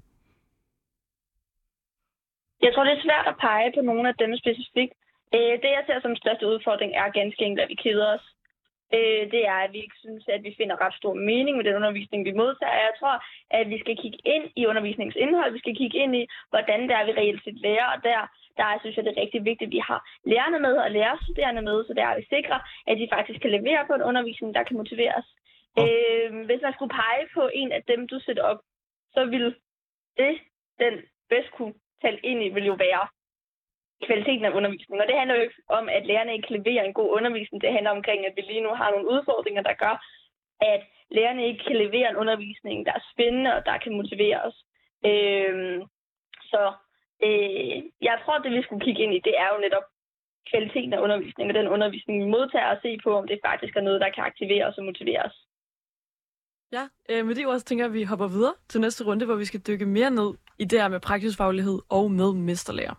Jeg 2.62 2.72
tror, 2.74 2.84
det 2.84 2.94
er 2.94 3.02
svært 3.08 3.28
at 3.28 3.36
pege 3.42 3.72
på 3.78 3.82
nogle 3.82 4.10
af 4.10 4.16
dem 4.20 4.38
specifikt. 4.38 4.94
Øh, 5.36 5.54
det, 5.62 5.70
jeg 5.78 5.84
ser 5.86 6.00
som 6.02 6.16
største 6.16 6.48
udfordring, 6.48 6.92
er 6.96 7.18
ganske 7.20 7.44
enkelt, 7.46 7.64
at 7.64 7.70
vi 7.70 7.84
keder 7.84 8.08
os. 8.16 8.26
Øh, 8.96 9.24
det 9.34 9.42
er, 9.54 9.60
at 9.66 9.74
vi 9.74 9.80
ikke 9.86 10.00
synes, 10.06 10.24
at 10.36 10.44
vi 10.44 10.56
finder 10.58 10.82
ret 10.86 10.96
stor 11.02 11.14
mening 11.14 11.54
med 11.58 11.66
den 11.66 11.76
undervisning, 11.76 12.26
vi 12.26 12.40
modtager. 12.42 12.86
Jeg 12.88 12.94
tror, 13.00 13.16
at 13.60 13.70
vi 13.70 13.78
skal 13.80 13.96
kigge 14.02 14.20
ind 14.36 14.46
i 14.56 14.66
undervisningsindhold. 14.66 15.52
Vi 15.54 15.64
skal 15.64 15.76
kigge 15.76 15.98
ind 16.04 16.16
i, 16.22 16.24
hvordan 16.50 16.80
det 16.88 16.94
er, 16.98 17.06
vi 17.06 17.12
reelt 17.12 17.44
set 17.44 17.60
lærer. 17.66 17.88
Og 17.94 18.04
der, 18.04 18.20
der 18.58 18.66
synes 18.80 18.96
jeg, 18.96 19.06
det 19.06 19.12
er 19.14 19.22
rigtig 19.22 19.46
vigtigt, 19.46 19.70
at 19.70 19.76
vi 19.78 19.82
har 19.90 20.00
lærerne 20.32 20.60
med 20.60 20.76
og 20.86 20.92
lærerstuderende 20.92 21.62
med, 21.62 21.78
så 21.86 21.94
der 21.94 22.06
er 22.06 22.16
vi 22.20 22.26
sikre, 22.36 22.58
at 22.88 22.98
de 22.98 23.14
faktisk 23.16 23.40
kan 23.42 23.52
levere 23.52 23.86
på 23.88 23.94
en 23.94 24.08
undervisning, 24.10 24.56
der 24.56 24.64
kan 24.64 24.78
motiveres. 24.78 25.26
Okay. 25.76 25.90
Øh, 25.90 26.46
hvis 26.46 26.62
man 26.62 26.74
skulle 26.74 26.96
pege 27.02 27.26
på 27.34 27.50
en 27.54 27.72
af 27.72 27.84
dem, 27.84 28.08
du 28.08 28.20
sætter 28.20 28.44
op, 28.44 28.60
så 29.14 29.26
vil 29.26 29.56
det, 30.18 30.34
den 30.80 30.94
bedst 31.30 31.52
kunne 31.52 31.74
tale 32.02 32.20
ind 32.20 32.44
i, 32.44 32.50
vil 32.50 32.66
jo 32.66 32.74
være 32.74 33.08
kvaliteten 34.08 34.46
af 34.46 34.56
undervisningen. 34.58 35.02
Og 35.02 35.08
det 35.08 35.18
handler 35.20 35.36
jo 35.36 35.42
ikke 35.42 35.62
om, 35.80 35.86
at 35.98 36.06
lærerne 36.06 36.34
ikke 36.34 36.54
leverer 36.58 36.84
en 36.84 36.98
god 37.00 37.10
undervisning. 37.18 37.62
Det 37.62 37.74
handler 37.76 37.92
omkring, 37.92 38.26
at 38.26 38.36
vi 38.36 38.42
lige 38.42 38.66
nu 38.68 38.72
har 38.80 38.92
nogle 38.92 39.10
udfordringer, 39.14 39.64
der 39.70 39.82
gør, 39.84 39.96
at 40.74 40.82
lærerne 41.18 41.48
ikke 41.48 41.64
kan 41.68 41.78
levere 41.84 42.10
en 42.10 42.22
undervisning, 42.24 42.86
der 42.86 42.94
er 42.94 43.08
spændende 43.14 43.56
og 43.58 43.66
der 43.66 43.78
kan 43.78 43.94
motivere 44.00 44.42
os. 44.48 44.58
Øhm, 45.10 45.80
så 46.52 46.64
øh, 47.26 47.76
jeg 48.08 48.16
tror, 48.24 48.38
det 48.38 48.52
vi 48.52 48.62
skulle 48.64 48.86
kigge 48.86 49.04
ind 49.04 49.14
i, 49.14 49.26
det 49.28 49.36
er 49.44 49.50
jo 49.54 49.58
netop 49.66 49.86
kvaliteten 50.52 50.94
af 50.94 51.00
undervisningen 51.06 51.52
og 51.52 51.60
den 51.62 51.74
undervisning, 51.76 52.16
vi 52.24 52.30
modtager 52.36 52.70
og 52.76 52.80
se 52.82 52.92
på, 53.04 53.10
om 53.20 53.28
det 53.28 53.40
faktisk 53.46 53.76
er 53.76 53.82
noget, 53.88 54.02
der 54.02 54.10
kan 54.16 54.24
aktivere 54.24 54.66
os 54.66 54.78
og 54.78 54.86
motivere 54.86 55.22
os. 55.30 55.38
Ja, 56.76 56.84
øh, 57.10 57.26
med 57.26 57.36
det 57.36 57.62
så 57.62 57.66
tænker 57.66 57.86
jeg, 57.86 57.92
at 57.92 58.00
vi 58.00 58.04
hopper 58.04 58.28
videre 58.28 58.54
til 58.70 58.82
næste 58.82 59.06
runde, 59.06 59.26
hvor 59.26 59.36
vi 59.36 59.46
skal 59.46 59.62
dykke 59.68 59.86
mere 59.86 60.12
ned 60.12 60.30
i 60.60 60.66
det 60.66 60.82
her 60.82 60.88
med 60.88 61.00
praksisfaglighed 61.00 61.80
og 61.90 62.12
med 62.12 62.34
mesterlærer. 62.34 62.96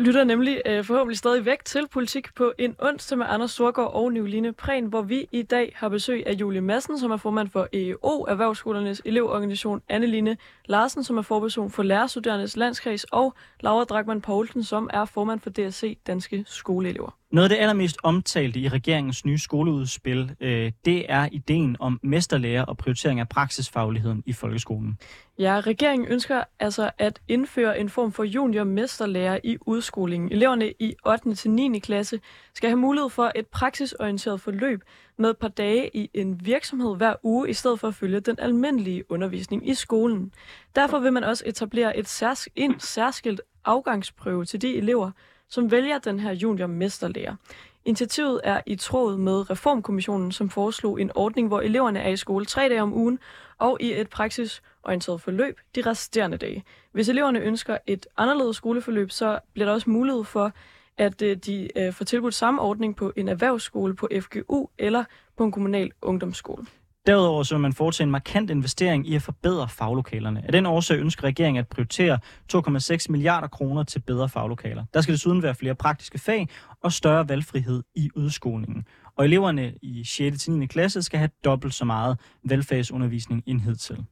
Lytter 0.00 0.24
nemlig 0.24 0.62
øh, 0.66 0.84
forhåbentlig 0.84 1.18
stadig 1.18 1.44
væk 1.44 1.64
til 1.64 1.88
Politik 1.88 2.34
på 2.34 2.52
en 2.58 2.76
onsdag 2.78 3.18
med 3.18 3.26
Anders 3.28 3.50
Sorgård 3.50 3.94
og 3.94 4.12
Niveline 4.12 4.52
Prehn, 4.52 4.86
hvor 4.86 5.02
vi 5.02 5.28
i 5.32 5.42
dag 5.42 5.72
har 5.76 5.88
besøg 5.88 6.26
af 6.26 6.32
Julie 6.32 6.60
Madsen, 6.60 6.98
som 6.98 7.10
er 7.10 7.16
formand 7.16 7.48
for 7.48 7.68
EEO, 7.72 8.26
Erhvervsskolernes 8.28 9.02
elevorganisation, 9.04 9.82
Anneline 9.88 10.36
Larsen, 10.64 11.04
som 11.04 11.18
er 11.18 11.22
forperson 11.22 11.70
for 11.70 11.82
Lærerstuderendes 11.82 12.56
Landskreds, 12.56 13.04
og 13.04 13.34
Laura 13.60 13.84
Dragman 13.84 14.20
Poulsen, 14.20 14.64
som 14.64 14.90
er 14.92 15.04
formand 15.04 15.40
for 15.40 15.50
DSC 15.50 15.98
Danske 16.06 16.44
Skoleelever. 16.46 17.19
Noget 17.32 17.44
af 17.44 17.48
det 17.48 17.62
allermest 17.62 17.96
omtalte 18.02 18.60
i 18.60 18.68
regeringens 18.68 19.24
nye 19.24 19.38
skoleudspil, 19.38 20.36
øh, 20.40 20.72
det 20.84 21.04
er 21.08 21.28
ideen 21.32 21.76
om 21.80 22.00
mesterlærer 22.02 22.64
og 22.64 22.76
prioritering 22.76 23.20
af 23.20 23.28
praksisfagligheden 23.28 24.22
i 24.26 24.32
folkeskolen. 24.32 24.98
Ja, 25.38 25.60
regeringen 25.60 26.08
ønsker 26.08 26.44
altså 26.60 26.90
at 26.98 27.20
indføre 27.28 27.78
en 27.80 27.88
form 27.88 28.12
for 28.12 28.24
junior 28.24 28.64
mesterlærer 28.64 29.38
i 29.44 29.56
udskolingen. 29.60 30.32
Eleverne 30.32 30.72
i 30.78 30.94
8. 31.06 31.34
til 31.34 31.50
9. 31.50 31.78
klasse 31.78 32.20
skal 32.54 32.70
have 32.70 32.78
mulighed 32.78 33.10
for 33.10 33.32
et 33.34 33.46
praksisorienteret 33.46 34.40
forløb 34.40 34.82
med 35.18 35.30
et 35.30 35.38
par 35.38 35.48
dage 35.48 35.96
i 35.96 36.10
en 36.14 36.40
virksomhed 36.46 36.96
hver 36.96 37.14
uge, 37.22 37.50
i 37.50 37.52
stedet 37.52 37.80
for 37.80 37.88
at 37.88 37.94
følge 37.94 38.20
den 38.20 38.36
almindelige 38.38 39.10
undervisning 39.10 39.68
i 39.68 39.74
skolen. 39.74 40.32
Derfor 40.76 40.98
vil 40.98 41.12
man 41.12 41.24
også 41.24 41.44
etablere 41.46 41.96
et 41.96 42.22
særs- 42.22 42.46
en 42.56 42.80
særskilt 42.80 43.40
afgangsprøve 43.64 44.44
til 44.44 44.62
de 44.62 44.76
elever, 44.76 45.10
som 45.50 45.70
vælger 45.70 45.98
den 45.98 46.20
her 46.20 46.32
juniormesterlærer. 46.32 47.36
Initiativet 47.84 48.40
er 48.44 48.60
i 48.66 48.76
tråd 48.76 49.16
med 49.16 49.50
Reformkommissionen, 49.50 50.32
som 50.32 50.50
foreslog 50.50 51.00
en 51.00 51.10
ordning, 51.14 51.48
hvor 51.48 51.60
eleverne 51.60 51.98
er 51.98 52.08
i 52.08 52.16
skole 52.16 52.44
tre 52.44 52.68
dage 52.68 52.82
om 52.82 52.94
ugen 52.94 53.18
og 53.58 53.76
i 53.80 54.00
et 54.00 54.08
praksisorienteret 54.08 55.20
forløb 55.20 55.60
de 55.74 55.82
resterende 55.82 56.36
dage. 56.36 56.64
Hvis 56.92 57.08
eleverne 57.08 57.40
ønsker 57.40 57.78
et 57.86 58.06
anderledes 58.16 58.56
skoleforløb, 58.56 59.10
så 59.10 59.38
bliver 59.52 59.66
der 59.66 59.72
også 59.72 59.90
mulighed 59.90 60.24
for, 60.24 60.52
at 60.98 61.22
øh, 61.22 61.36
de 61.36 61.68
øh, 61.76 61.92
får 61.92 62.04
tilbudt 62.04 62.34
samme 62.34 62.60
ordning 62.60 62.96
på 62.96 63.12
en 63.16 63.28
erhvervsskole 63.28 63.96
på 63.96 64.08
FGU 64.20 64.68
eller 64.78 65.04
på 65.36 65.44
en 65.44 65.52
kommunal 65.52 65.92
ungdomsskole. 66.02 66.66
Derudover 67.06 67.42
så 67.42 67.54
vil 67.54 67.62
man 67.62 67.72
foretage 67.72 68.04
en 68.04 68.10
markant 68.10 68.50
investering 68.50 69.08
i 69.08 69.14
at 69.14 69.22
forbedre 69.22 69.68
faglokalerne. 69.68 70.42
Af 70.46 70.52
den 70.52 70.66
årsag 70.66 70.98
ønsker 70.98 71.24
regeringen 71.24 71.60
at 71.60 71.68
prioritere 71.68 72.18
2,6 72.52 73.06
milliarder 73.08 73.48
kroner 73.48 73.82
til 73.82 74.00
bedre 74.00 74.28
faglokaler. 74.28 74.84
Der 74.94 75.00
skal 75.00 75.12
desuden 75.12 75.42
være 75.42 75.54
flere 75.54 75.74
praktiske 75.74 76.18
fag 76.18 76.48
og 76.82 76.92
større 76.92 77.28
valgfrihed 77.28 77.82
i 77.94 78.10
udskolingen. 78.14 78.84
Og 79.16 79.24
eleverne 79.24 79.74
i 79.82 80.04
6. 80.04 80.38
til 80.38 80.52
9. 80.52 80.66
klasse 80.66 81.02
skal 81.02 81.18
have 81.18 81.30
dobbelt 81.44 81.74
så 81.74 81.84
meget 81.84 82.18
valgfagsundervisning 82.44 83.42
end 83.46 83.60
hidtil. 83.60 84.04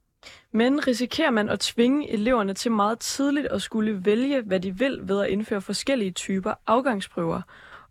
Men 0.53 0.87
risikerer 0.87 1.31
man 1.31 1.49
at 1.49 1.61
tvinge 1.61 2.13
eleverne 2.13 2.55
til 2.55 2.73
meget 2.73 2.99
tidligt 2.99 3.47
at 3.47 3.63
skulle 3.63 4.05
vælge, 4.05 4.43
hvad 4.43 4.61
de 4.61 4.79
vil 4.79 5.01
ved 5.03 5.21
at 5.21 5.29
indføre 5.29 5.61
forskellige 5.61 6.11
typer 6.11 6.55
afgangsprøver? 6.67 7.43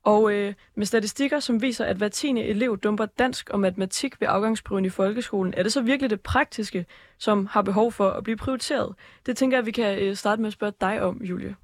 Og 0.08 0.34
øh, 0.34 0.54
med 0.76 0.86
statistikker, 0.86 1.40
som 1.40 1.62
viser, 1.62 1.86
at 1.86 1.98
hver 1.98 2.08
tiende 2.08 2.44
elev 2.44 2.78
dumper 2.78 3.06
dansk 3.06 3.50
og 3.50 3.60
matematik 3.60 4.22
ved 4.22 4.28
afgangsprøven 4.32 4.86
i 4.86 4.90
folkeskolen, 4.90 5.54
er 5.58 5.64
det 5.64 5.74
så 5.74 5.82
virkelig 5.82 6.10
det 6.10 6.22
praktiske, 6.22 6.86
som 7.18 7.46
har 7.46 7.62
behov 7.62 7.92
for 7.92 8.10
at 8.10 8.24
blive 8.24 8.38
prioriteret? 8.38 8.96
Det 9.26 9.38
tænker 9.38 9.58
jeg, 9.58 9.66
vi 9.66 9.72
kan 9.72 10.00
øh, 10.00 10.16
starte 10.16 10.42
med 10.42 10.48
at 10.48 10.54
spørge 10.54 10.74
dig 10.82 11.02
om, 11.02 11.22
Julie. 11.24 11.56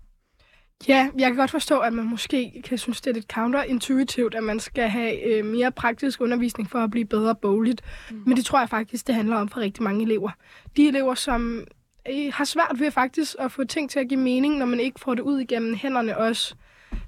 Ja, 0.88 1.10
jeg 1.17 1.27
kan 1.27 1.36
godt 1.36 1.51
forstå, 1.51 1.79
at 1.79 1.93
man 1.93 2.06
måske 2.06 2.62
kan 2.65 2.77
synes, 2.77 3.01
det 3.01 3.10
er 3.10 3.13
lidt 3.13 3.32
counterintuitivt, 3.34 4.36
at 4.36 4.43
man 4.43 4.60
skal 4.60 4.89
have 4.89 5.23
øh, 5.23 5.45
mere 5.45 5.71
praktisk 5.71 6.21
undervisning 6.21 6.69
for 6.69 6.79
at 6.79 6.91
blive 6.91 7.06
bedre 7.06 7.36
bogligt. 7.36 7.82
Mm. 8.12 8.23
Men 8.25 8.38
det 8.38 8.45
tror 8.45 8.60
jeg 8.60 8.69
faktisk, 8.69 9.08
det 9.08 9.15
handler 9.15 9.36
om 9.36 9.49
for 9.49 9.60
rigtig 9.60 9.84
mange 9.84 10.01
elever. 10.01 10.29
De 10.77 10.88
elever, 10.88 11.13
som 11.13 11.63
øh, 12.10 12.34
har 12.34 12.45
svært 12.45 12.75
ved 12.79 12.91
faktisk 12.91 13.36
at 13.39 13.51
få 13.51 13.63
ting 13.63 13.89
til 13.89 13.99
at 13.99 14.10
give 14.10 14.19
mening, 14.19 14.58
når 14.58 14.65
man 14.65 14.79
ikke 14.79 14.99
får 14.99 15.13
det 15.13 15.21
ud 15.21 15.39
igennem 15.39 15.73
hænderne 15.73 16.17
også. 16.17 16.56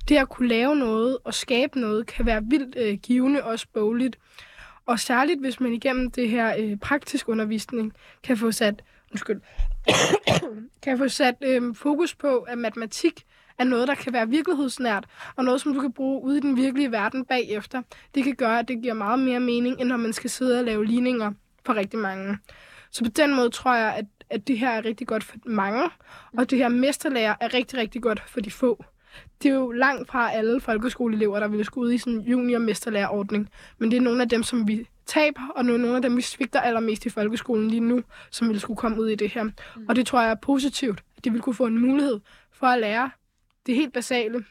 Det 0.09 0.17
at 0.17 0.29
kunne 0.29 0.47
lave 0.47 0.75
noget 0.75 1.17
og 1.23 1.33
skabe 1.33 1.79
noget, 1.79 2.07
kan 2.07 2.25
være 2.25 2.43
vildt 2.45 2.75
øh, 2.77 2.97
givende 3.03 3.43
også 3.43 3.67
bogligt. 3.73 4.17
Og 4.85 4.99
særligt, 4.99 5.39
hvis 5.39 5.59
man 5.59 5.73
igennem 5.73 6.11
det 6.11 6.29
her 6.29 6.55
øh, 6.59 6.77
praktisk 6.77 7.29
undervisning 7.29 7.93
kan 8.23 8.37
få 8.37 8.51
sat, 8.51 8.83
undskyld, 9.11 9.41
kan 10.83 10.97
få 10.97 11.07
sat 11.07 11.35
øh, 11.41 11.75
fokus 11.75 12.15
på, 12.15 12.37
at 12.37 12.57
matematik 12.57 13.25
er 13.57 13.63
noget, 13.63 13.87
der 13.87 13.95
kan 13.95 14.13
være 14.13 14.29
virkelighedsnært, 14.29 15.05
og 15.35 15.43
noget, 15.43 15.61
som 15.61 15.73
du 15.73 15.81
kan 15.81 15.93
bruge 15.93 16.23
ude 16.23 16.37
i 16.37 16.41
den 16.41 16.55
virkelige 16.55 16.91
verden 16.91 17.25
bagefter. 17.25 17.81
Det 18.15 18.23
kan 18.23 18.35
gøre, 18.35 18.59
at 18.59 18.67
det 18.67 18.81
giver 18.81 18.93
meget 18.93 19.19
mere 19.19 19.39
mening, 19.39 19.81
end 19.81 19.89
når 19.89 19.97
man 19.97 20.13
skal 20.13 20.29
sidde 20.29 20.59
og 20.59 20.65
lave 20.65 20.85
ligninger 20.85 21.31
for 21.65 21.75
rigtig 21.75 21.99
mange. 21.99 22.37
Så 22.91 23.03
på 23.03 23.09
den 23.09 23.35
måde 23.35 23.49
tror 23.49 23.75
jeg, 23.75 23.95
at, 23.95 24.05
at 24.29 24.47
det 24.47 24.59
her 24.59 24.69
er 24.69 24.85
rigtig 24.85 25.07
godt 25.07 25.23
for 25.23 25.35
mange, 25.45 25.89
og 26.37 26.49
det 26.49 26.57
her 26.57 26.69
mesterlærer 26.69 27.35
er 27.41 27.53
rigtig, 27.53 27.79
rigtig 27.79 28.01
godt 28.01 28.23
for 28.27 28.39
de 28.39 28.51
få. 28.51 28.85
Det 29.43 29.49
er 29.49 29.55
jo 29.55 29.71
langt 29.71 30.09
fra 30.09 30.31
alle 30.31 30.61
folkeskoleelever, 30.61 31.39
der 31.39 31.47
ville 31.47 31.65
skulle 31.65 31.87
ud 31.87 31.93
i 31.93 31.97
sådan 31.97 32.13
en 32.13 32.21
juniormesterlærerordning, 32.21 33.49
men 33.77 33.91
det 33.91 33.97
er 33.97 34.01
nogle 34.01 34.21
af 34.21 34.29
dem, 34.29 34.43
som 34.43 34.67
vi 34.67 34.87
taber, 35.05 35.41
og 35.55 35.65
nogle 35.65 35.95
af 35.95 36.01
dem, 36.01 36.17
vi 36.17 36.21
svigter 36.21 36.61
allermest 36.61 37.05
i 37.05 37.09
folkeskolen 37.09 37.69
lige 37.69 37.79
nu, 37.79 38.03
som 38.31 38.47
ville 38.47 38.59
skulle 38.59 38.77
komme 38.77 39.01
ud 39.01 39.07
i 39.07 39.15
det 39.15 39.29
her. 39.29 39.43
Mm. 39.43 39.51
Og 39.89 39.95
det 39.95 40.07
tror 40.07 40.21
jeg 40.21 40.31
er 40.31 40.35
positivt, 40.35 41.03
at 41.17 41.25
de 41.25 41.31
vil 41.31 41.41
kunne 41.41 41.55
få 41.55 41.65
en 41.65 41.79
mulighed 41.79 42.19
for 42.51 42.67
at 42.67 42.79
lære 42.79 43.09
det 43.65 43.75
helt 43.75 43.93
basale, 43.93 44.45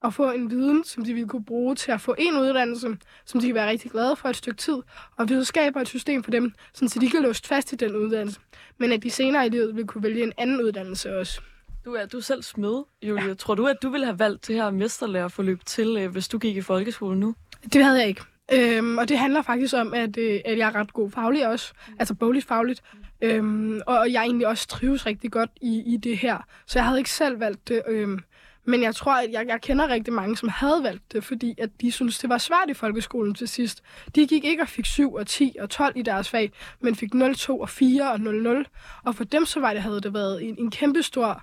og 0.00 0.14
få 0.14 0.30
en 0.30 0.50
viden, 0.50 0.84
som 0.84 1.04
de 1.04 1.14
vil 1.14 1.26
kunne 1.26 1.44
bruge 1.44 1.74
til 1.74 1.92
at 1.92 2.00
få 2.00 2.14
en 2.18 2.38
uddannelse, 2.38 2.96
som 3.24 3.40
de 3.40 3.46
kan 3.46 3.54
være 3.54 3.68
rigtig 3.68 3.90
glade 3.90 4.16
for 4.16 4.28
et 4.28 4.36
stykke 4.36 4.58
tid, 4.58 4.76
og 5.16 5.28
vi 5.28 5.34
så 5.34 5.44
skaber 5.44 5.80
et 5.80 5.88
system 5.88 6.22
for 6.22 6.30
dem, 6.30 6.52
så 6.74 6.98
de 7.00 7.10
kan 7.10 7.22
låst 7.22 7.46
fast 7.46 7.72
i 7.72 7.76
den 7.76 7.96
uddannelse, 7.96 8.40
men 8.78 8.92
at 8.92 9.02
de 9.02 9.10
senere 9.10 9.46
i 9.46 9.48
livet 9.48 9.76
vil 9.76 9.86
kunne 9.86 10.02
vælge 10.02 10.22
en 10.22 10.32
anden 10.38 10.62
uddannelse 10.62 11.16
også. 11.18 11.40
Du 11.84 11.94
er, 11.94 12.06
du 12.06 12.16
er 12.16 12.22
selv 12.22 12.42
smed, 12.42 12.84
Julie. 13.02 13.28
Ja. 13.28 13.34
Tror 13.34 13.54
du, 13.54 13.66
at 13.66 13.76
du 13.82 13.90
ville 13.90 14.06
have 14.06 14.18
valgt 14.18 14.46
det 14.46 14.56
her 14.56 14.70
mesterlærerforløb 14.70 15.64
til, 15.64 15.96
øh, 15.96 16.10
hvis 16.10 16.28
du 16.28 16.38
gik 16.38 16.56
i 16.56 16.60
folkeskole 16.60 17.20
nu? 17.20 17.34
Det 17.72 17.84
havde 17.84 17.98
jeg 17.98 18.08
ikke. 18.08 18.22
Øhm, 18.52 18.98
og 18.98 19.08
det 19.08 19.18
handler 19.18 19.42
faktisk 19.42 19.74
om, 19.74 19.94
at, 19.94 20.16
øh, 20.16 20.40
at 20.44 20.58
jeg 20.58 20.68
er 20.68 20.74
ret 20.74 20.92
god 20.92 21.10
faglig 21.10 21.48
også, 21.48 21.72
mm. 21.88 21.94
altså 21.98 22.14
bogligt 22.14 22.46
fagligt, 22.46 22.82
øhm, 23.20 23.80
og 23.86 24.12
jeg 24.12 24.22
egentlig 24.22 24.46
også 24.46 24.68
trives 24.68 25.06
rigtig 25.06 25.32
godt 25.32 25.50
i, 25.60 25.82
i 25.86 25.96
det 25.96 26.18
her. 26.18 26.38
Så 26.66 26.78
jeg 26.78 26.86
havde 26.86 26.98
ikke 26.98 27.10
selv 27.10 27.40
valgt 27.40 27.68
det, 27.68 27.82
øhm, 27.88 28.20
men 28.64 28.82
jeg 28.82 28.94
tror, 28.94 29.12
at 29.12 29.32
jeg, 29.32 29.46
jeg 29.48 29.60
kender 29.60 29.88
rigtig 29.88 30.14
mange, 30.14 30.36
som 30.36 30.48
havde 30.48 30.82
valgt 30.82 31.12
det, 31.12 31.24
fordi 31.24 31.54
at 31.58 31.70
de 31.80 31.92
synes 31.92 32.18
det 32.18 32.30
var 32.30 32.38
svært 32.38 32.68
i 32.68 32.74
folkeskolen 32.74 33.34
til 33.34 33.48
sidst. 33.48 33.82
De 34.14 34.26
gik 34.26 34.44
ikke 34.44 34.62
og 34.62 34.68
fik 34.68 34.86
7 34.86 35.14
og 35.14 35.26
10 35.26 35.56
og 35.60 35.70
12 35.70 35.96
i 35.96 36.02
deres 36.02 36.28
fag, 36.28 36.52
men 36.80 36.94
fik 36.96 37.14
0, 37.14 37.34
2 37.34 37.60
og 37.60 37.68
4 37.68 38.12
og 38.12 38.20
0, 38.20 38.42
0. 38.42 38.66
Og 39.04 39.14
for 39.14 39.24
dem 39.24 39.46
så 39.46 39.60
var 39.60 39.72
det, 39.72 39.82
havde 39.82 40.00
det 40.00 40.14
været 40.14 40.48
en, 40.48 40.56
en 40.58 40.70
kæmpe 40.70 41.02
stor 41.02 41.42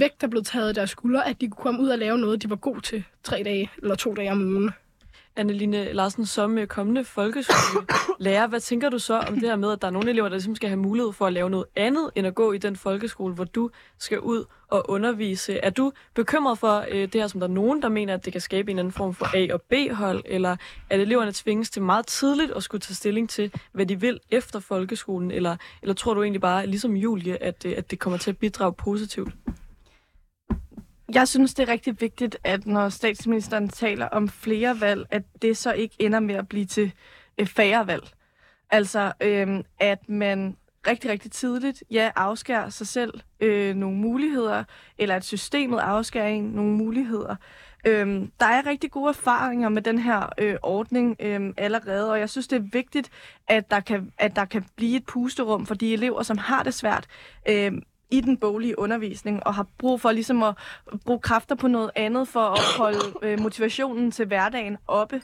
vægt, 0.00 0.20
der 0.20 0.26
blev 0.26 0.44
taget 0.44 0.68
af 0.68 0.74
deres 0.74 0.90
skuldre, 0.90 1.28
at 1.28 1.40
de 1.40 1.48
kunne 1.48 1.62
komme 1.62 1.82
ud 1.82 1.88
og 1.88 1.98
lave 1.98 2.18
noget, 2.18 2.42
de 2.42 2.50
var 2.50 2.56
god 2.56 2.80
til 2.80 3.04
tre 3.22 3.42
dage 3.44 3.70
eller 3.82 3.94
to 3.94 4.14
dage 4.14 4.32
om 4.32 4.40
ugen. 4.40 4.70
Anneline 5.38 5.92
Larsen, 5.92 6.26
som 6.26 6.58
øh, 6.58 6.66
kommende 6.66 7.04
folkeskolelærer, 7.04 8.46
hvad 8.46 8.60
tænker 8.60 8.88
du 8.88 8.98
så 8.98 9.18
om 9.18 9.34
det 9.34 9.42
her 9.42 9.56
med, 9.56 9.72
at 9.72 9.82
der 9.82 9.88
er 9.88 9.92
nogle 9.92 10.10
elever, 10.10 10.28
der 10.28 10.36
ligesom 10.36 10.54
skal 10.54 10.68
have 10.68 10.78
mulighed 10.78 11.12
for 11.12 11.26
at 11.26 11.32
lave 11.32 11.50
noget 11.50 11.66
andet, 11.76 12.10
end 12.14 12.26
at 12.26 12.34
gå 12.34 12.52
i 12.52 12.58
den 12.58 12.76
folkeskole, 12.76 13.34
hvor 13.34 13.44
du 13.44 13.70
skal 13.98 14.20
ud 14.20 14.44
og 14.68 14.90
undervise? 14.90 15.58
Er 15.58 15.70
du 15.70 15.92
bekymret 16.14 16.58
for 16.58 16.84
øh, 16.90 17.02
det 17.02 17.14
her, 17.14 17.26
som 17.26 17.40
der 17.40 17.48
er 17.48 17.52
nogen, 17.52 17.82
der 17.82 17.88
mener, 17.88 18.14
at 18.14 18.24
det 18.24 18.32
kan 18.32 18.40
skabe 18.40 18.70
en 18.70 18.78
anden 18.78 18.92
form 18.92 19.14
for 19.14 19.26
A- 19.34 19.54
og 19.54 19.62
B-hold, 19.62 20.22
eller 20.24 20.56
at 20.90 21.00
eleverne 21.00 21.32
tvinges 21.32 21.70
til 21.70 21.82
meget 21.82 22.06
tidligt 22.06 22.52
at 22.52 22.62
skulle 22.62 22.80
tage 22.80 22.94
stilling 22.94 23.30
til, 23.30 23.52
hvad 23.72 23.86
de 23.86 24.00
vil 24.00 24.20
efter 24.30 24.60
folkeskolen, 24.60 25.30
eller, 25.30 25.56
eller 25.82 25.94
tror 25.94 26.14
du 26.14 26.22
egentlig 26.22 26.40
bare, 26.40 26.66
ligesom 26.66 26.96
Julie, 26.96 27.42
at, 27.42 27.64
øh, 27.66 27.74
at 27.76 27.90
det 27.90 27.98
kommer 27.98 28.18
til 28.18 28.30
at 28.30 28.38
bidrage 28.38 28.72
positivt? 28.72 29.32
Jeg 31.14 31.28
synes, 31.28 31.54
det 31.54 31.68
er 31.68 31.72
rigtig 31.72 32.00
vigtigt, 32.00 32.38
at 32.44 32.66
når 32.66 32.88
statsministeren 32.88 33.68
taler 33.68 34.06
om 34.06 34.28
flere 34.28 34.80
valg, 34.80 35.06
at 35.10 35.22
det 35.42 35.56
så 35.56 35.72
ikke 35.72 35.96
ender 35.98 36.20
med 36.20 36.34
at 36.34 36.48
blive 36.48 36.64
til 36.64 36.92
øh, 37.38 37.46
færre 37.46 37.86
valg. 37.86 38.04
Altså, 38.70 39.12
øh, 39.20 39.64
at 39.80 40.08
man 40.08 40.56
rigtig, 40.86 41.10
rigtig 41.10 41.32
tidligt, 41.32 41.84
ja, 41.90 42.10
afskærer 42.16 42.68
sig 42.68 42.86
selv 42.86 43.20
øh, 43.40 43.76
nogle 43.76 43.96
muligheder, 43.96 44.64
eller 44.98 45.16
at 45.16 45.24
systemet 45.24 45.78
afskærer 45.78 46.28
en 46.28 46.44
nogle 46.44 46.72
muligheder. 46.72 47.36
Øhm, 47.86 48.30
der 48.40 48.46
er 48.46 48.66
rigtig 48.66 48.90
gode 48.90 49.08
erfaringer 49.08 49.68
med 49.68 49.82
den 49.82 49.98
her 49.98 50.28
øh, 50.38 50.56
ordning 50.62 51.16
øh, 51.20 51.52
allerede, 51.56 52.12
og 52.12 52.20
jeg 52.20 52.30
synes, 52.30 52.48
det 52.48 52.56
er 52.56 52.68
vigtigt, 52.72 53.10
at 53.48 53.70
der, 53.70 53.80
kan, 53.80 54.12
at 54.18 54.36
der 54.36 54.44
kan 54.44 54.64
blive 54.76 54.96
et 54.96 55.06
pusterum 55.06 55.66
for 55.66 55.74
de 55.74 55.92
elever, 55.92 56.22
som 56.22 56.38
har 56.38 56.62
det 56.62 56.74
svært. 56.74 57.06
Øh, 57.48 57.72
i 58.10 58.20
den 58.20 58.36
boglige 58.36 58.78
undervisning, 58.78 59.46
og 59.46 59.54
har 59.54 59.66
brug 59.78 60.00
for 60.00 60.12
ligesom 60.12 60.42
at 60.42 60.54
bruge 61.04 61.20
kræfter 61.20 61.54
på 61.54 61.68
noget 61.68 61.90
andet 61.96 62.28
for 62.28 62.40
at 62.40 62.60
holde 62.78 62.98
øh, 63.22 63.40
motivationen 63.40 64.10
til 64.10 64.26
hverdagen 64.26 64.76
oppe. 64.86 65.22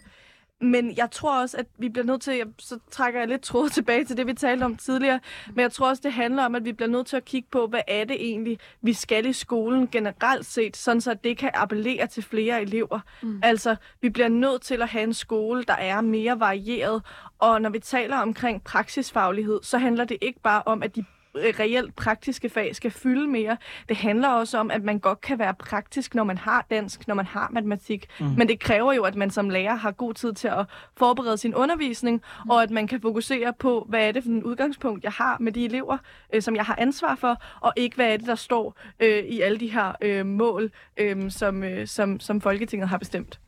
Men 0.62 0.96
jeg 0.96 1.10
tror 1.10 1.40
også, 1.40 1.56
at 1.56 1.66
vi 1.78 1.88
bliver 1.88 2.04
nødt 2.04 2.22
til, 2.22 2.42
så 2.58 2.78
trækker 2.90 3.20
jeg 3.20 3.28
lidt 3.28 3.42
tråd 3.42 3.68
tilbage 3.78 4.04
til 4.04 4.16
det, 4.16 4.26
vi 4.26 4.34
talte 4.34 4.64
om 4.64 4.76
tidligere, 4.76 5.20
men 5.54 5.62
jeg 5.62 5.72
tror 5.72 5.88
også, 5.88 6.00
det 6.04 6.12
handler 6.12 6.44
om, 6.44 6.54
at 6.54 6.64
vi 6.64 6.72
bliver 6.72 6.88
nødt 6.88 7.06
til 7.06 7.16
at 7.16 7.24
kigge 7.24 7.48
på, 7.52 7.66
hvad 7.66 7.80
er 7.88 8.04
det 8.04 8.16
egentlig, 8.20 8.58
vi 8.82 8.92
skal 8.92 9.26
i 9.26 9.32
skolen 9.32 9.88
generelt 9.88 10.46
set, 10.46 10.76
sådan 10.76 11.00
så 11.00 11.14
det 11.14 11.38
kan 11.38 11.50
appellere 11.54 12.06
til 12.06 12.22
flere 12.22 12.62
elever. 12.62 13.00
Mm. 13.22 13.40
Altså, 13.42 13.76
vi 14.00 14.08
bliver 14.08 14.28
nødt 14.28 14.62
til 14.62 14.82
at 14.82 14.88
have 14.88 15.04
en 15.04 15.14
skole, 15.14 15.62
der 15.62 15.74
er 15.74 16.00
mere 16.00 16.40
varieret, 16.40 17.02
og 17.38 17.62
når 17.62 17.70
vi 17.70 17.78
taler 17.78 18.16
omkring 18.16 18.64
praksisfaglighed, 18.64 19.60
så 19.62 19.78
handler 19.78 20.04
det 20.04 20.16
ikke 20.20 20.40
bare 20.40 20.62
om, 20.66 20.82
at 20.82 20.96
de 20.96 21.04
reelt 21.36 21.96
praktiske 21.96 22.48
fag 22.48 22.76
skal 22.76 22.90
fylde 22.90 23.28
mere. 23.28 23.56
Det 23.88 23.96
handler 23.96 24.28
også 24.28 24.58
om, 24.58 24.70
at 24.70 24.82
man 24.82 24.98
godt 24.98 25.20
kan 25.20 25.38
være 25.38 25.54
praktisk, 25.54 26.14
når 26.14 26.24
man 26.24 26.38
har 26.38 26.66
dansk, 26.70 27.08
når 27.08 27.14
man 27.14 27.26
har 27.26 27.48
matematik. 27.52 28.06
Mm. 28.20 28.26
Men 28.26 28.48
det 28.48 28.60
kræver 28.60 28.92
jo, 28.92 29.02
at 29.02 29.14
man 29.14 29.30
som 29.30 29.50
lærer 29.50 29.74
har 29.74 29.90
god 29.90 30.14
tid 30.14 30.32
til 30.32 30.48
at 30.48 30.66
forberede 30.96 31.38
sin 31.38 31.54
undervisning, 31.54 32.22
mm. 32.44 32.50
og 32.50 32.62
at 32.62 32.70
man 32.70 32.86
kan 32.86 33.00
fokusere 33.00 33.52
på, 33.58 33.86
hvad 33.88 34.08
er 34.08 34.12
det 34.12 34.22
for 34.22 34.30
en 34.30 34.44
udgangspunkt, 34.44 35.04
jeg 35.04 35.12
har 35.12 35.36
med 35.40 35.52
de 35.52 35.64
elever, 35.64 35.98
øh, 36.34 36.42
som 36.42 36.56
jeg 36.56 36.64
har 36.64 36.76
ansvar 36.78 37.14
for, 37.14 37.42
og 37.60 37.72
ikke 37.76 37.96
hvad 37.96 38.12
er 38.12 38.16
det, 38.16 38.26
der 38.26 38.34
står 38.34 38.76
øh, 39.00 39.24
i 39.24 39.40
alle 39.40 39.58
de 39.58 39.72
her 39.72 39.92
øh, 40.02 40.26
mål, 40.26 40.70
øh, 40.96 41.30
som, 41.30 41.64
øh, 41.64 41.86
som, 41.86 42.20
som 42.20 42.40
Folketinget 42.40 42.88
har 42.88 42.98
bestemt. 42.98 43.40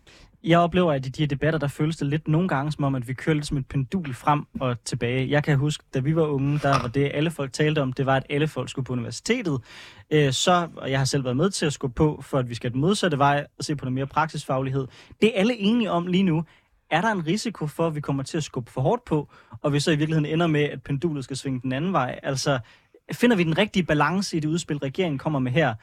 Jeg 0.47 0.59
oplever, 0.59 0.92
at 0.92 1.07
i 1.07 1.09
de 1.09 1.22
her 1.22 1.26
debatter, 1.26 1.59
der 1.59 1.68
føles 1.68 1.97
det 1.97 2.07
lidt 2.07 2.28
nogle 2.28 2.49
gange 2.49 2.72
som 2.72 2.84
om, 2.84 2.95
at 2.95 3.09
vi 3.09 3.14
kører 3.14 3.34
lidt 3.34 3.47
som 3.47 3.57
et 3.57 3.66
pendul 3.66 4.14
frem 4.14 4.47
og 4.61 4.84
tilbage. 4.84 5.30
Jeg 5.30 5.45
kan 5.45 5.59
huske, 5.59 5.84
da 5.95 5.99
vi 5.99 6.16
var 6.16 6.26
unge, 6.26 6.59
der 6.59 6.80
var 6.80 6.88
det, 6.88 7.11
alle 7.14 7.30
folk 7.30 7.53
talte 7.53 7.82
om, 7.82 7.92
det 7.92 8.07
var, 8.07 8.16
at 8.16 8.26
alle 8.30 8.49
folk 8.49 8.70
skulle 8.70 8.86
på 8.86 8.92
universitetet. 8.92 9.61
Øh, 10.11 10.32
så, 10.32 10.68
og 10.76 10.90
jeg 10.90 11.01
har 11.01 11.05
selv 11.05 11.24
været 11.24 11.36
med 11.36 11.51
til 11.51 11.66
at 11.66 11.72
skubbe 11.72 11.95
på, 11.95 12.20
for 12.22 12.38
at 12.38 12.49
vi 12.49 12.55
skal 12.55 12.72
den 12.72 12.80
modsatte 12.80 13.18
vej 13.18 13.47
og 13.59 13.64
se 13.64 13.76
på 13.76 13.84
noget 13.84 13.92
mere 13.92 14.07
praksisfaglighed. 14.07 14.86
Det 15.20 15.28
er 15.34 15.40
alle 15.40 15.57
enige 15.57 15.90
om 15.90 16.07
lige 16.07 16.22
nu. 16.22 16.45
Er 16.90 17.01
der 17.01 17.09
en 17.09 17.26
risiko 17.26 17.66
for, 17.66 17.86
at 17.86 17.95
vi 17.95 18.01
kommer 18.01 18.22
til 18.22 18.36
at 18.36 18.45
skubbe 18.45 18.70
for 18.70 18.80
hårdt 18.80 19.05
på, 19.05 19.28
og 19.62 19.72
vi 19.72 19.80
så 19.80 19.90
i 19.90 19.97
virkeligheden 19.97 20.32
ender 20.32 20.47
med, 20.47 20.62
at 20.62 20.82
pendulet 20.82 21.24
skal 21.24 21.36
svinge 21.36 21.61
den 21.61 21.72
anden 21.72 21.92
vej? 21.92 22.20
Altså, 22.22 22.59
finder 23.12 23.36
vi 23.36 23.45
den 23.45 23.59
rigtige 23.59 23.82
balance 23.82 24.36
i 24.36 24.40
det 24.40 24.49
udspil, 24.49 24.76
regeringen 24.76 25.18
kommer 25.18 25.38
med 25.38 25.53
her? 25.53 25.74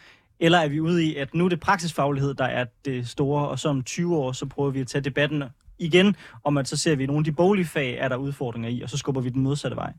Eller 0.42 0.58
er 0.58 0.68
vi 0.68 0.80
ude 0.80 1.06
i, 1.06 1.16
at 1.16 1.34
nu 1.34 1.46
er 1.46 1.50
det 1.50 1.60
praksisfaglighed, 1.60 2.34
der 2.34 2.46
er 2.46 2.66
det 2.86 3.08
store, 3.08 3.48
og 3.48 3.60
så 3.60 3.70
om 3.70 3.84
20 3.84 4.18
år, 4.18 4.32
så 4.32 4.46
prøver 4.46 4.70
vi 4.70 4.80
at 4.80 4.88
tage 4.88 5.02
debatten 5.02 5.44
igen, 5.80 6.16
om 6.44 6.58
at 6.58 6.68
så 6.68 6.78
ser 6.78 6.96
vi, 6.96 7.04
at 7.04 7.08
nogle 7.08 7.20
af 7.20 7.26
de 7.26 7.32
boglige 7.32 7.66
fag 7.66 7.98
er 7.98 8.08
der 8.08 8.16
udfordringer 8.16 8.70
i, 8.70 8.82
og 8.82 8.89
så 8.89 8.98
skubber 8.98 9.22
vi 9.22 9.30
den 9.30 9.42
modsatte 9.42 9.78
vej. 9.78 9.94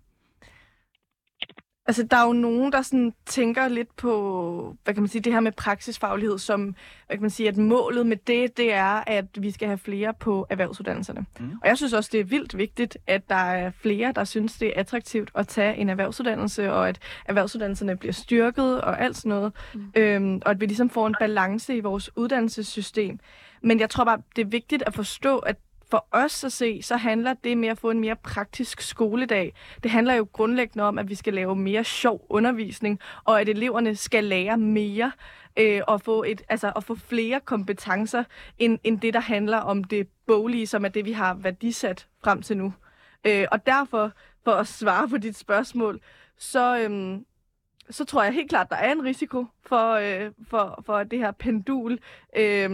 Altså, 1.86 2.02
der 2.02 2.16
er 2.16 2.26
jo 2.26 2.32
nogen, 2.32 2.72
der 2.72 2.82
sådan 2.82 3.14
tænker 3.26 3.68
lidt 3.68 3.96
på, 3.96 4.76
hvad 4.84 4.94
kan 4.94 5.02
man 5.02 5.08
sige, 5.08 5.22
det 5.22 5.32
her 5.32 5.40
med 5.40 5.52
praksisfaglighed, 5.52 6.38
som, 6.38 6.74
hvad 7.06 7.16
kan 7.16 7.20
man 7.20 7.30
sige, 7.30 7.48
at 7.48 7.56
målet 7.56 8.06
med 8.06 8.16
det, 8.16 8.56
det 8.56 8.72
er, 8.72 9.04
at 9.06 9.24
vi 9.38 9.50
skal 9.50 9.68
have 9.68 9.78
flere 9.78 10.14
på 10.14 10.46
erhvervsuddannelserne. 10.50 11.26
Mm. 11.40 11.50
Og 11.62 11.68
jeg 11.68 11.76
synes 11.76 11.92
også, 11.92 12.10
det 12.12 12.20
er 12.20 12.24
vildt 12.24 12.58
vigtigt, 12.58 12.98
at 13.06 13.28
der 13.28 13.34
er 13.34 13.70
flere, 13.70 14.12
der 14.12 14.24
synes, 14.24 14.58
det 14.58 14.68
er 14.68 14.80
attraktivt 14.80 15.30
at 15.34 15.48
tage 15.48 15.76
en 15.76 15.88
erhvervsuddannelse, 15.88 16.72
og 16.72 16.88
at 16.88 16.98
erhvervsuddannelserne 17.24 17.96
bliver 17.96 18.12
styrket 18.12 18.80
og 18.80 19.00
alt 19.00 19.16
sådan 19.16 19.28
noget. 19.30 19.52
Mm. 19.74 19.92
Øhm, 19.96 20.42
og 20.44 20.50
at 20.50 20.60
vi 20.60 20.66
ligesom 20.66 20.90
får 20.90 21.06
en 21.06 21.16
balance 21.20 21.76
i 21.76 21.80
vores 21.80 22.16
uddannelsessystem. 22.16 23.18
Men 23.62 23.80
jeg 23.80 23.90
tror 23.90 24.04
bare, 24.04 24.22
det 24.36 24.42
er 24.42 24.48
vigtigt 24.48 24.82
at 24.86 24.94
forstå, 24.94 25.38
at 25.38 25.56
for 25.92 26.06
os 26.10 26.44
at 26.44 26.52
se, 26.52 26.82
så 26.82 26.96
handler 26.96 27.34
det 27.34 27.58
med 27.58 27.68
at 27.68 27.78
få 27.78 27.90
en 27.90 28.00
mere 28.00 28.16
praktisk 28.16 28.80
skoledag. 28.80 29.54
Det 29.82 29.90
handler 29.90 30.14
jo 30.14 30.26
grundlæggende 30.32 30.84
om, 30.84 30.98
at 30.98 31.08
vi 31.08 31.14
skal 31.14 31.34
lave 31.34 31.56
mere 31.56 31.84
sjov 31.84 32.26
undervisning, 32.28 33.00
og 33.24 33.40
at 33.40 33.48
eleverne 33.48 33.96
skal 33.96 34.24
lære 34.24 34.58
mere 34.58 35.12
øh, 35.58 35.80
og, 35.86 36.00
få 36.00 36.22
et, 36.22 36.42
altså, 36.48 36.72
at 36.76 36.84
få 36.84 36.94
flere 36.94 37.40
kompetencer, 37.40 38.24
end, 38.58 38.78
end 38.84 39.00
det, 39.00 39.14
der 39.14 39.20
handler 39.20 39.58
om 39.58 39.84
det 39.84 40.08
boglige, 40.26 40.66
som 40.66 40.84
er 40.84 40.88
det, 40.88 41.04
vi 41.04 41.12
har 41.12 41.34
værdisat 41.34 42.08
frem 42.24 42.42
til 42.42 42.56
nu. 42.56 42.74
Øh, 43.26 43.46
og 43.52 43.66
derfor, 43.66 44.12
for 44.44 44.52
at 44.52 44.66
svare 44.66 45.08
på 45.08 45.16
dit 45.16 45.36
spørgsmål, 45.36 46.00
så, 46.38 46.78
øhm, 46.78 47.24
så 47.90 48.04
tror 48.04 48.22
jeg 48.22 48.32
helt 48.32 48.50
klart, 48.50 48.70
der 48.70 48.76
er 48.76 48.92
en 48.92 49.04
risiko 49.04 49.46
for, 49.66 49.92
øh, 49.92 50.30
for, 50.50 50.82
for 50.86 50.96
at 50.96 51.10
det 51.10 51.18
her 51.18 51.30
pendul 51.30 51.98
øh, 52.36 52.70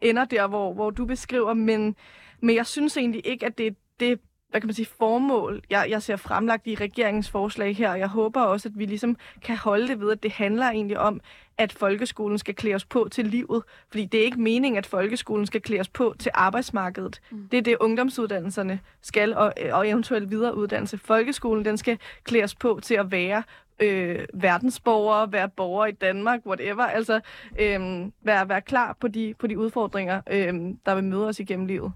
ender 0.00 0.24
der, 0.24 0.46
hvor, 0.46 0.72
hvor 0.74 0.90
du 0.90 1.04
beskriver, 1.04 1.54
men 1.54 1.96
men 2.40 2.56
jeg 2.56 2.66
synes 2.66 2.96
egentlig 2.96 3.26
ikke, 3.26 3.46
at 3.46 3.58
det 3.58 3.66
er 3.66 3.70
det 4.00 4.20
hvad 4.50 4.60
kan 4.60 4.68
man 4.68 4.74
sige, 4.74 4.86
formål, 4.98 5.62
jeg, 5.70 5.86
jeg 5.90 6.02
ser 6.02 6.16
fremlagt 6.16 6.66
i 6.66 6.74
regeringens 6.74 7.30
forslag 7.30 7.76
her, 7.76 7.90
og 7.90 7.98
jeg 7.98 8.08
håber 8.08 8.40
også, 8.40 8.68
at 8.68 8.78
vi 8.78 8.86
ligesom 8.86 9.16
kan 9.42 9.56
holde 9.56 9.88
det 9.88 10.00
ved, 10.00 10.12
at 10.12 10.22
det 10.22 10.32
handler 10.32 10.66
egentlig 10.66 10.98
om, 10.98 11.20
at 11.58 11.72
folkeskolen 11.72 12.38
skal 12.38 12.54
klæde 12.54 12.74
os 12.74 12.84
på 12.84 13.08
til 13.10 13.26
livet. 13.26 13.62
Fordi 13.88 14.04
det 14.04 14.20
er 14.20 14.24
ikke 14.24 14.40
meningen, 14.40 14.78
at 14.78 14.86
folkeskolen 14.86 15.46
skal 15.46 15.60
klæde 15.60 15.80
os 15.80 15.88
på 15.88 16.14
til 16.18 16.30
arbejdsmarkedet. 16.34 17.20
Mm. 17.30 17.48
Det 17.48 17.58
er 17.58 17.62
det, 17.62 17.76
ungdomsuddannelserne 17.80 18.80
skal, 19.02 19.36
og, 19.36 19.54
og 19.72 19.88
eventuelt 19.88 20.30
videreuddannelse. 20.30 20.98
Folkeskolen, 20.98 21.64
den 21.64 21.76
skal 21.76 21.98
klæde 22.24 22.44
os 22.44 22.54
på 22.54 22.80
til 22.82 22.94
at 22.94 23.12
være 23.12 23.42
øh, 23.80 24.26
verdensborgere, 24.34 25.32
være 25.32 25.48
borgere 25.48 25.88
i 25.88 25.92
Danmark, 25.92 26.40
whatever. 26.46 26.82
Altså 26.82 27.20
øh, 27.60 28.06
være, 28.22 28.48
være 28.48 28.60
klar 28.60 28.96
på 29.00 29.08
de, 29.08 29.34
på 29.38 29.46
de 29.46 29.58
udfordringer, 29.58 30.20
øh, 30.30 30.54
der 30.86 30.94
vil 30.94 31.04
møde 31.04 31.28
os 31.28 31.40
igennem 31.40 31.66
livet. 31.66 31.92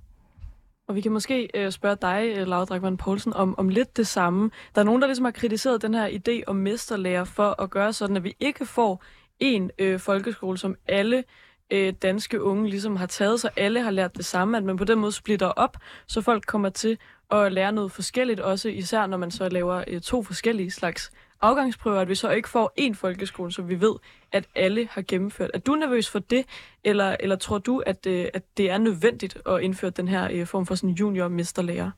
Og 0.89 0.95
vi 0.95 1.01
kan 1.01 1.12
måske 1.12 1.49
øh, 1.55 1.72
spørge 1.72 1.97
dig, 2.03 2.35
øh, 2.37 2.47
Laura 2.47 2.64
Drakman 2.64 2.97
Poulsen, 2.97 3.33
om, 3.33 3.59
om 3.59 3.68
lidt 3.68 3.97
det 3.97 4.07
samme. 4.07 4.51
Der 4.74 4.80
er 4.80 4.85
nogen, 4.85 5.03
der 5.03 5.09
ligesom 5.09 5.24
har 5.24 5.33
kritiseret 5.33 5.83
den 5.83 5.95
her 5.95 6.09
idé 6.09 6.43
om 6.47 6.57
mesterlærer 6.57 7.24
for 7.24 7.62
at 7.62 7.70
gøre 7.70 7.93
sådan, 7.93 8.16
at 8.16 8.24
vi 8.24 8.37
ikke 8.41 8.66
får 8.66 9.05
en 9.41 9.70
øh, 9.78 10.01
folkeskole, 10.01 10.59
som 10.59 10.76
alle 10.89 11.24
øh, 11.70 11.93
danske 12.03 12.43
unge 12.43 12.70
ligesom 12.70 12.97
har 12.97 13.07
taget, 13.07 13.41
så 13.41 13.49
alle 13.57 13.83
har 13.83 13.91
lært 13.91 14.16
det 14.16 14.24
samme, 14.24 14.57
at 14.57 14.64
man 14.64 14.76
på 14.76 14.85
den 14.85 14.99
måde 14.99 15.12
splitter 15.12 15.47
op, 15.47 15.76
så 16.07 16.20
folk 16.20 16.47
kommer 16.47 16.68
til 16.68 16.99
at 17.30 17.53
lære 17.53 17.72
noget 17.72 17.93
forskelligt, 17.93 18.41
også 18.41 18.68
især 18.68 19.07
når 19.07 19.16
man 19.16 19.30
så 19.30 19.49
laver 19.49 19.85
øh, 19.89 20.01
to 20.01 20.22
forskellige 20.22 20.70
slags 20.70 21.11
afgangsprøver, 21.43 22.01
at 22.01 22.09
vi 22.09 22.14
så 22.14 22.30
ikke 22.30 22.49
får 22.49 22.72
én 22.80 22.95
folkeskole, 22.95 23.53
som 23.53 23.68
vi 23.68 23.80
ved, 23.80 23.95
at 24.32 24.49
alle 24.55 24.86
har 24.86 25.03
gennemført. 25.09 25.51
Er 25.55 25.59
du 25.59 25.74
nervøs 25.74 26.11
for 26.12 26.18
det, 26.18 26.43
eller, 26.84 27.16
eller 27.20 27.36
tror 27.36 27.59
du, 27.59 27.82
at, 27.86 28.07
øh, 28.07 28.24
at 28.34 28.43
det 28.57 28.70
er 28.70 28.78
nødvendigt 28.78 29.34
at 29.47 29.61
indføre 29.61 29.90
den 29.90 30.09
her 30.09 30.24
øh, 30.32 30.47
form 30.47 30.66
for 30.66 30.74
sådan 30.74 30.95
junior-mesterlærer? 30.95 31.90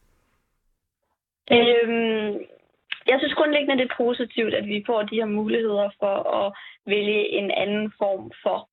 Øhm, 1.50 2.32
jeg 3.06 3.16
synes 3.18 3.34
grundlæggende, 3.34 3.82
det 3.82 3.90
er 3.90 3.96
positivt, 3.96 4.54
at 4.54 4.66
vi 4.66 4.82
får 4.86 5.02
de 5.02 5.16
her 5.16 5.26
muligheder 5.26 5.90
for 6.00 6.16
at 6.38 6.52
vælge 6.86 7.28
en 7.28 7.50
anden 7.50 7.92
form 7.98 8.32
for 8.42 8.68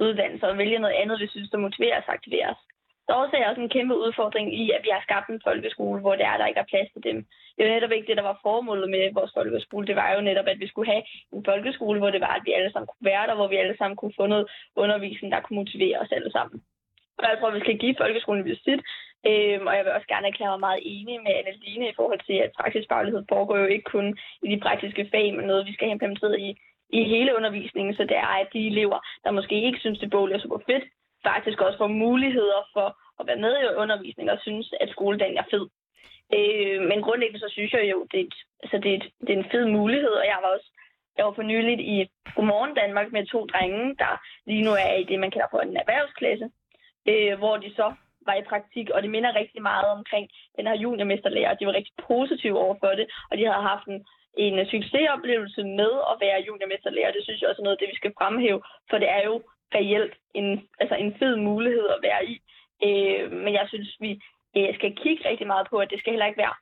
uddannelse 0.00 0.46
og 0.46 0.58
vælge 0.58 0.78
noget 0.78 0.94
andet, 0.94 1.20
vi 1.20 1.28
synes, 1.28 1.50
der 1.50 1.58
motiverer 1.58 1.98
os 1.98 2.08
og 2.08 2.14
aktiverer 2.14 2.50
os 2.50 2.62
jeg 3.08 3.48
også 3.48 3.60
en 3.60 3.74
kæmpe 3.76 3.94
udfordring 3.96 4.54
i, 4.62 4.70
at 4.70 4.82
vi 4.82 4.90
har 4.92 5.02
skabt 5.02 5.28
en 5.28 5.40
folkeskole, 5.44 6.00
hvor 6.00 6.14
det 6.16 6.24
er, 6.24 6.36
der 6.36 6.46
ikke 6.46 6.60
er 6.60 6.72
plads 6.72 6.88
til 6.92 7.02
dem. 7.08 7.16
Det 7.54 7.60
er 7.60 7.68
jo 7.68 7.74
netop 7.74 7.92
ikke 7.92 8.06
det, 8.06 8.16
der 8.16 8.22
var 8.22 8.40
formålet 8.42 8.90
med 8.90 9.12
vores 9.12 9.32
folkeskole. 9.34 9.86
Det 9.86 9.96
var 9.96 10.14
jo 10.14 10.20
netop, 10.20 10.46
at 10.46 10.60
vi 10.60 10.66
skulle 10.68 10.90
have 10.92 11.02
en 11.32 11.44
folkeskole, 11.44 11.98
hvor 11.98 12.10
det 12.10 12.20
var, 12.20 12.34
at 12.38 12.42
vi 12.44 12.52
alle 12.52 12.72
sammen 12.72 12.86
kunne 12.86 13.10
være 13.12 13.26
der, 13.26 13.34
hvor 13.34 13.48
vi 13.48 13.56
alle 13.56 13.76
sammen 13.76 13.96
kunne 13.96 14.16
få 14.20 14.26
noget 14.26 14.46
undervisning, 14.76 15.32
der 15.32 15.40
kunne 15.40 15.60
motivere 15.62 15.98
os 15.98 16.12
alle 16.12 16.32
sammen. 16.32 16.62
Og 17.18 17.24
jeg 17.30 17.38
tror, 17.38 17.50
vi 17.50 17.60
skal 17.60 17.78
give 17.78 17.94
folkeskolen 17.98 18.44
visit. 18.44 18.80
Øhm, 19.30 19.66
og 19.66 19.76
jeg 19.76 19.84
vil 19.84 19.92
også 19.92 20.08
gerne 20.08 20.26
erklære 20.26 20.50
mig 20.50 20.60
meget 20.60 20.80
enig 20.82 21.16
med 21.22 21.32
Anneline 21.38 21.88
i 21.88 21.96
forhold 21.96 22.20
til, 22.26 22.36
at 22.44 22.54
praksisfaglighed 22.58 23.22
foregår 23.28 23.56
jo 23.58 23.66
ikke 23.66 23.90
kun 23.94 24.18
i 24.42 24.48
de 24.54 24.60
praktiske 24.60 25.08
fag, 25.10 25.34
men 25.34 25.44
noget, 25.46 25.66
vi 25.66 25.72
skal 25.72 25.86
have 25.86 25.92
implementeret 25.92 26.40
i, 26.40 26.48
i 26.98 27.04
hele 27.04 27.36
undervisningen. 27.36 27.94
Så 27.94 28.02
det 28.02 28.16
er, 28.16 28.32
at 28.42 28.48
de 28.52 28.66
elever, 28.66 28.98
der 29.24 29.30
måske 29.30 29.62
ikke 29.66 29.78
synes, 29.78 29.98
det 29.98 30.10
bål 30.10 30.32
er 30.32 30.38
super 30.38 30.58
fedt, 30.66 30.84
faktisk 31.24 31.60
også 31.60 31.78
får 31.78 31.86
muligheder 32.04 32.60
for 32.72 32.88
at 33.20 33.26
være 33.26 33.42
med 33.44 33.52
i 33.60 33.74
undervisning 33.82 34.30
og 34.30 34.38
synes, 34.42 34.74
at 34.80 34.88
skoledagen 34.90 35.38
er 35.38 35.50
fed. 35.50 35.66
Øh, 36.36 36.80
men 36.90 37.02
grundlæggende 37.02 37.40
så 37.40 37.50
synes 37.52 37.72
jeg 37.72 37.90
jo, 37.92 38.06
det 38.12 38.20
er, 38.20 38.24
et, 38.24 38.34
altså 38.62 38.78
det, 38.82 38.90
er 38.92 38.96
et, 38.96 39.06
det 39.20 39.30
er 39.32 39.38
en 39.38 39.50
fed 39.52 39.64
mulighed, 39.78 40.14
og 40.20 40.26
jeg 40.26 40.38
var 40.42 40.50
også 40.56 40.68
jeg 41.16 41.24
var 41.26 41.32
for 41.32 41.42
nyligt 41.42 41.80
i 41.80 41.96
Godmorgen 42.36 42.74
Danmark 42.74 43.12
med 43.12 43.26
to 43.26 43.46
drenge, 43.46 43.96
der 44.02 44.12
lige 44.46 44.64
nu 44.66 44.70
er 44.70 44.94
i 44.94 45.04
det, 45.04 45.18
man 45.20 45.30
kalder 45.30 45.50
for 45.50 45.60
en 45.60 45.76
erhvervsklasse, 45.76 46.46
øh, 47.10 47.38
hvor 47.38 47.56
de 47.56 47.74
så 47.74 47.94
var 48.26 48.34
i 48.34 48.48
praktik, 48.52 48.90
og 48.90 49.02
det 49.02 49.10
minder 49.10 49.38
rigtig 49.40 49.62
meget 49.62 49.86
omkring 49.96 50.30
den 50.56 50.66
her 50.66 50.76
juniormesterlærer. 50.84 51.54
De 51.54 51.66
var 51.66 51.72
rigtig 51.78 51.94
positive 52.08 52.58
over 52.58 52.76
for 52.82 52.92
det, 52.98 53.06
og 53.30 53.38
de 53.38 53.44
havde 53.44 53.70
haft 53.72 53.86
en, 53.86 53.98
en 54.44 54.66
succesoplevelse 54.66 55.62
med 55.80 55.92
at 56.10 56.16
være 56.24 56.44
juniormesterlærer. 56.48 57.12
Det 57.12 57.22
synes 57.24 57.40
jeg 57.40 57.48
også 57.48 57.62
er 57.62 57.66
noget 57.66 57.76
af 57.76 57.82
det, 57.82 57.92
vi 57.92 58.00
skal 58.00 58.12
fremhæve, 58.18 58.60
for 58.90 58.98
det 58.98 59.10
er 59.18 59.22
jo 59.30 59.34
reelt 59.74 60.14
en, 60.34 60.68
altså 60.80 60.94
en 60.94 61.14
fed 61.18 61.36
mulighed 61.36 61.86
at 61.88 62.02
være 62.02 62.26
i. 62.26 62.34
Øh, 62.86 63.32
men 63.32 63.52
jeg 63.54 63.66
synes, 63.68 63.96
vi 64.00 64.10
øh, 64.56 64.74
skal 64.74 64.96
kigge 64.96 65.28
rigtig 65.28 65.46
meget 65.46 65.66
på, 65.70 65.76
at 65.78 65.90
det 65.90 65.98
skal 65.98 66.12
heller 66.12 66.26
ikke 66.26 66.42
være 66.44 66.56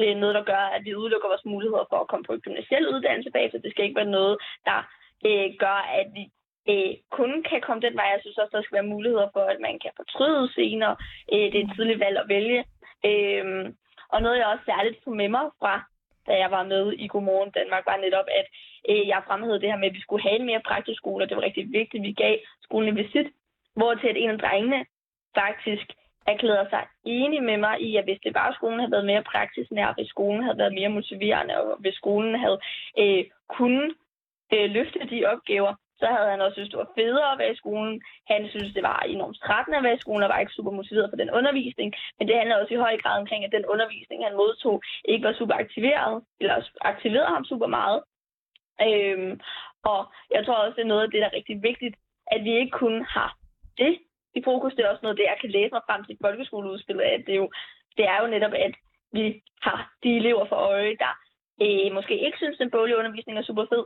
øh, 0.00 0.16
noget, 0.16 0.34
der 0.34 0.44
gør, 0.44 0.64
at 0.76 0.84
vi 0.84 0.94
udelukker 0.94 1.28
vores 1.28 1.44
muligheder 1.44 1.84
for 1.90 1.98
at 2.00 2.08
komme 2.08 2.24
på 2.24 2.32
en 2.32 2.40
gymnasiel 2.40 2.88
uddannelse 2.94 3.30
bagefter. 3.30 3.58
Det 3.58 3.70
skal 3.72 3.84
ikke 3.84 4.00
være 4.02 4.16
noget, 4.18 4.36
der 4.64 4.78
øh, 5.26 5.48
gør, 5.58 5.78
at 6.00 6.06
vi 6.16 6.24
øh, 6.70 6.94
kun 7.10 7.42
kan 7.50 7.60
komme 7.60 7.82
den 7.86 7.96
vej. 7.96 8.08
Jeg 8.14 8.20
synes 8.22 8.38
også, 8.38 8.56
der 8.56 8.62
skal 8.62 8.76
være 8.78 8.92
muligheder 8.94 9.28
for, 9.32 9.44
at 9.52 9.60
man 9.60 9.78
kan 9.78 9.92
fortryde 9.96 10.52
senere. 10.52 10.96
Øh, 11.32 11.46
det 11.52 11.56
er 11.58 11.64
et 11.64 11.74
tidligt 11.76 12.00
valg 12.00 12.16
at 12.18 12.28
vælge. 12.28 12.64
Øh, 13.10 13.72
og 14.12 14.22
noget, 14.22 14.38
jeg 14.38 14.46
også 14.46 14.64
særligt 14.66 15.02
tog 15.04 15.16
med 15.16 15.28
mig 15.28 15.46
fra, 15.60 15.74
da 16.26 16.32
jeg 16.42 16.50
var 16.50 16.64
med 16.64 16.92
i 16.92 17.06
Godmorgen 17.06 17.50
Danmark, 17.50 17.86
var 17.86 17.96
netop, 17.96 18.28
at 18.40 18.46
øh, 18.90 19.08
jeg 19.08 19.22
fremhævede 19.26 19.60
det 19.60 19.70
her 19.70 19.78
med, 19.78 19.88
at 19.88 19.94
vi 19.94 20.00
skulle 20.00 20.22
have 20.22 20.38
en 20.40 20.46
mere 20.46 20.66
praktisk 20.70 20.98
skole, 20.98 21.24
og 21.24 21.28
det 21.28 21.36
var 21.36 21.42
rigtig 21.42 21.64
vigtigt, 21.72 22.00
at 22.00 22.06
vi 22.08 22.12
gav 22.12 22.36
skolen 22.62 22.88
en 22.88 22.96
visit, 22.96 23.28
hvor 23.76 23.94
til 23.94 24.08
at 24.08 24.16
en 24.16 24.30
af 24.30 24.38
drengene 24.38 24.80
faktisk 25.34 25.86
erklærede 26.26 26.68
sig 26.70 26.84
enig 27.04 27.42
med 27.42 27.56
mig 27.56 27.80
i, 27.80 27.96
at 27.96 28.04
hvis 28.04 28.20
det 28.24 28.34
bare 28.34 28.54
skolen 28.54 28.78
havde 28.80 28.92
været 28.92 29.06
mere 29.06 29.22
praksisnær, 29.22 29.94
hvis 29.96 30.08
skolen 30.08 30.42
havde 30.42 30.58
været 30.58 30.74
mere 30.74 30.88
motiverende, 30.88 31.54
og 31.60 31.76
hvis 31.80 31.94
skolen 31.94 32.34
havde 32.44 32.58
øh, 32.98 33.24
kunnet 33.48 33.94
øh, 34.54 34.70
løfte 34.70 34.98
de 35.10 35.24
opgaver, 35.26 35.74
så 36.00 36.06
havde 36.06 36.30
han 36.30 36.40
også 36.40 36.54
synes, 36.56 36.70
det 36.70 36.78
var 36.78 36.92
federe 36.98 37.32
at 37.32 37.38
være 37.38 37.52
i 37.52 37.60
skolen. 37.62 38.02
Han 38.32 38.48
synes, 38.48 38.74
det 38.74 38.82
var 38.82 38.98
enormt 38.98 39.38
trættende 39.44 39.78
at 39.78 39.84
være 39.84 39.98
i 39.98 40.04
skolen, 40.04 40.22
og 40.22 40.28
var 40.28 40.38
ikke 40.44 40.58
super 40.58 40.70
motiveret 40.70 41.10
for 41.10 41.16
den 41.22 41.30
undervisning. 41.38 41.94
Men 42.18 42.28
det 42.28 42.36
handler 42.36 42.56
også 42.56 42.74
i 42.74 42.84
høj 42.86 42.96
grad 43.02 43.20
omkring, 43.20 43.44
at 43.44 43.52
den 43.56 43.66
undervisning, 43.72 44.24
han 44.24 44.36
modtog, 44.36 44.82
ikke 45.04 45.26
var 45.28 45.34
super 45.38 45.54
aktiveret, 45.54 46.24
eller 46.40 46.56
aktiverede 46.80 47.34
ham 47.36 47.44
super 47.44 47.66
meget. 47.66 47.98
Øhm, 48.86 49.40
og 49.92 50.00
jeg 50.34 50.40
tror 50.44 50.54
også, 50.54 50.76
det 50.76 50.84
er 50.84 50.92
noget 50.92 51.02
af 51.02 51.10
det, 51.10 51.20
der 51.20 51.28
er 51.28 51.38
rigtig 51.38 51.62
vigtigt, 51.62 51.96
at 52.34 52.44
vi 52.44 52.52
ikke 52.60 52.78
kun 52.82 52.94
har 53.16 53.30
det 53.78 53.98
i 54.34 54.40
fokus. 54.44 54.74
Det 54.74 54.84
er 54.84 54.90
også 54.90 55.02
noget, 55.02 55.18
det 55.18 55.30
jeg 55.32 55.38
kan 55.40 55.50
læse 55.50 55.72
mig 55.72 55.82
frem 55.88 56.04
til 56.04 56.16
folkeskoleudspillet, 56.20 57.04
at 57.04 57.22
det, 57.26 57.36
jo, 57.36 57.50
det 57.96 58.04
er 58.04 58.18
jo 58.22 58.26
netop, 58.26 58.52
at 58.52 58.74
vi 59.12 59.42
har 59.62 59.92
de 60.02 60.16
elever 60.16 60.44
for 60.48 60.56
øje, 60.56 60.96
der 61.04 61.12
øh, 61.64 61.94
måske 61.94 62.24
ikke 62.26 62.38
synes, 62.38 62.56
at 62.56 62.64
den 62.64 62.70
boglige 62.70 62.98
undervisning 62.98 63.38
er 63.38 63.42
super 63.42 63.66
fed. 63.72 63.84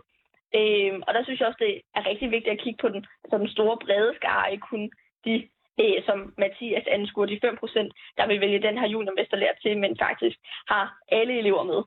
Øh, 0.58 0.92
og 1.06 1.14
der 1.14 1.22
synes 1.24 1.40
jeg 1.40 1.48
også, 1.48 1.62
det 1.66 1.80
er 1.94 2.06
rigtig 2.06 2.30
vigtigt 2.30 2.54
at 2.54 2.62
kigge 2.64 2.80
på 2.80 2.88
den, 2.88 3.06
altså 3.24 3.38
den 3.38 3.48
store 3.48 3.78
brede 3.84 4.12
skare, 4.16 4.52
ikke 4.52 4.66
kun 4.72 4.90
de 5.24 5.34
øh, 5.80 6.04
som 6.06 6.18
Mathias 6.38 6.86
anskuer, 6.86 7.26
de 7.26 7.40
5 7.40 7.56
procent, 7.56 7.92
der 8.16 8.26
vil 8.26 8.40
vælge 8.40 8.62
den 8.62 8.78
her 8.78 8.88
juniormesterlærer 8.88 9.56
til, 9.62 9.78
men 9.78 9.96
faktisk 9.98 10.36
har 10.68 10.84
alle 11.08 11.38
elever 11.38 11.62
med. 11.62 11.80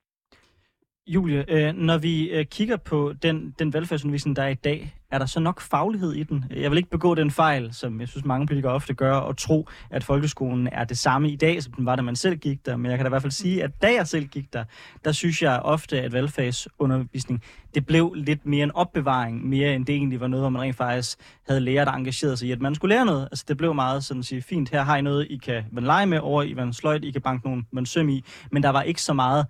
Julie, 1.08 1.46
øh, 1.48 1.76
når 1.76 1.98
vi 1.98 2.30
øh, 2.30 2.46
kigger 2.46 2.78
på 2.78 3.14
den, 3.22 3.56
den 3.60 3.74
velfærdsundervisning, 3.74 4.36
der 4.36 4.44
er 4.44 4.48
i 4.48 4.54
dag, 4.54 4.96
er 5.12 5.18
der 5.20 5.26
så 5.26 5.40
nok 5.40 5.62
faglighed 5.62 6.14
i 6.14 6.24
den? 6.24 6.46
Jeg 6.56 6.72
vil 6.72 6.78
ikke 6.78 6.90
begå 6.90 7.16
den 7.16 7.32
fejl, 7.32 7.74
som 7.74 8.00
jeg 8.00 8.08
synes 8.08 8.26
mange 8.26 8.48
politikere 8.48 8.72
ofte 8.72 8.94
gør, 8.94 9.16
og 9.16 9.38
tro, 9.38 9.68
at 9.90 10.04
folkeskolen 10.04 10.70
er 10.72 10.84
det 10.84 10.98
samme 10.98 11.30
i 11.30 11.36
dag, 11.36 11.64
som 11.64 11.74
den 11.74 11.86
var, 11.86 11.96
da 11.96 12.02
man 12.02 12.16
selv 12.16 12.36
gik 12.36 12.66
der. 12.66 12.78
Men 12.78 12.92
jeg 12.92 12.98
kan 12.98 13.06
da 13.06 13.08
i 13.08 13.10
hvert 13.10 13.22
fald 13.22 13.32
sige, 13.32 13.64
at 13.64 13.82
da 13.82 13.94
jeg 13.94 14.08
selv 14.08 14.26
gik 14.26 14.54
der, 14.54 14.64
der 15.06 15.12
synes 15.12 15.42
jeg 15.42 15.60
ofte, 15.60 16.02
at 16.02 16.14
velfærdsundervisning, 16.14 17.44
det 17.76 17.86
blev 17.86 18.14
lidt 18.14 18.46
mere 18.46 18.64
en 18.64 18.72
opbevaring, 18.72 19.48
mere 19.50 19.76
end 19.76 19.86
det 19.86 19.96
egentlig 19.96 20.20
var 20.20 20.28
noget, 20.28 20.44
hvor 20.44 20.50
man 20.50 20.62
rent 20.62 20.76
faktisk 20.76 21.18
havde 21.48 21.60
lærer, 21.60 21.86
der 21.86 21.92
engagerede 21.92 22.38
sig 22.38 22.48
i, 22.48 22.52
at 22.52 22.62
man 22.62 22.76
skulle 22.76 22.96
lære 22.96 23.06
noget. 23.06 23.28
Altså 23.32 23.46
det 23.48 23.58
blev 23.58 23.74
meget 23.74 24.04
sådan 24.04 24.20
at 24.20 24.26
sige, 24.26 24.42
fint, 24.42 24.70
her 24.70 24.82
har 24.82 24.98
I 24.98 25.02
noget, 25.02 25.28
I 25.30 25.38
kan 25.38 25.64
lege 25.72 26.06
med 26.06 26.20
over 26.20 26.44
i 26.44 26.52
en 26.52 26.74
sløjt, 26.74 27.04
I 27.04 27.12
kan 27.12 27.22
banke 27.22 27.48
nogen, 27.48 27.68
man 27.72 27.86
søm 27.86 28.10
i, 28.10 28.24
men 28.52 28.64
der 28.64 28.70
var 28.70 28.82
ikke 28.82 29.02
så 29.02 29.14
meget 29.14 29.46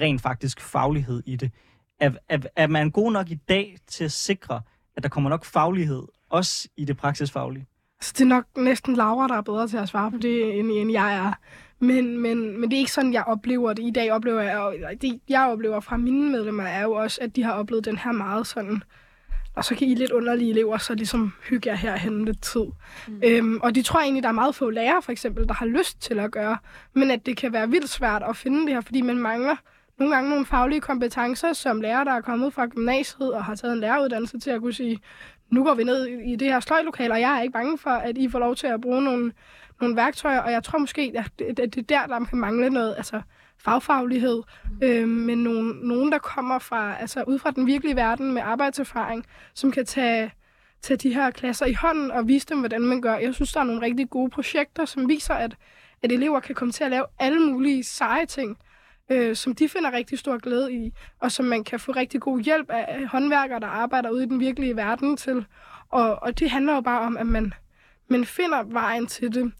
rent 0.00 0.22
faktisk 0.22 0.60
faglighed 0.60 1.22
i 1.26 1.36
det. 1.36 1.50
Er, 2.00 2.10
er, 2.28 2.38
er 2.56 2.66
man 2.66 2.90
god 2.90 3.12
nok 3.12 3.30
i 3.30 3.34
dag 3.34 3.76
til 3.86 4.04
at 4.04 4.12
sikre, 4.12 4.60
at 4.96 5.02
der 5.02 5.08
kommer 5.08 5.30
nok 5.30 5.44
faglighed, 5.44 6.02
også 6.30 6.68
i 6.76 6.84
det 6.84 6.96
praksisfaglige? 6.96 7.66
Altså, 7.98 8.12
det 8.18 8.20
er 8.20 8.28
nok 8.28 8.44
næsten 8.56 8.96
Laura, 8.96 9.28
der 9.28 9.34
er 9.34 9.42
bedre 9.42 9.68
til 9.68 9.76
at 9.76 9.88
svare 9.88 10.10
på 10.10 10.16
det, 10.16 10.58
end, 10.58 10.70
end 10.70 10.92
jeg 10.92 11.14
er. 11.14 11.32
Men, 11.78 12.18
men, 12.18 12.60
men 12.60 12.70
det 12.70 12.76
er 12.76 12.78
ikke 12.78 12.92
sådan, 12.92 13.12
jeg 13.12 13.24
oplever 13.24 13.72
det. 13.72 13.82
I 13.82 13.90
dag 13.90 14.12
oplever 14.12 14.40
jeg, 14.40 14.58
og 14.58 14.74
det, 15.02 15.20
jeg 15.28 15.48
oplever 15.48 15.80
fra 15.80 15.96
mine 15.96 16.30
medlemmer, 16.30 16.64
er 16.64 16.82
jo 16.82 16.92
også, 16.92 17.18
at 17.22 17.36
de 17.36 17.42
har 17.42 17.52
oplevet 17.52 17.84
den 17.84 17.98
her 17.98 18.12
meget 18.12 18.46
sådan, 18.46 18.82
og 19.54 19.64
så 19.64 19.74
kan 19.74 19.88
I 19.88 19.94
lidt 19.94 20.10
underlige 20.10 20.50
elever, 20.50 20.78
så 20.78 20.94
ligesom 20.94 21.32
hygge 21.48 21.70
jer 21.70 21.76
herhen 21.76 22.24
lidt 22.24 22.42
tid. 22.42 22.64
Mm. 23.08 23.20
Øhm, 23.24 23.60
og 23.62 23.74
de 23.74 23.82
tror 23.82 24.00
egentlig, 24.00 24.22
der 24.22 24.28
er 24.28 24.32
meget 24.32 24.54
få 24.54 24.70
lærere, 24.70 25.02
for 25.02 25.12
eksempel, 25.12 25.48
der 25.48 25.54
har 25.54 25.66
lyst 25.66 26.00
til 26.00 26.18
at 26.18 26.30
gøre, 26.30 26.56
men 26.94 27.10
at 27.10 27.26
det 27.26 27.36
kan 27.36 27.52
være 27.52 27.70
vildt 27.70 27.88
svært 27.88 28.22
at 28.28 28.36
finde 28.36 28.60
det 28.66 28.74
her, 28.74 28.80
fordi 28.80 29.00
man 29.00 29.18
mangler 29.18 29.56
nogle 29.98 30.14
gange 30.14 30.30
nogle 30.30 30.46
faglige 30.46 30.80
kompetencer, 30.80 31.52
som 31.52 31.80
lærer, 31.80 32.04
der 32.04 32.12
er 32.12 32.20
kommet 32.20 32.52
fra 32.52 32.66
gymnasiet 32.66 33.32
og 33.32 33.44
har 33.44 33.54
taget 33.54 33.74
en 33.74 33.80
læreruddannelse 33.80 34.38
til 34.38 34.50
at 34.50 34.60
kunne 34.60 34.72
sige, 34.72 34.98
nu 35.50 35.64
går 35.64 35.74
vi 35.74 35.84
ned 35.84 36.06
i 36.06 36.36
det 36.36 36.48
her 36.48 36.60
sløjlokale, 36.60 37.14
og 37.14 37.20
jeg 37.20 37.36
er 37.38 37.42
ikke 37.42 37.52
bange 37.52 37.78
for, 37.78 37.90
at 37.90 38.18
I 38.18 38.28
får 38.28 38.38
lov 38.38 38.56
til 38.56 38.66
at 38.66 38.80
bruge 38.80 39.02
nogle, 39.02 39.32
nogle 39.80 39.96
værktøjer, 39.96 40.38
og 40.38 40.52
jeg 40.52 40.64
tror 40.64 40.78
måske, 40.78 41.12
at 41.16 41.30
det, 41.38 41.56
det 41.56 41.76
er 41.76 41.82
der, 41.82 42.06
der 42.06 42.24
kan 42.24 42.38
mangle 42.38 42.70
noget 42.70 42.94
altså 42.96 43.20
fagfaglighed, 43.58 44.42
øh, 44.82 45.08
men 45.08 45.38
nogen, 45.38 45.80
nogen, 45.82 46.12
der 46.12 46.18
kommer 46.18 46.58
fra, 46.58 46.96
altså 47.00 47.22
ud 47.26 47.38
fra 47.38 47.50
den 47.50 47.66
virkelige 47.66 47.96
verden 47.96 48.32
med 48.32 48.42
arbejdserfaring, 48.42 49.26
som 49.54 49.70
kan 49.70 49.86
tage, 49.86 50.32
tage 50.82 50.96
de 50.96 51.14
her 51.14 51.30
klasser 51.30 51.66
i 51.66 51.72
hånden 51.72 52.10
og 52.10 52.28
vise 52.28 52.46
dem, 52.46 52.58
hvordan 52.58 52.82
man 52.82 53.00
gør. 53.00 53.14
Jeg 53.14 53.34
synes, 53.34 53.52
der 53.52 53.60
er 53.60 53.64
nogle 53.64 53.82
rigtig 53.82 54.10
gode 54.10 54.30
projekter, 54.30 54.84
som 54.84 55.08
viser, 55.08 55.34
at, 55.34 55.56
at 56.02 56.12
elever 56.12 56.40
kan 56.40 56.54
komme 56.54 56.72
til 56.72 56.84
at 56.84 56.90
lave 56.90 57.04
alle 57.18 57.40
mulige 57.40 57.84
seje 57.84 58.26
ting, 58.26 58.58
øh, 59.12 59.36
som 59.36 59.54
de 59.54 59.68
finder 59.68 59.92
rigtig 59.92 60.18
stor 60.18 60.38
glæde 60.38 60.72
i, 60.72 60.92
og 61.20 61.32
som 61.32 61.44
man 61.44 61.64
kan 61.64 61.80
få 61.80 61.92
rigtig 61.92 62.20
god 62.20 62.40
hjælp 62.40 62.70
af 62.70 63.06
håndværkere, 63.06 63.60
der 63.60 63.66
arbejder 63.66 64.10
ude 64.10 64.24
i 64.24 64.26
den 64.26 64.40
virkelige 64.40 64.76
verden 64.76 65.16
til. 65.16 65.46
Og, 65.88 66.22
og 66.22 66.38
det 66.38 66.50
handler 66.50 66.74
jo 66.74 66.80
bare 66.80 67.00
om, 67.00 67.16
at 67.16 67.26
man, 67.26 67.54
man 68.08 68.24
finder 68.24 68.62
vejen 68.62 69.06
til 69.06 69.34
det, 69.34 69.52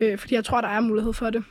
øh, 0.00 0.18
fordi 0.18 0.34
jeg 0.34 0.44
tror, 0.44 0.60
der 0.60 0.68
er 0.68 0.80
mulighed 0.80 1.12
for 1.12 1.30
det. 1.30 1.44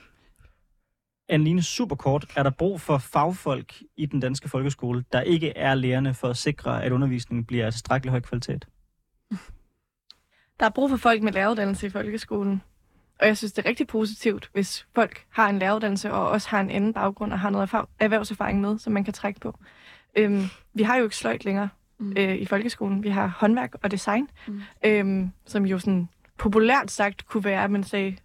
Anne-Line, 1.31 1.61
super 1.61 1.95
kort. 1.95 2.25
Er 2.35 2.43
der 2.43 2.49
brug 2.49 2.81
for 2.81 2.97
fagfolk 2.97 3.73
i 3.97 4.05
den 4.05 4.19
danske 4.19 4.49
folkeskole, 4.49 5.03
der 5.11 5.21
ikke 5.21 5.57
er 5.57 5.75
lærerne 5.75 6.13
for 6.13 6.27
at 6.27 6.37
sikre, 6.37 6.83
at 6.83 6.91
undervisningen 6.91 7.45
bliver 7.45 7.65
af 7.65 7.71
tilstrækkelig 7.71 8.11
høj 8.11 8.19
kvalitet? 8.19 8.67
Der 10.59 10.65
er 10.65 10.69
brug 10.69 10.89
for 10.89 10.97
folk 10.97 11.23
med 11.23 11.31
læreruddannelse 11.31 11.87
i 11.87 11.89
folkeskolen. 11.89 12.61
Og 13.19 13.27
jeg 13.27 13.37
synes, 13.37 13.53
det 13.53 13.65
er 13.65 13.69
rigtig 13.69 13.87
positivt, 13.87 14.49
hvis 14.53 14.87
folk 14.95 15.25
har 15.29 15.49
en 15.49 15.59
læreruddannelse 15.59 16.11
og 16.13 16.29
også 16.29 16.49
har 16.49 16.59
en 16.59 16.69
anden 16.69 16.93
baggrund 16.93 17.33
og 17.33 17.39
har 17.39 17.49
noget 17.49 17.69
erhvervserfaring 17.99 18.61
med, 18.61 18.79
som 18.79 18.93
man 18.93 19.03
kan 19.03 19.13
trække 19.13 19.39
på. 19.39 19.59
Øhm, 20.15 20.43
vi 20.73 20.83
har 20.83 20.97
jo 20.97 21.03
ikke 21.03 21.15
sløjt 21.15 21.45
længere 21.45 21.69
mm. 21.99 22.13
øh, 22.17 22.35
i 22.35 22.45
folkeskolen. 22.45 23.03
Vi 23.03 23.09
har 23.09 23.27
håndværk 23.37 23.75
og 23.83 23.91
design, 23.91 24.29
mm. 24.47 24.61
øhm, 24.85 25.31
som 25.45 25.65
jo 25.65 25.79
sådan 25.79 26.09
populært 26.37 26.91
sagt 26.91 27.27
kunne 27.27 27.43
være, 27.43 27.63
at 27.63 27.71
man 27.71 27.83
sagde, 27.83 28.17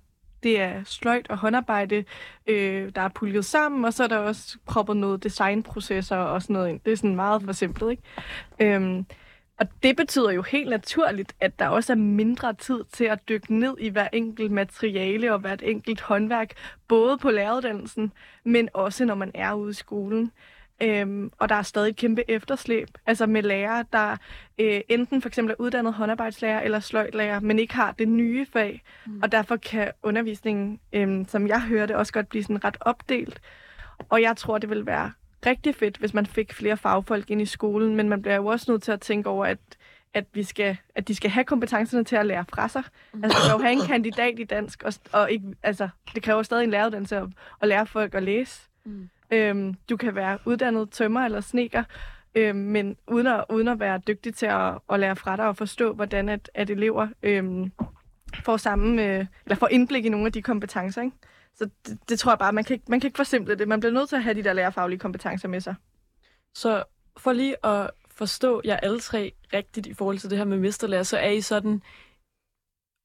det 0.42 0.60
er 0.60 0.84
sløjt 0.84 1.28
og 1.28 1.38
håndarbejde, 1.38 2.04
øh, 2.46 2.92
der 2.94 3.00
er 3.00 3.08
puljet 3.08 3.44
sammen, 3.44 3.84
og 3.84 3.92
så 3.92 4.04
er 4.04 4.08
der 4.08 4.18
også 4.18 4.58
proppet 4.66 4.96
noget 4.96 5.22
designprocesser 5.22 6.16
og 6.16 6.42
sådan 6.42 6.54
noget 6.54 6.68
ind. 6.68 6.80
Det 6.84 6.92
er 6.92 6.96
sådan 6.96 7.16
meget 7.16 7.42
forsimplet, 7.42 7.90
ikke? 7.90 8.02
Øhm, 8.60 9.06
og 9.62 9.68
det 9.82 9.96
betyder 9.96 10.30
jo 10.30 10.42
helt 10.42 10.70
naturligt, 10.70 11.34
at 11.40 11.58
der 11.58 11.68
også 11.68 11.92
er 11.92 11.96
mindre 11.96 12.54
tid 12.54 12.80
til 12.92 13.04
at 13.04 13.28
dykke 13.28 13.58
ned 13.58 13.76
i 13.78 13.88
hver 13.88 14.08
enkelt 14.12 14.50
materiale 14.50 15.32
og 15.32 15.38
hvert 15.38 15.62
enkelt 15.62 16.00
håndværk, 16.00 16.52
både 16.88 17.18
på 17.18 17.30
læreruddannelsen, 17.30 18.12
men 18.44 18.68
også 18.74 19.04
når 19.04 19.14
man 19.14 19.30
er 19.34 19.52
ude 19.52 19.70
i 19.70 19.74
skolen. 19.74 20.32
Øhm, 20.82 21.30
og 21.38 21.48
der 21.48 21.54
er 21.54 21.62
stadig 21.62 21.90
et 21.90 21.96
kæmpe 21.96 22.30
efterslæb, 22.30 22.88
altså 23.06 23.26
med 23.26 23.42
lærere, 23.42 23.84
der 23.92 24.16
øh, 24.58 24.80
enten 24.88 25.22
for 25.22 25.28
eksempel 25.28 25.52
er 25.52 25.60
uddannet 25.60 25.94
håndarbejdslærer 25.94 26.60
eller 26.60 26.80
sløjtlærer, 26.80 27.40
men 27.40 27.58
ikke 27.58 27.74
har 27.74 27.92
det 27.92 28.08
nye 28.08 28.46
fag. 28.52 28.82
Mm. 29.06 29.20
Og 29.22 29.32
derfor 29.32 29.56
kan 29.56 29.90
undervisningen, 30.02 30.80
øh, 30.92 31.26
som 31.28 31.46
jeg 31.46 31.62
hørte, 31.62 31.96
også 31.96 32.12
godt 32.12 32.28
blive 32.28 32.42
sådan 32.42 32.64
ret 32.64 32.76
opdelt. 32.80 33.40
Og 34.08 34.22
jeg 34.22 34.36
tror, 34.36 34.58
det 34.58 34.70
vil 34.70 34.86
være 34.86 35.12
rigtig 35.46 35.74
fedt, 35.74 35.96
hvis 35.96 36.14
man 36.14 36.26
fik 36.26 36.52
flere 36.52 36.76
fagfolk 36.76 37.30
ind 37.30 37.42
i 37.42 37.46
skolen, 37.46 37.96
men 37.96 38.08
man 38.08 38.22
bliver 38.22 38.36
jo 38.36 38.46
også 38.46 38.70
nødt 38.70 38.82
til 38.82 38.92
at 38.92 39.00
tænke 39.00 39.28
over, 39.28 39.46
at 39.46 39.58
at, 40.14 40.24
vi 40.32 40.42
skal, 40.42 40.76
at 40.94 41.08
de 41.08 41.14
skal 41.14 41.30
have 41.30 41.44
kompetencerne 41.44 42.04
til 42.04 42.16
at 42.16 42.26
lære 42.26 42.44
fra 42.48 42.68
sig. 42.68 42.82
Mm. 43.12 43.24
Altså, 43.24 43.38
du 43.38 43.48
kan 43.48 43.56
jo 43.56 43.62
have 43.62 43.72
en 43.72 43.86
kandidat 43.86 44.38
i 44.38 44.44
dansk, 44.44 44.82
og, 44.82 44.94
og 45.12 45.30
ikke, 45.30 45.46
altså, 45.62 45.88
det 46.14 46.22
kræver 46.22 46.42
stadig 46.42 46.64
en 46.64 46.70
læreruddannelse 46.70 47.16
at, 47.16 47.28
at 47.60 47.68
lære 47.68 47.86
folk 47.86 48.14
at 48.14 48.22
læse. 48.22 48.62
Mm. 48.84 49.08
Øhm, 49.30 49.74
du 49.90 49.96
kan 49.96 50.14
være 50.14 50.38
uddannet 50.44 50.90
tømmer 50.90 51.20
eller 51.20 51.40
sneker, 51.40 51.84
øhm, 52.34 52.58
men 52.58 52.96
uden 53.08 53.26
at, 53.26 53.44
uden 53.50 53.68
at 53.68 53.80
være 53.80 54.00
dygtig 54.06 54.34
til 54.34 54.46
at, 54.46 54.78
at 54.92 55.00
lære 55.00 55.16
fra 55.16 55.36
dig 55.36 55.48
og 55.48 55.56
forstå, 55.56 55.92
hvordan 55.92 56.28
at, 56.28 56.50
at 56.54 56.70
elever 56.70 57.08
øhm, 57.22 57.72
får, 58.44 58.56
samme, 58.56 59.04
øh, 59.04 59.26
eller 59.46 59.56
får 59.56 59.68
indblik 59.68 60.04
i 60.04 60.08
nogle 60.08 60.26
af 60.26 60.32
de 60.32 60.42
kompetencer. 60.42 61.02
Ikke? 61.02 61.16
Så 61.54 61.70
det, 61.86 61.98
det 62.08 62.18
tror 62.18 62.32
jeg 62.32 62.38
bare, 62.38 62.52
man 62.52 62.64
kan, 62.64 62.74
ikke, 62.74 62.84
man 62.88 63.00
kan 63.00 63.08
ikke 63.08 63.16
forsimple 63.16 63.54
det. 63.54 63.68
Man 63.68 63.80
bliver 63.80 63.92
nødt 63.92 64.08
til 64.08 64.16
at 64.16 64.22
have 64.22 64.34
de 64.34 64.44
der 64.44 64.52
lærerfaglige 64.52 64.98
kompetencer 64.98 65.48
med 65.48 65.60
sig. 65.60 65.74
Så 66.54 66.84
for 67.16 67.32
lige 67.32 67.66
at 67.66 67.90
forstå 68.10 68.62
jer 68.64 68.76
alle 68.76 69.00
tre 69.00 69.32
rigtigt 69.52 69.86
i 69.86 69.94
forhold 69.94 70.18
til 70.18 70.30
det 70.30 70.38
her 70.38 70.44
med 70.44 70.58
mesterlærer, 70.58 71.02
så 71.02 71.18
er 71.18 71.30
I 71.30 71.40
sådan, 71.40 71.82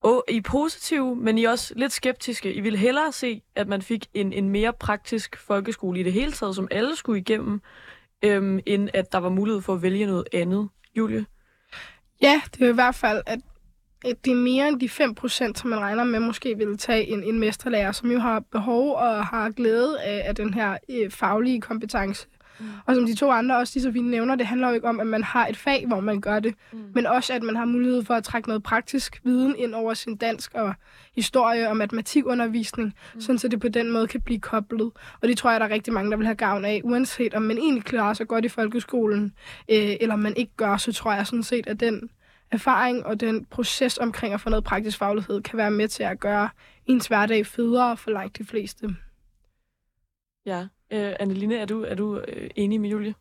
og 0.04 0.24
I 0.30 0.38
er 0.38 0.42
positive, 0.42 1.16
men 1.16 1.38
I 1.38 1.44
er 1.44 1.50
også 1.50 1.74
lidt 1.76 1.92
skeptiske. 1.92 2.54
I 2.54 2.60
ville 2.60 2.78
hellere 2.78 3.12
se, 3.12 3.42
at 3.56 3.68
man 3.68 3.82
fik 3.82 4.08
en, 4.14 4.34
en 4.34 4.50
mere 4.50 4.74
praktisk 4.74 5.38
folkeskole 5.38 6.00
i 6.00 6.04
det 6.04 6.14
hele 6.14 6.32
taget, 6.32 6.56
som 6.56 6.68
alle 6.72 6.96
skulle 6.96 7.20
igennem, 7.20 7.62
øhm, 8.24 8.60
end 8.66 8.90
at 8.94 9.12
der 9.12 9.18
var 9.18 9.30
mulighed 9.30 9.62
for 9.62 9.74
at 9.74 9.82
vælge 9.82 10.06
noget 10.06 10.28
andet. 10.34 10.70
Julie? 10.98 11.26
Ja, 12.22 12.42
det 12.54 12.62
er 12.62 12.70
i 12.70 12.74
hvert 12.74 12.96
fald, 12.96 13.24
at 13.26 13.40
det 14.04 14.32
er 14.32 14.36
mere 14.36 14.68
end 14.68 14.80
de 14.80 14.86
5%, 14.86 15.54
som 15.56 15.70
man 15.70 15.80
regner 15.80 16.04
med 16.04 16.20
måske 16.20 16.58
vil 16.58 16.78
tage 16.78 17.08
en, 17.08 17.24
en 17.24 17.40
mesterlærer, 17.40 17.92
som 17.92 18.12
jo 18.12 18.20
har 18.20 18.40
behov 18.40 18.96
og 18.96 19.26
har 19.26 19.50
glæde 19.50 20.02
af, 20.02 20.24
af 20.26 20.36
den 20.36 20.54
her 20.54 20.78
øh, 20.90 21.12
faglige 21.12 21.62
kompetence. 21.62 22.28
Mm. 22.60 22.66
Og 22.86 22.96
som 22.96 23.06
de 23.06 23.16
to 23.16 23.32
andre 23.32 23.58
også 23.58 23.74
lige 23.76 23.84
så 23.84 23.92
fint 23.92 24.08
nævner, 24.08 24.36
det 24.36 24.46
handler 24.46 24.68
jo 24.68 24.74
ikke 24.74 24.88
om, 24.88 25.00
at 25.00 25.08
man 25.08 25.24
har 25.24 25.48
et 25.48 25.58
fag, 25.58 25.86
hvor 25.88 26.00
man 26.00 26.22
gør 26.22 26.40
det, 26.40 26.54
mm. 26.74 26.80
men 26.96 27.06
også, 27.06 27.34
at 27.34 27.44
man 27.44 27.56
har 27.56 27.66
mulighed 27.66 28.04
for 28.04 28.14
at 28.14 28.24
trække 28.24 28.48
noget 28.48 28.64
praktisk 28.64 29.22
viden 29.24 29.56
ind 29.56 29.74
over 29.76 29.94
sin 29.94 30.16
dansk 30.16 30.54
og 30.54 30.74
historie 31.16 31.70
og 31.70 31.78
matematikundervisning, 31.78 32.94
mm. 33.14 33.22
sådan 33.22 33.40
så 33.40 33.48
det 33.48 33.60
på 33.60 33.68
den 33.68 33.92
måde 33.92 34.08
kan 34.08 34.22
blive 34.22 34.40
koblet. 34.40 34.92
Og 35.22 35.28
det 35.28 35.38
tror 35.38 35.52
jeg, 35.52 35.60
der 35.60 35.66
er 35.66 35.70
rigtig 35.70 35.94
mange, 35.94 36.12
der 36.12 36.18
vil 36.18 36.26
have 36.26 36.36
gavn 36.36 36.66
af, 36.66 36.82
uanset 36.84 37.34
om 37.34 37.42
man 37.42 37.58
egentlig 37.58 37.84
klarer 37.84 38.14
sig 38.14 38.28
godt 38.28 38.46
i 38.46 38.50
folkeskolen, 38.50 39.34
øh, 39.72 39.96
eller 40.00 40.16
man 40.16 40.34
ikke 40.38 40.52
gør, 40.58 40.78
så 40.78 40.94
tror 40.94 41.14
jeg 41.14 41.28
sådan 41.28 41.44
set, 41.44 41.68
at 41.68 41.80
den 41.80 42.10
erfaring 42.52 43.06
og 43.06 43.20
den 43.20 43.46
proces 43.46 43.98
omkring 43.98 44.34
at 44.34 44.42
få 44.42 44.50
noget 44.50 44.64
praktisk 44.64 44.98
faglighed 44.98 45.42
kan 45.42 45.58
være 45.58 45.72
med 45.72 45.88
til 45.88 46.04
at 46.04 46.20
gøre 46.20 46.50
ens 46.86 47.08
hverdag 47.08 47.46
federe 47.46 47.98
for 47.98 48.12
langt 48.12 48.38
de 48.38 48.44
fleste. 48.44 48.96
Ja. 50.46 50.68
Øh, 50.92 51.14
Anneline, 51.20 51.58
er 51.58 51.66
du, 51.66 51.84
er 51.84 51.96
du 51.96 52.20
øh, 52.28 52.50
enig 52.56 52.82
med 52.82 52.90
Julie? 52.90 53.14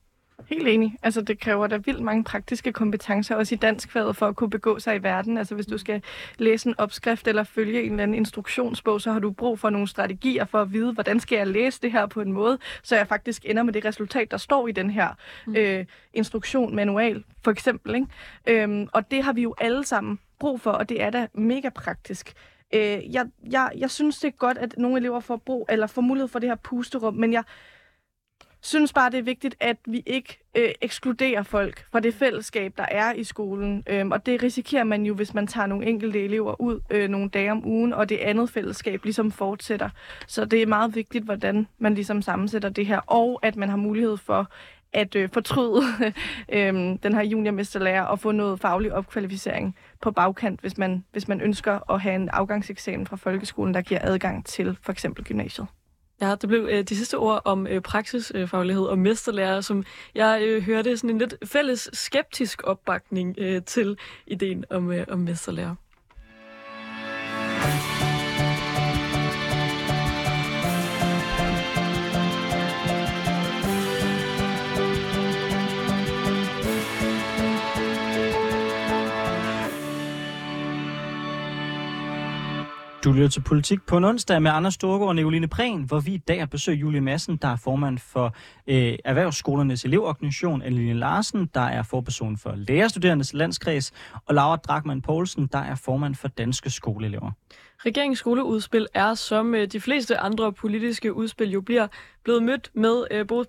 Helt 0.45 0.69
enig. 0.69 0.97
Altså, 1.03 1.21
det 1.21 1.41
kræver 1.41 1.67
da 1.67 1.77
vildt 1.77 2.03
mange 2.03 2.25
praktiske 2.25 2.73
kompetencer, 2.73 3.35
også 3.35 3.55
i 3.55 3.59
danskfaget, 3.59 4.17
for 4.17 4.27
at 4.27 4.37
kunne 4.37 4.51
begå 4.51 4.79
sig 4.79 4.97
i 4.97 5.03
verden. 5.03 5.39
Altså, 5.39 5.55
hvis 5.55 5.67
du 5.67 5.79
skal 5.79 6.03
læse 6.39 6.69
en 6.69 6.75
opskrift 6.79 7.29
eller 7.29 7.45
følge 7.45 7.83
en 7.83 7.91
eller 7.91 8.03
anden 8.03 8.15
instruktionsbog, 8.15 9.01
så 9.01 9.13
har 9.13 9.19
du 9.19 9.31
brug 9.31 9.59
for 9.59 9.71
nogle 9.71 9.89
strategier 9.89 10.45
for 10.45 10.63
at 10.63 10.73
vide, 10.73 10.93
hvordan 10.93 11.21
skal 11.21 11.37
jeg 11.37 11.47
læse 11.47 11.81
det 11.83 11.93
her 11.93 12.07
på 12.07 12.21
en 12.21 12.33
måde, 12.33 12.59
så 12.83 12.97
jeg 12.97 13.09
faktisk 13.09 13.45
ender 13.47 13.63
med 13.63 13.73
det 13.73 13.85
resultat, 13.85 14.31
der 14.31 14.37
står 14.37 14.69
i 14.69 14.73
den 14.73 14.91
her 14.91 15.09
mm. 15.47 15.57
øh, 15.57 15.85
instruktion, 16.15 16.77
manual, 16.77 17.25
for 17.45 17.51
eksempel. 17.51 17.95
Ikke? 17.95 18.63
Øhm, 18.63 18.89
og 18.93 19.11
det 19.11 19.25
har 19.25 19.33
vi 19.33 19.43
jo 19.43 19.55
alle 19.59 19.85
sammen 19.85 20.19
brug 20.39 20.61
for, 20.61 20.71
og 20.71 20.89
det 20.89 21.03
er 21.03 21.11
da 21.11 21.27
mega 21.35 21.69
praktisk. 21.69 22.33
Øh, 22.75 23.15
jeg, 23.15 23.27
jeg, 23.51 23.71
jeg 23.77 23.91
synes, 23.91 24.19
det 24.19 24.29
er 24.29 24.33
godt, 24.33 24.59
at 24.59 24.75
nogle 24.79 24.99
elever 24.99 25.21
får 25.21 25.37
brug, 25.37 25.67
eller 25.69 25.87
får 25.87 26.03
mulighed 26.03 26.29
for 26.29 26.39
det 26.39 26.49
her 26.49 26.57
pusterum, 26.57 27.15
men 27.15 27.33
jeg, 27.33 27.45
synes 28.61 28.93
bare, 28.93 29.11
det 29.11 29.19
er 29.19 29.23
vigtigt, 29.23 29.57
at 29.61 29.77
vi 29.87 30.03
ikke 30.07 30.39
øh, 30.57 30.69
ekskluderer 30.81 31.43
folk 31.43 31.87
fra 31.93 32.01
det 32.01 32.15
fællesskab, 32.15 32.73
der 32.77 32.87
er 32.91 33.13
i 33.13 33.25
skolen. 33.25 33.83
Øhm, 33.87 34.13
og 34.13 34.27
det 34.27 34.43
risikerer 34.43 34.85
man 34.85 35.07
jo, 35.07 35.15
hvis 35.15 35.35
man 35.35 35.47
tager 35.47 35.67
nogle 35.67 35.87
enkelte 35.87 36.25
elever 36.25 36.61
ud 36.61 36.81
øh, 36.91 37.09
nogle 37.09 37.29
dage 37.29 37.53
om 37.53 37.67
ugen, 37.67 37.93
og 37.93 38.09
det 38.09 38.17
andet 38.17 38.51
fællesskab 38.51 39.05
ligesom 39.05 39.31
fortsætter. 39.31 39.91
Så 40.27 40.45
det 40.45 40.63
er 40.63 40.67
meget 40.67 40.95
vigtigt, 40.95 41.25
hvordan 41.25 41.67
man 41.79 41.95
ligesom 41.95 42.23
sammensætter 42.23 42.69
det 42.69 42.87
her, 42.87 42.99
og 42.99 43.41
at 43.43 43.57
man 43.57 43.69
har 43.69 43.77
mulighed 43.77 44.17
for 44.17 44.51
at 44.93 45.17
øh, 45.17 45.29
fortryde 45.33 45.83
øh, 46.53 46.75
den 47.03 47.15
her 47.15 47.23
juniormesterlærer 47.23 48.03
og 48.03 48.19
få 48.19 48.33
noget 48.33 48.61
faglig 48.61 48.93
opkvalificering 48.93 49.77
på 50.03 50.11
bagkant, 50.11 50.61
hvis 50.61 50.79
man, 50.79 51.05
hvis 51.13 51.29
man 51.29 51.41
ønsker 51.41 51.91
at 51.93 52.01
have 52.01 52.15
en 52.15 52.29
afgangseksamen 52.29 53.07
fra 53.07 53.17
folkeskolen, 53.17 53.75
der 53.75 53.81
giver 53.81 54.01
adgang 54.03 54.47
til 54.47 54.79
for 54.83 54.93
eksempel 54.93 55.25
gymnasiet. 55.25 55.67
Ja, 56.21 56.35
det 56.35 56.49
blev 56.49 56.69
øh, 56.71 56.85
de 56.85 56.97
sidste 56.97 57.19
ord 57.19 57.43
om 57.45 57.67
øh, 57.67 57.83
praksisfaglighed 57.83 58.85
og 58.85 58.99
mesterlærer, 58.99 59.61
som 59.61 59.85
jeg 60.15 60.43
øh, 60.43 60.63
hørte 60.63 60.97
sådan 60.97 61.11
en 61.11 61.19
lidt 61.19 61.35
fælles 61.45 61.91
skeptisk 61.93 62.63
opbakning 62.65 63.35
øh, 63.39 63.63
til 63.63 63.99
ideen 64.27 64.65
om, 64.71 64.93
øh, 64.93 65.07
om 65.09 65.19
mesterlærer. 65.19 65.75
Du 83.07 83.13
lytter 83.13 83.29
til 83.29 83.41
Politik 83.41 83.83
på 83.83 83.97
en 83.97 84.05
onsdag 84.05 84.43
med 84.43 84.51
Anders 84.51 84.75
Storgård 84.75 85.09
og 85.09 85.15
Nicoline 85.15 85.49
Prehn, 85.49 85.83
hvor 85.83 86.01
vi 86.01 86.15
i 86.15 86.17
dag 86.19 86.39
har 86.39 86.47
besøgt 86.47 86.81
Julie 86.81 87.01
Madsen, 87.01 87.37
der 87.37 87.49
er 87.49 87.57
formand 87.57 87.99
for 87.99 88.37
øh, 88.67 88.99
Erhvervsskolernes 89.05 89.85
elevorganisation, 89.85 90.63
Aline 90.63 90.95
Larsen, 90.95 91.51
der 91.55 91.61
er 91.61 91.83
forperson 91.83 92.37
for 92.37 92.55
Lærerstuderendes 92.57 93.33
Landskreds, 93.33 93.93
og 94.27 94.35
Laura 94.35 94.57
Drakman 94.57 95.03
Poulsen, 95.03 95.47
der 95.53 95.59
er 95.59 95.75
formand 95.75 96.15
for 96.15 96.29
Danske 96.29 96.71
Skoleelever. 96.71 97.31
Regeringens 97.79 98.19
skoleudspil 98.19 98.87
er, 98.95 99.15
som 99.15 99.55
øh, 99.55 99.67
de 99.67 99.81
fleste 99.81 100.19
andre 100.19 100.53
politiske 100.53 101.15
udspil 101.15 101.51
jo 101.51 101.61
bliver, 101.61 101.87
blevet 102.25 102.43
mødt 102.43 102.71
med 102.75 103.05
øh, 103.11 103.27
både 103.27 103.45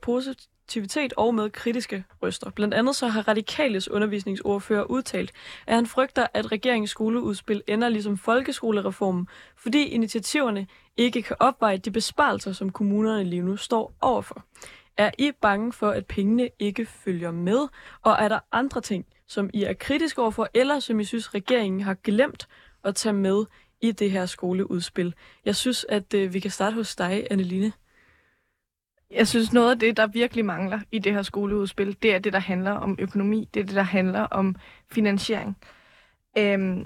aktivitet 0.67 1.13
og 1.17 1.35
med 1.35 1.49
kritiske 1.49 2.03
røster. 2.21 2.49
Blandt 2.49 2.73
andet 2.73 2.95
så 2.95 3.07
har 3.07 3.27
Radikales 3.27 3.89
undervisningsordfører 3.89 4.83
udtalt, 4.83 5.31
at 5.67 5.75
han 5.75 5.85
frygter, 5.85 6.27
at 6.33 6.51
regeringens 6.51 6.89
skoleudspil 6.89 7.61
ender 7.67 7.89
ligesom 7.89 8.17
folkeskolereformen, 8.17 9.27
fordi 9.55 9.83
initiativerne 9.83 10.67
ikke 10.97 11.21
kan 11.21 11.35
opveje 11.39 11.77
de 11.77 11.91
besparelser, 11.91 12.51
som 12.51 12.69
kommunerne 12.69 13.23
lige 13.23 13.41
nu 13.41 13.57
står 13.57 13.93
overfor. 14.01 14.45
Er 14.97 15.11
I 15.17 15.31
bange 15.41 15.73
for, 15.73 15.89
at 15.89 16.05
pengene 16.05 16.49
ikke 16.59 16.85
følger 16.85 17.31
med? 17.31 17.67
Og 18.01 18.15
er 18.19 18.27
der 18.27 18.39
andre 18.51 18.81
ting, 18.81 19.05
som 19.27 19.49
I 19.53 19.63
er 19.63 19.73
kritiske 19.73 20.21
overfor, 20.21 20.49
eller 20.53 20.79
som 20.79 20.99
I 20.99 21.03
synes, 21.03 21.33
regeringen 21.33 21.81
har 21.81 21.93
glemt 21.93 22.47
at 22.83 22.95
tage 22.95 23.13
med 23.13 23.45
i 23.81 23.91
det 23.91 24.11
her 24.11 24.25
skoleudspil? 24.25 25.13
Jeg 25.45 25.55
synes, 25.55 25.85
at 25.89 26.13
øh, 26.13 26.33
vi 26.33 26.39
kan 26.39 26.51
starte 26.51 26.73
hos 26.73 26.95
dig, 26.95 27.27
Anneline. 27.31 27.73
Jeg 29.11 29.27
synes, 29.27 29.53
noget 29.53 29.71
af 29.71 29.79
det, 29.79 29.97
der 29.97 30.07
virkelig 30.07 30.45
mangler 30.45 30.79
i 30.91 30.99
det 30.99 31.13
her 31.13 31.21
skoleudspil, 31.21 31.97
det 32.01 32.15
er 32.15 32.19
det, 32.19 32.33
der 32.33 32.39
handler 32.39 32.71
om 32.71 32.95
økonomi. 32.99 33.49
Det 33.53 33.59
er 33.59 33.63
det, 33.65 33.75
der 33.75 33.81
handler 33.81 34.21
om 34.21 34.55
finansiering. 34.91 35.57
Øhm, 36.37 36.85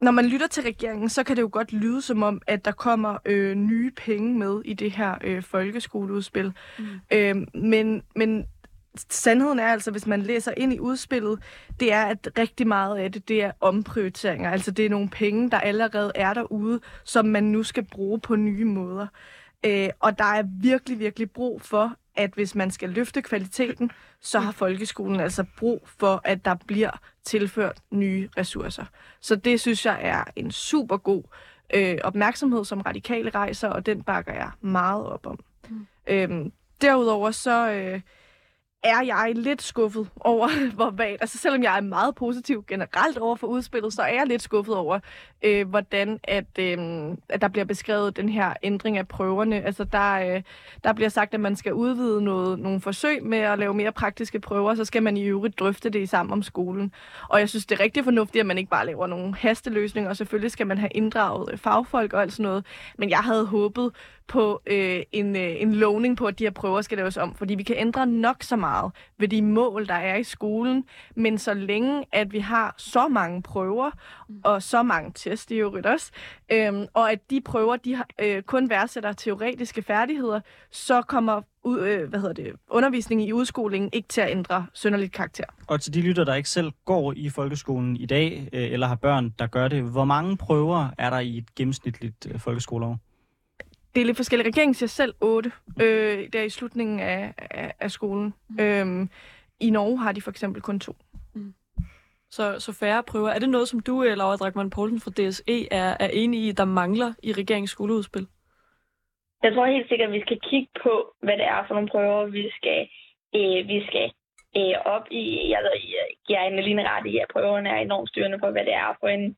når 0.00 0.10
man 0.10 0.26
lytter 0.26 0.46
til 0.46 0.62
regeringen, 0.62 1.08
så 1.08 1.22
kan 1.22 1.36
det 1.36 1.42
jo 1.42 1.48
godt 1.52 1.72
lyde 1.72 2.02
som 2.02 2.22
om, 2.22 2.42
at 2.46 2.64
der 2.64 2.72
kommer 2.72 3.18
øh, 3.26 3.54
nye 3.54 3.90
penge 3.90 4.38
med 4.38 4.62
i 4.64 4.74
det 4.74 4.90
her 4.90 5.14
øh, 5.24 5.42
folkeskoleudspil. 5.42 6.52
Mm. 6.78 6.84
Øhm, 7.12 7.46
men, 7.54 8.02
men 8.16 8.46
sandheden 9.10 9.58
er 9.58 9.66
altså, 9.66 9.90
hvis 9.90 10.06
man 10.06 10.22
læser 10.22 10.52
ind 10.56 10.72
i 10.72 10.80
udspillet, 10.80 11.42
det 11.80 11.92
er, 11.92 12.04
at 12.04 12.28
rigtig 12.38 12.66
meget 12.66 12.98
af 12.98 13.12
det, 13.12 13.28
det 13.28 13.42
er 13.42 13.52
omprioriteringer. 13.60 14.50
Altså 14.50 14.70
det 14.70 14.86
er 14.86 14.90
nogle 14.90 15.08
penge, 15.08 15.50
der 15.50 15.60
allerede 15.60 16.12
er 16.14 16.34
derude, 16.34 16.80
som 17.04 17.26
man 17.26 17.44
nu 17.44 17.62
skal 17.62 17.84
bruge 17.84 18.20
på 18.20 18.36
nye 18.36 18.64
måder. 18.64 19.06
Øh, 19.64 19.88
og 20.00 20.18
der 20.18 20.24
er 20.24 20.42
virkelig, 20.60 20.98
virkelig 20.98 21.30
brug 21.30 21.62
for, 21.62 21.96
at 22.14 22.30
hvis 22.34 22.54
man 22.54 22.70
skal 22.70 22.90
løfte 22.90 23.22
kvaliteten, 23.22 23.90
så 24.20 24.38
har 24.38 24.52
folkeskolen 24.52 25.20
altså 25.20 25.44
brug 25.56 25.88
for, 25.98 26.20
at 26.24 26.44
der 26.44 26.54
bliver 26.66 26.90
tilført 27.24 27.80
nye 27.90 28.28
ressourcer. 28.36 28.84
Så 29.20 29.36
det 29.36 29.60
synes 29.60 29.86
jeg 29.86 29.98
er 30.02 30.24
en 30.36 30.50
super 30.50 30.96
god 30.96 31.22
øh, 31.74 31.98
opmærksomhed, 32.04 32.64
som 32.64 32.80
radikale 32.80 33.30
rejser, 33.30 33.68
og 33.68 33.86
den 33.86 34.02
bakker 34.02 34.32
jeg 34.32 34.50
meget 34.60 35.06
op 35.06 35.26
om. 35.26 35.38
Mm. 35.68 35.86
Øhm, 36.06 36.52
derudover 36.80 37.30
så... 37.30 37.70
Øh, 37.70 38.00
er 38.82 39.02
jeg 39.02 39.32
lidt 39.34 39.62
skuffet 39.62 40.08
over, 40.20 40.48
hvor 40.76 40.90
vagt, 40.90 41.20
altså 41.20 41.38
selvom 41.38 41.62
jeg 41.62 41.76
er 41.76 41.80
meget 41.80 42.14
positiv 42.14 42.64
generelt 42.68 43.18
over 43.18 43.36
for 43.36 43.46
udspillet, 43.46 43.92
så 43.92 44.02
er 44.02 44.14
jeg 44.14 44.26
lidt 44.26 44.42
skuffet 44.42 44.74
over, 44.74 45.00
øh, 45.42 45.68
hvordan 45.68 46.20
at, 46.24 46.58
øh, 46.58 46.78
at 47.28 47.40
der 47.40 47.48
bliver 47.48 47.64
beskrevet 47.64 48.16
den 48.16 48.28
her 48.28 48.52
ændring 48.62 48.98
af 48.98 49.08
prøverne. 49.08 49.62
Altså 49.62 49.84
der, 49.84 50.12
øh, 50.12 50.42
der 50.84 50.92
bliver 50.92 51.08
sagt, 51.08 51.34
at 51.34 51.40
man 51.40 51.56
skal 51.56 51.72
udvide 51.72 52.22
noget, 52.24 52.58
nogle 52.58 52.80
forsøg 52.80 53.24
med 53.24 53.38
at 53.38 53.58
lave 53.58 53.74
mere 53.74 53.92
praktiske 53.92 54.40
prøver, 54.40 54.74
så 54.74 54.84
skal 54.84 55.02
man 55.02 55.16
i 55.16 55.24
øvrigt 55.24 55.58
drøfte 55.58 55.90
det 55.90 56.02
i 56.02 56.06
sammen 56.06 56.32
om 56.32 56.42
skolen. 56.42 56.92
Og 57.28 57.40
jeg 57.40 57.48
synes, 57.48 57.66
det 57.66 57.78
er 57.80 57.84
rigtig 57.84 58.04
fornuftigt, 58.04 58.40
at 58.40 58.46
man 58.46 58.58
ikke 58.58 58.70
bare 58.70 58.86
laver 58.86 59.06
nogle 59.06 59.34
hasteløsninger, 59.34 60.10
og 60.10 60.16
selvfølgelig 60.16 60.50
skal 60.50 60.66
man 60.66 60.78
have 60.78 60.90
inddraget 60.94 61.52
øh, 61.52 61.58
fagfolk 61.58 62.12
og 62.12 62.22
alt 62.22 62.32
sådan 62.32 62.42
noget. 62.44 62.66
Men 62.98 63.10
jeg 63.10 63.18
havde 63.18 63.46
håbet 63.46 63.92
på 64.28 64.62
øh, 64.66 65.02
en, 65.12 65.36
øh, 65.36 65.62
en 65.62 65.74
lovning 65.74 66.16
på, 66.16 66.26
at 66.26 66.38
de 66.38 66.44
her 66.44 66.50
prøver 66.50 66.80
skal 66.80 66.98
laves 66.98 67.16
om, 67.16 67.34
fordi 67.34 67.54
vi 67.54 67.62
kan 67.62 67.76
ændre 67.78 68.06
nok 68.06 68.42
så 68.42 68.56
meget 68.56 68.92
ved 69.18 69.28
de 69.28 69.42
mål, 69.42 69.86
der 69.86 69.94
er 69.94 70.16
i 70.16 70.24
skolen, 70.24 70.84
men 71.14 71.38
så 71.38 71.54
længe, 71.54 72.04
at 72.12 72.32
vi 72.32 72.38
har 72.38 72.74
så 72.78 73.08
mange 73.08 73.42
prøver, 73.42 73.90
mm. 74.28 74.40
og 74.44 74.62
så 74.62 74.82
mange 74.82 75.12
test 75.14 75.50
i 75.50 75.54
øvrigt 75.54 75.86
også, 75.86 76.10
øhm, 76.52 76.86
og 76.94 77.12
at 77.12 77.30
de 77.30 77.40
prøver, 77.40 77.76
de 77.76 77.94
har, 77.94 78.06
øh, 78.20 78.42
kun 78.42 78.70
værdsætter 78.70 79.12
teoretiske 79.12 79.82
færdigheder, 79.82 80.40
så 80.70 81.02
kommer 81.02 81.42
ud, 81.64 81.80
øh, 81.80 82.08
hvad 82.08 82.20
hedder 82.20 82.34
det, 82.34 82.52
undervisningen 82.70 83.28
i 83.28 83.32
udskolingen 83.32 83.90
ikke 83.92 84.08
til 84.08 84.20
at 84.20 84.30
ændre 84.30 84.66
sønderligt 84.74 85.12
karakter. 85.12 85.44
Og 85.66 85.80
til 85.80 85.94
de 85.94 86.00
lytter, 86.00 86.24
der 86.24 86.34
ikke 86.34 86.48
selv 86.48 86.72
går 86.84 87.12
i 87.16 87.28
folkeskolen 87.28 87.96
i 87.96 88.06
dag, 88.06 88.48
øh, 88.52 88.72
eller 88.72 88.86
har 88.86 88.94
børn, 88.94 89.34
der 89.38 89.46
gør 89.46 89.68
det, 89.68 89.82
hvor 89.82 90.04
mange 90.04 90.36
prøver 90.36 90.88
er 90.98 91.10
der 91.10 91.18
i 91.18 91.38
et 91.38 91.54
gennemsnitligt 91.54 92.26
øh, 92.30 92.40
folkeskoleår? 92.40 92.98
Det 93.96 94.02
er 94.02 94.06
lidt 94.06 94.16
forskelligt. 94.16 94.46
Regeringen 94.46 94.74
siger 94.74 94.88
selv 94.88 95.14
8, 95.20 95.52
øh, 95.82 96.28
der 96.32 96.42
i 96.42 96.48
slutningen 96.48 97.00
af, 97.00 97.34
af, 97.50 97.72
af 97.80 97.90
skolen. 97.90 98.34
Mm. 98.48 98.60
Øhm, 98.60 99.10
I 99.60 99.70
Norge 99.70 99.98
har 99.98 100.12
de 100.12 100.22
for 100.22 100.30
eksempel 100.30 100.62
kun 100.62 100.80
to. 100.80 100.92
Mm. 101.34 101.54
Så, 102.30 102.60
så 102.60 102.72
færre 102.80 103.02
prøver. 103.02 103.30
Er 103.30 103.38
det 103.38 103.48
noget, 103.48 103.68
som 103.68 103.80
du, 103.80 104.02
Laura 104.02 104.36
Drakman 104.36 104.70
Poulsen 104.70 105.00
fra 105.00 105.10
DSE, 105.10 105.68
er, 105.70 105.96
er 106.00 106.08
enig 106.12 106.40
i, 106.48 106.52
der 106.52 106.64
mangler 106.64 107.12
i 107.22 107.32
regeringens 107.32 107.70
skoleudspil? 107.70 108.26
Jeg 109.42 109.54
tror 109.54 109.66
helt 109.66 109.88
sikkert, 109.88 110.08
at 110.08 110.14
vi 110.14 110.20
skal 110.20 110.40
kigge 110.50 110.72
på, 110.82 111.14
hvad 111.22 111.36
det 111.36 111.44
er 111.44 111.64
for 111.66 111.74
nogle 111.74 111.88
prøver, 111.88 112.26
vi 112.26 112.50
skal, 112.58 112.80
øh, 113.36 113.68
vi 113.68 113.86
skal 113.86 114.06
øh, 114.56 114.76
op 114.94 115.06
i. 115.10 115.50
Jeg, 115.50 115.60
giver 116.26 116.40
en 116.40 116.64
lige 116.64 116.88
ret 116.88 117.06
i, 117.06 117.18
at 117.18 117.28
prøverne 117.32 117.68
er 117.68 117.76
enormt 117.76 118.08
styrende 118.08 118.38
for, 118.38 118.50
hvad 118.50 118.64
det 118.64 118.74
er 118.74 118.96
for 119.00 119.08
en 119.08 119.36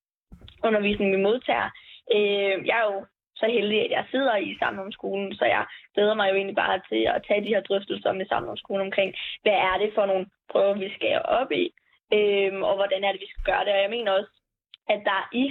undervisning, 0.64 1.16
vi 1.16 1.22
modtager. 1.22 1.70
Øh, 2.14 2.66
jeg 2.68 2.76
er 2.82 2.86
jo 2.92 2.98
så 3.40 3.46
heldig, 3.46 3.78
at 3.84 3.90
jeg 3.90 4.04
sidder 4.10 4.36
i 4.36 4.58
skolen, 4.90 5.34
så 5.34 5.44
jeg 5.44 5.64
glæder 5.94 6.14
mig 6.14 6.30
jo 6.30 6.34
egentlig 6.34 6.56
bare 6.56 6.80
til 6.88 7.02
at 7.14 7.24
tage 7.28 7.44
de 7.44 7.54
her 7.54 7.60
drøftelser 7.60 8.12
med 8.12 8.56
skolen 8.56 8.86
omkring, 8.86 9.14
hvad 9.42 9.52
er 9.52 9.76
det 9.78 9.90
for 9.94 10.06
nogle 10.06 10.26
prøver, 10.52 10.74
vi 10.74 10.88
skal 10.96 11.22
op 11.24 11.52
i, 11.52 11.64
øhm, 12.12 12.62
og 12.62 12.74
hvordan 12.76 13.04
er 13.04 13.12
det, 13.12 13.20
vi 13.20 13.30
skal 13.30 13.44
gøre 13.50 13.64
det. 13.64 13.72
Og 13.72 13.82
jeg 13.82 13.90
mener 13.90 14.12
også, 14.12 14.32
at 14.88 15.00
der 15.04 15.28
i, 15.32 15.44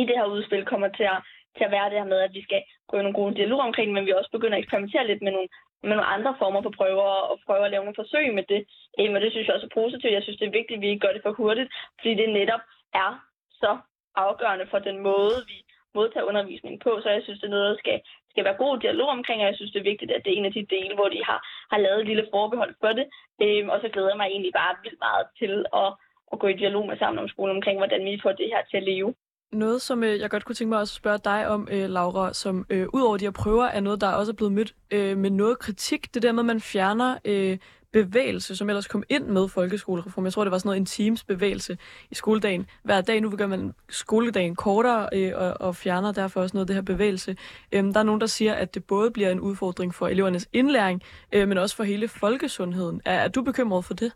det 0.08 0.16
her 0.18 0.24
udspil 0.24 0.64
kommer 0.64 0.88
til 0.88 1.06
at, 1.14 1.20
til 1.56 1.64
at 1.64 1.70
være 1.70 1.90
det 1.90 1.98
her 1.98 2.12
med, 2.12 2.20
at 2.20 2.34
vi 2.34 2.42
skal 2.42 2.62
gå 2.88 2.96
i 2.96 3.02
nogle 3.02 3.20
gode 3.20 3.34
dialog 3.34 3.60
omkring 3.60 3.92
men 3.92 4.06
vi 4.06 4.12
også 4.12 4.30
begynder 4.32 4.56
at 4.56 4.62
eksperimentere 4.62 5.06
lidt 5.06 5.22
med 5.22 5.32
nogle, 5.32 5.48
med 5.82 5.96
nogle 5.96 6.12
andre 6.14 6.36
former 6.38 6.62
for 6.62 6.70
prøver, 6.70 7.10
og 7.30 7.38
prøve 7.46 7.64
at 7.64 7.70
lave 7.70 7.84
nogle 7.84 8.00
forsøg 8.02 8.34
med 8.34 8.44
det. 8.52 8.60
Øhm, 8.98 9.14
og 9.14 9.20
det 9.20 9.32
synes 9.32 9.46
jeg 9.46 9.54
også 9.54 9.68
er 9.70 9.80
positivt. 9.80 10.12
Jeg 10.12 10.22
synes, 10.22 10.38
det 10.38 10.46
er 10.46 10.58
vigtigt, 10.58 10.76
at 10.76 10.80
vi 10.80 10.88
ikke 10.88 11.06
gør 11.06 11.12
det 11.12 11.22
for 11.22 11.32
hurtigt, 11.32 11.70
fordi 12.00 12.14
det 12.14 12.28
netop 12.28 12.60
er 12.94 13.10
så 13.52 13.78
afgørende 14.16 14.66
for 14.70 14.78
den 14.78 14.98
måde, 14.98 15.38
vi 15.46 15.56
modtage 15.94 16.28
undervisning 16.30 16.74
på, 16.84 16.90
så 17.02 17.08
jeg 17.10 17.22
synes, 17.22 17.40
det 17.40 17.46
er 17.46 17.56
noget, 17.56 17.70
der 17.70 17.78
skal, 17.82 18.00
skal 18.32 18.44
være 18.44 18.62
god 18.64 18.74
dialog 18.84 19.08
omkring, 19.18 19.38
og 19.40 19.46
jeg 19.48 19.56
synes, 19.56 19.72
det 19.72 19.80
er 19.80 19.90
vigtigt, 19.92 20.10
at 20.12 20.22
det 20.24 20.30
er 20.32 20.38
en 20.38 20.50
af 20.50 20.54
de 20.56 20.72
dele, 20.76 20.94
hvor 20.94 21.08
de 21.14 21.20
har, 21.28 21.40
har 21.72 21.78
lavet 21.84 22.00
et 22.00 22.10
lille 22.10 22.26
forbehold 22.34 22.74
for 22.82 22.92
det. 22.98 23.06
Øhm, 23.42 23.68
og 23.72 23.78
så 23.82 23.88
glæder 23.92 24.12
jeg 24.12 24.20
mig 24.20 24.28
egentlig 24.30 24.54
bare 24.60 24.74
vildt 24.82 25.00
meget 25.08 25.26
til 25.40 25.52
at, 25.82 25.90
at 26.32 26.38
gå 26.42 26.46
i 26.50 26.60
dialog 26.62 26.84
med 26.86 26.96
sammen 26.98 27.18
om 27.22 27.28
skolen 27.28 27.56
omkring, 27.56 27.76
hvordan 27.78 28.04
vi 28.04 28.20
får 28.22 28.32
det 28.32 28.48
her 28.54 28.62
til 28.70 28.76
at 28.76 28.88
leve. 28.92 29.14
Noget, 29.52 29.82
som 29.82 30.04
øh, 30.04 30.20
jeg 30.20 30.30
godt 30.30 30.44
kunne 30.44 30.54
tænke 30.54 30.68
mig 30.68 30.78
også 30.78 30.92
at 30.92 31.02
spørge 31.02 31.18
dig 31.24 31.48
om, 31.48 31.68
øh, 31.72 31.88
Laura, 31.88 32.32
som 32.32 32.66
øh, 32.70 32.86
ud 32.94 33.02
over 33.02 33.16
de 33.16 33.24
her 33.24 33.38
prøver, 33.42 33.64
er 33.64 33.80
noget, 33.80 34.00
der 34.00 34.12
også 34.12 34.32
er 34.32 34.36
blevet 34.36 34.52
mødt 34.52 34.72
øh, 34.90 35.16
med 35.16 35.30
noget 35.30 35.58
kritik. 35.58 36.14
Det 36.14 36.22
der 36.22 36.32
med, 36.32 36.40
at 36.40 36.46
man 36.46 36.60
fjerner 36.60 37.18
øh, 37.24 37.58
bevægelse, 37.92 38.56
som 38.56 38.68
ellers 38.68 38.88
kom 38.88 39.02
ind 39.08 39.24
med 39.24 39.48
folkeskolereform. 39.48 40.24
Jeg 40.24 40.32
tror, 40.32 40.44
det 40.44 40.50
var 40.50 40.58
sådan 40.58 40.68
noget 40.68 40.80
en 40.80 40.86
teams 40.86 41.24
bevægelse 41.24 41.78
i 42.10 42.14
skoledagen. 42.14 42.66
Hver 42.84 43.00
dag 43.00 43.20
nu 43.20 43.30
gør 43.36 43.46
man 43.46 43.72
skoledagen 43.88 44.56
kortere 44.56 45.08
øh, 45.12 45.32
og, 45.36 45.66
og 45.66 45.76
fjerner 45.76 46.12
derfor 46.12 46.40
også 46.40 46.56
noget 46.56 46.64
af 46.64 46.66
det 46.66 46.76
her 46.76 46.94
bevægelse. 46.94 47.36
Øhm, 47.74 47.92
der 47.92 48.00
er 48.00 48.04
nogen, 48.04 48.20
der 48.20 48.26
siger, 48.26 48.54
at 48.54 48.74
det 48.74 48.84
både 48.84 49.10
bliver 49.10 49.30
en 49.30 49.40
udfordring 49.40 49.94
for 49.94 50.08
elevernes 50.08 50.48
indlæring, 50.52 51.02
øh, 51.34 51.48
men 51.48 51.58
også 51.58 51.76
for 51.76 51.84
hele 51.84 52.08
folkesundheden. 52.08 53.00
Er, 53.04 53.18
er 53.24 53.28
du 53.28 53.42
bekymret 53.42 53.84
for 53.84 53.94
det? 53.94 54.12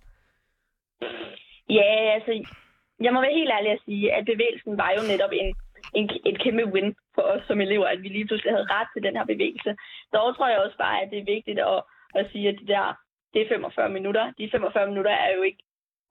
Ja, 1.71 1.91
altså, 2.17 2.33
jeg 3.01 3.13
må 3.13 3.21
være 3.21 3.39
helt 3.41 3.53
ærlig 3.57 3.71
at 3.73 3.85
sige, 3.85 4.13
at 4.17 4.25
bevægelsen 4.33 4.79
var 4.79 4.91
jo 4.97 5.03
netop 5.13 5.33
en, 5.41 5.49
en, 5.99 6.11
et 6.31 6.43
kæmpe 6.43 6.65
win 6.75 6.95
for 7.15 7.23
os 7.23 7.43
som 7.49 7.61
elever, 7.61 7.87
at 7.87 8.03
vi 8.03 8.09
lige 8.09 8.27
pludselig 8.27 8.53
havde 8.53 8.73
ret 8.77 8.89
til 8.93 9.03
den 9.03 9.17
her 9.17 9.25
bevægelse. 9.33 9.71
Dog 10.13 10.37
tror 10.37 10.49
jeg 10.49 10.59
også 10.59 10.77
bare, 10.85 11.03
at 11.03 11.11
det 11.11 11.19
er 11.19 11.33
vigtigt 11.35 11.59
at, 11.59 11.81
at 12.15 12.25
sige, 12.33 12.49
at 12.49 12.57
de 12.61 12.67
der, 12.67 12.87
det 13.35 13.43
er 13.43 13.49
45 13.49 13.89
minutter. 13.89 14.33
De 14.39 14.51
45 14.51 14.87
minutter 14.87 15.11
er 15.11 15.31
jo 15.37 15.43
ikke 15.43 15.63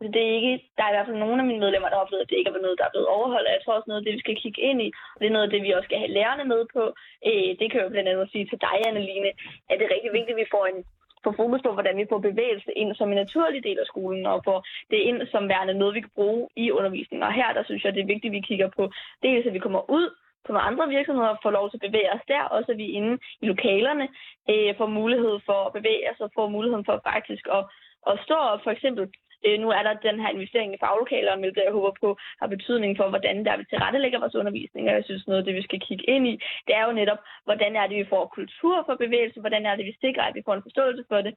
Altså, 0.03 0.11
det 0.15 0.23
er 0.27 0.35
ikke, 0.39 0.55
der 0.77 0.83
er 0.83 0.91
i 0.91 0.95
hvert 0.95 1.07
fald 1.07 1.23
nogle 1.23 1.41
af 1.41 1.47
mine 1.47 1.63
medlemmer, 1.63 1.89
der 1.89 1.97
har 1.97 2.05
oplevet, 2.05 2.23
at 2.23 2.29
det 2.29 2.37
ikke 2.37 2.49
er 2.49 2.65
noget, 2.65 2.79
der 2.79 2.85
er 2.85 2.93
blevet 2.93 3.13
overholdt. 3.17 3.47
Og 3.47 3.53
jeg 3.53 3.61
tror 3.61 3.77
også 3.77 3.89
noget 3.89 4.01
af 4.01 4.05
det, 4.05 4.13
vi 4.15 4.23
skal 4.23 4.41
kigge 4.43 4.61
ind 4.69 4.79
i, 4.87 4.89
og 5.13 5.17
det 5.19 5.27
er 5.27 5.35
noget 5.35 5.47
af 5.47 5.53
det, 5.53 5.61
vi 5.63 5.71
også 5.71 5.87
skal 5.87 6.01
have 6.03 6.15
lærerne 6.17 6.45
med 6.53 6.61
på. 6.75 6.83
Øh, 7.27 7.49
det 7.59 7.65
kan 7.67 7.77
jeg 7.77 7.87
jo 7.87 7.93
blandt 7.93 8.09
andet 8.09 8.31
sige 8.31 8.45
til 8.47 8.61
dig, 8.67 8.77
Anneline, 8.87 9.31
at 9.69 9.75
det 9.77 9.85
er 9.85 9.95
rigtig 9.95 10.11
vigtigt, 10.17 10.35
at 10.35 10.41
vi 10.43 10.53
får 10.55 10.65
en 10.65 10.79
få 11.25 11.31
fokus 11.41 11.61
på, 11.63 11.71
hvordan 11.73 11.97
vi 12.01 12.05
får 12.11 12.27
bevægelse 12.29 12.71
ind 12.81 12.95
som 12.95 13.09
en 13.09 13.21
naturlig 13.23 13.61
del 13.63 13.79
af 13.83 13.87
skolen, 13.91 14.25
og 14.31 14.43
får 14.47 14.59
det 14.91 14.99
ind 15.09 15.19
som 15.33 15.49
værende 15.53 15.73
noget, 15.73 15.95
vi 15.95 16.01
kan 16.05 16.17
bruge 16.19 16.41
i 16.63 16.65
undervisningen. 16.77 17.23
Og 17.27 17.33
her, 17.39 17.53
der 17.53 17.63
synes 17.63 17.83
jeg, 17.83 17.93
det 17.93 18.01
er 18.01 18.13
vigtigt, 18.13 18.31
at 18.31 18.37
vi 18.37 18.47
kigger 18.49 18.69
på 18.77 18.83
dels, 19.23 19.47
at 19.47 19.53
vi 19.53 19.65
kommer 19.65 19.81
ud 19.97 20.07
på 20.45 20.51
nogle 20.51 20.67
andre 20.69 20.87
virksomheder 20.95 21.35
får 21.43 21.51
lov 21.51 21.69
til 21.69 21.77
at 21.77 21.87
bevæge 21.87 22.13
os 22.15 22.25
der, 22.27 22.43
også 22.43 22.71
at 22.71 22.77
vi 22.77 22.87
inde 22.97 23.13
i 23.41 23.45
lokalerne 23.45 24.07
øh, 24.49 24.77
får 24.77 24.87
mulighed 24.99 25.35
for 25.45 25.59
at 25.67 25.73
bevæge 25.73 26.09
os 26.11 26.19
og 26.25 26.31
får 26.35 26.47
muligheden 26.55 26.85
for 26.85 27.01
faktisk 27.11 27.45
at, 27.57 27.63
at 28.09 28.19
stå 28.25 28.35
op. 28.51 28.59
For 28.63 28.71
eksempel 28.71 29.03
Øh, 29.45 29.59
nu 29.63 29.67
er 29.77 29.83
der 29.83 29.93
den 29.93 30.19
her 30.21 30.29
investering 30.29 30.73
i 30.73 30.81
faglokalerne, 30.83 31.41
hvilket 31.41 31.63
jeg 31.65 31.77
håber 31.77 31.91
på 32.01 32.09
har 32.39 32.47
betydning 32.47 32.97
for, 32.97 33.07
hvordan 33.09 33.45
der 33.45 33.57
vi 33.57 33.63
tilrettelægger 33.63 34.19
vores 34.19 34.35
undervisning. 34.35 34.89
Og 34.89 34.95
jeg 34.95 35.03
synes, 35.05 35.27
noget 35.27 35.39
af 35.39 35.45
det, 35.45 35.55
vi 35.55 35.67
skal 35.67 35.79
kigge 35.79 36.05
ind 36.15 36.27
i, 36.27 36.35
det 36.67 36.73
er 36.75 36.85
jo 36.85 36.91
netop, 36.91 37.21
hvordan 37.43 37.75
er 37.75 37.87
det, 37.87 37.97
vi 37.97 38.11
får 38.13 38.33
kultur 38.35 38.83
for 38.85 38.95
bevægelse, 38.95 39.39
hvordan 39.39 39.65
er 39.65 39.75
det, 39.75 39.85
vi 39.85 39.95
sikrer, 40.01 40.23
at 40.23 40.35
vi 40.35 40.45
får 40.45 40.53
en 40.53 40.67
forståelse 40.67 41.03
for 41.09 41.21
det. 41.21 41.33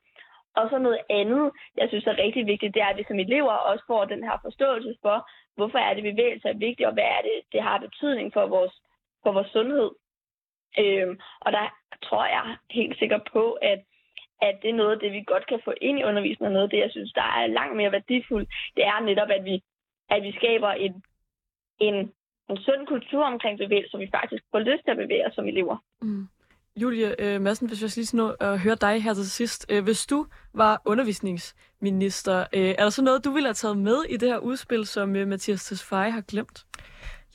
Og 0.56 0.64
så 0.70 0.78
noget 0.78 1.00
andet, 1.10 1.50
jeg 1.76 1.88
synes 1.88 2.06
er 2.06 2.22
rigtig 2.24 2.46
vigtigt, 2.46 2.74
det 2.74 2.82
er, 2.82 2.86
at 2.86 2.98
vi 2.98 3.04
som 3.08 3.18
elever 3.18 3.52
også 3.52 3.84
får 3.86 4.04
den 4.04 4.22
her 4.24 4.36
forståelse 4.42 4.94
for, 5.02 5.28
hvorfor 5.56 5.78
er 5.78 5.94
det 5.94 6.02
bevægelse 6.02 6.48
er 6.48 6.62
vigtigt, 6.66 6.88
og 6.88 6.92
hvad 6.92 7.08
er 7.16 7.22
det, 7.28 7.36
det 7.52 7.62
har 7.62 7.78
betydning 7.78 8.32
for 8.32 8.46
vores, 8.46 8.74
for 9.26 9.32
vores 9.32 9.50
sundhed. 9.56 9.90
Øhm, 10.82 11.14
og 11.44 11.52
der 11.56 11.64
tror 12.06 12.24
jeg 12.36 12.56
helt 12.70 12.98
sikkert 12.98 13.24
på, 13.32 13.44
at 13.52 13.80
at 14.42 14.54
det 14.62 14.70
er 14.70 14.80
noget 14.82 14.92
af 14.92 15.00
det, 15.00 15.12
vi 15.12 15.22
godt 15.32 15.46
kan 15.46 15.60
få 15.64 15.72
ind 15.80 15.98
i 15.98 16.06
undervisningen, 16.08 16.46
og 16.50 16.52
noget 16.52 16.68
af 16.68 16.70
det, 16.70 16.84
jeg 16.84 16.90
synes, 16.92 17.12
der 17.12 17.28
er 17.40 17.46
langt 17.46 17.76
mere 17.76 17.92
værdifuldt, 17.92 18.48
det 18.76 18.84
er 18.84 19.00
netop, 19.00 19.30
at 19.36 19.44
vi, 19.44 19.54
at 20.14 20.22
vi 20.22 20.32
skaber 20.38 20.70
en, 20.70 20.92
en, 21.78 21.94
en 22.50 22.56
sund 22.66 22.86
kultur 22.86 23.24
omkring 23.24 23.58
bevægelse, 23.58 23.90
så 23.90 23.98
vi 23.98 24.08
faktisk 24.18 24.42
får 24.52 24.58
lyst 24.58 24.82
til 24.84 24.90
at 24.90 25.02
bevæge 25.04 25.26
os 25.26 25.34
som 25.34 25.48
elever. 25.48 25.76
Mm. 26.02 26.28
Julie 26.76 27.20
øh, 27.24 27.40
Madsen, 27.40 27.68
hvis 27.68 27.82
jeg 27.82 27.90
lige 27.96 28.06
sådan 28.06 28.18
noget, 28.18 28.36
at 28.40 28.60
høre 28.60 28.74
dig 28.74 29.02
her 29.02 29.14
til 29.14 29.30
sidst. 29.30 29.72
Øh, 29.72 29.84
hvis 29.84 30.06
du 30.06 30.26
var 30.54 30.82
undervisningsminister, 30.84 32.38
øh, 32.52 32.70
er 32.78 32.82
der 32.86 32.90
så 32.90 33.02
noget, 33.04 33.24
du 33.24 33.30
ville 33.30 33.48
have 33.48 33.54
taget 33.54 33.78
med 33.78 33.98
i 34.08 34.16
det 34.16 34.28
her 34.28 34.38
udspil, 34.38 34.86
som 34.86 35.16
øh, 35.16 35.28
Mathias 35.28 35.64
Tesfaye 35.64 36.10
har 36.10 36.20
glemt? 36.20 36.66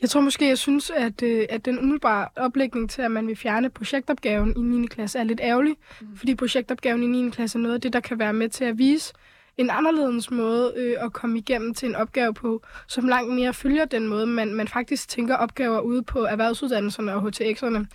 Jeg 0.01 0.09
tror 0.09 0.21
måske, 0.21 0.47
jeg 0.47 0.57
synes, 0.57 0.89
at, 0.89 1.23
øh, 1.23 1.45
at 1.49 1.65
den 1.65 1.79
umiddelbare 1.79 2.27
oplægning 2.35 2.89
til, 2.89 3.01
at 3.01 3.11
man 3.11 3.27
vil 3.27 3.35
fjerne 3.35 3.69
projektopgaven 3.69 4.53
i 4.57 4.61
9. 4.61 4.87
klasse, 4.87 5.19
er 5.19 5.23
lidt 5.23 5.39
ærgerlig. 5.43 5.75
Mm. 6.01 6.07
Fordi 6.17 6.35
projektopgaven 6.35 7.03
i 7.03 7.07
9. 7.07 7.29
klasse 7.29 7.57
er 7.57 7.61
noget 7.61 7.75
af 7.75 7.81
det, 7.81 7.93
der 7.93 7.99
kan 7.99 8.19
være 8.19 8.33
med 8.33 8.49
til 8.49 8.65
at 8.65 8.77
vise 8.77 9.13
en 9.57 9.69
anderledes 9.69 10.31
måde 10.31 10.73
øh, 10.75 10.95
at 10.99 11.13
komme 11.13 11.37
igennem 11.37 11.73
til 11.73 11.89
en 11.89 11.95
opgave 11.95 12.33
på, 12.33 12.61
som 12.87 13.07
langt 13.07 13.33
mere 13.33 13.53
følger 13.53 13.85
den 13.85 14.07
måde, 14.07 14.25
man, 14.25 14.53
man 14.53 14.67
faktisk 14.67 15.09
tænker 15.09 15.35
opgaver 15.35 15.79
ude 15.79 16.03
på 16.03 16.23
erhvervsuddannelserne 16.23 17.13
og 17.13 17.27
HTX'erne. 17.27 17.85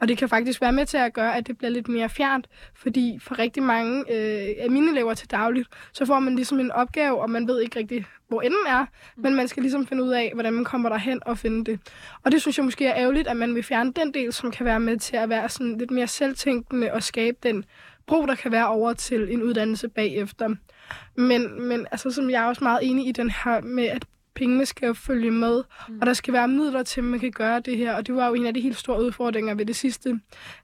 Og 0.00 0.08
det 0.08 0.18
kan 0.18 0.28
faktisk 0.28 0.60
være 0.60 0.72
med 0.72 0.86
til 0.86 0.96
at 0.96 1.12
gøre, 1.12 1.36
at 1.36 1.46
det 1.46 1.58
bliver 1.58 1.70
lidt 1.70 1.88
mere 1.88 2.08
fjernt, 2.08 2.48
fordi 2.74 3.18
for 3.22 3.38
rigtig 3.38 3.62
mange 3.62 4.00
øh, 4.00 4.54
af 4.58 4.70
mine 4.70 4.90
elever 4.90 5.14
til 5.14 5.30
dagligt, 5.30 5.68
så 5.92 6.06
får 6.06 6.18
man 6.20 6.36
ligesom 6.36 6.60
en 6.60 6.72
opgave, 6.72 7.20
og 7.20 7.30
man 7.30 7.48
ved 7.48 7.60
ikke 7.60 7.78
rigtig, 7.78 8.06
hvor 8.28 8.40
enden 8.40 8.66
er, 8.68 8.86
men 9.16 9.34
man 9.34 9.48
skal 9.48 9.62
ligesom 9.62 9.86
finde 9.86 10.02
ud 10.02 10.10
af, 10.10 10.30
hvordan 10.34 10.52
man 10.52 10.64
kommer 10.64 10.88
derhen 10.88 11.20
og 11.26 11.38
finde 11.38 11.64
det. 11.64 11.80
Og 12.24 12.32
det 12.32 12.40
synes 12.40 12.58
jeg 12.58 12.64
måske 12.64 12.86
er 12.86 12.96
ærgerligt, 12.96 13.28
at 13.28 13.36
man 13.36 13.54
vil 13.54 13.62
fjerne 13.62 13.92
den 13.92 14.14
del, 14.14 14.32
som 14.32 14.50
kan 14.50 14.66
være 14.66 14.80
med 14.80 14.96
til 14.96 15.16
at 15.16 15.28
være 15.28 15.48
sådan 15.48 15.78
lidt 15.78 15.90
mere 15.90 16.06
selvtænkende 16.06 16.92
og 16.92 17.02
skabe 17.02 17.36
den 17.42 17.64
bro, 18.06 18.26
der 18.26 18.34
kan 18.34 18.52
være 18.52 18.68
over 18.68 18.92
til 18.92 19.32
en 19.32 19.42
uddannelse 19.42 19.88
bagefter. 19.88 20.54
Men, 21.14 21.62
men 21.68 21.86
altså, 21.90 22.10
som 22.10 22.30
jeg 22.30 22.42
er 22.44 22.46
også 22.46 22.64
meget 22.64 22.80
enig 22.82 23.08
i 23.08 23.12
den 23.12 23.30
her 23.30 23.60
med, 23.60 23.84
at 23.84 24.04
pengene 24.34 24.66
skal 24.66 24.94
følge 24.94 25.30
med, 25.30 25.62
mm. 25.88 25.98
og 26.00 26.06
der 26.06 26.12
skal 26.12 26.34
være 26.34 26.48
midler 26.48 26.82
til, 26.82 27.00
at 27.00 27.04
man 27.04 27.20
kan 27.20 27.32
gøre 27.32 27.60
det 27.60 27.76
her. 27.76 27.94
Og 27.94 28.06
det 28.06 28.14
var 28.14 28.28
jo 28.28 28.34
en 28.34 28.46
af 28.46 28.54
de 28.54 28.60
helt 28.60 28.76
store 28.76 29.02
udfordringer 29.02 29.54
ved 29.54 29.66
det 29.66 29.76
sidste, 29.76 30.10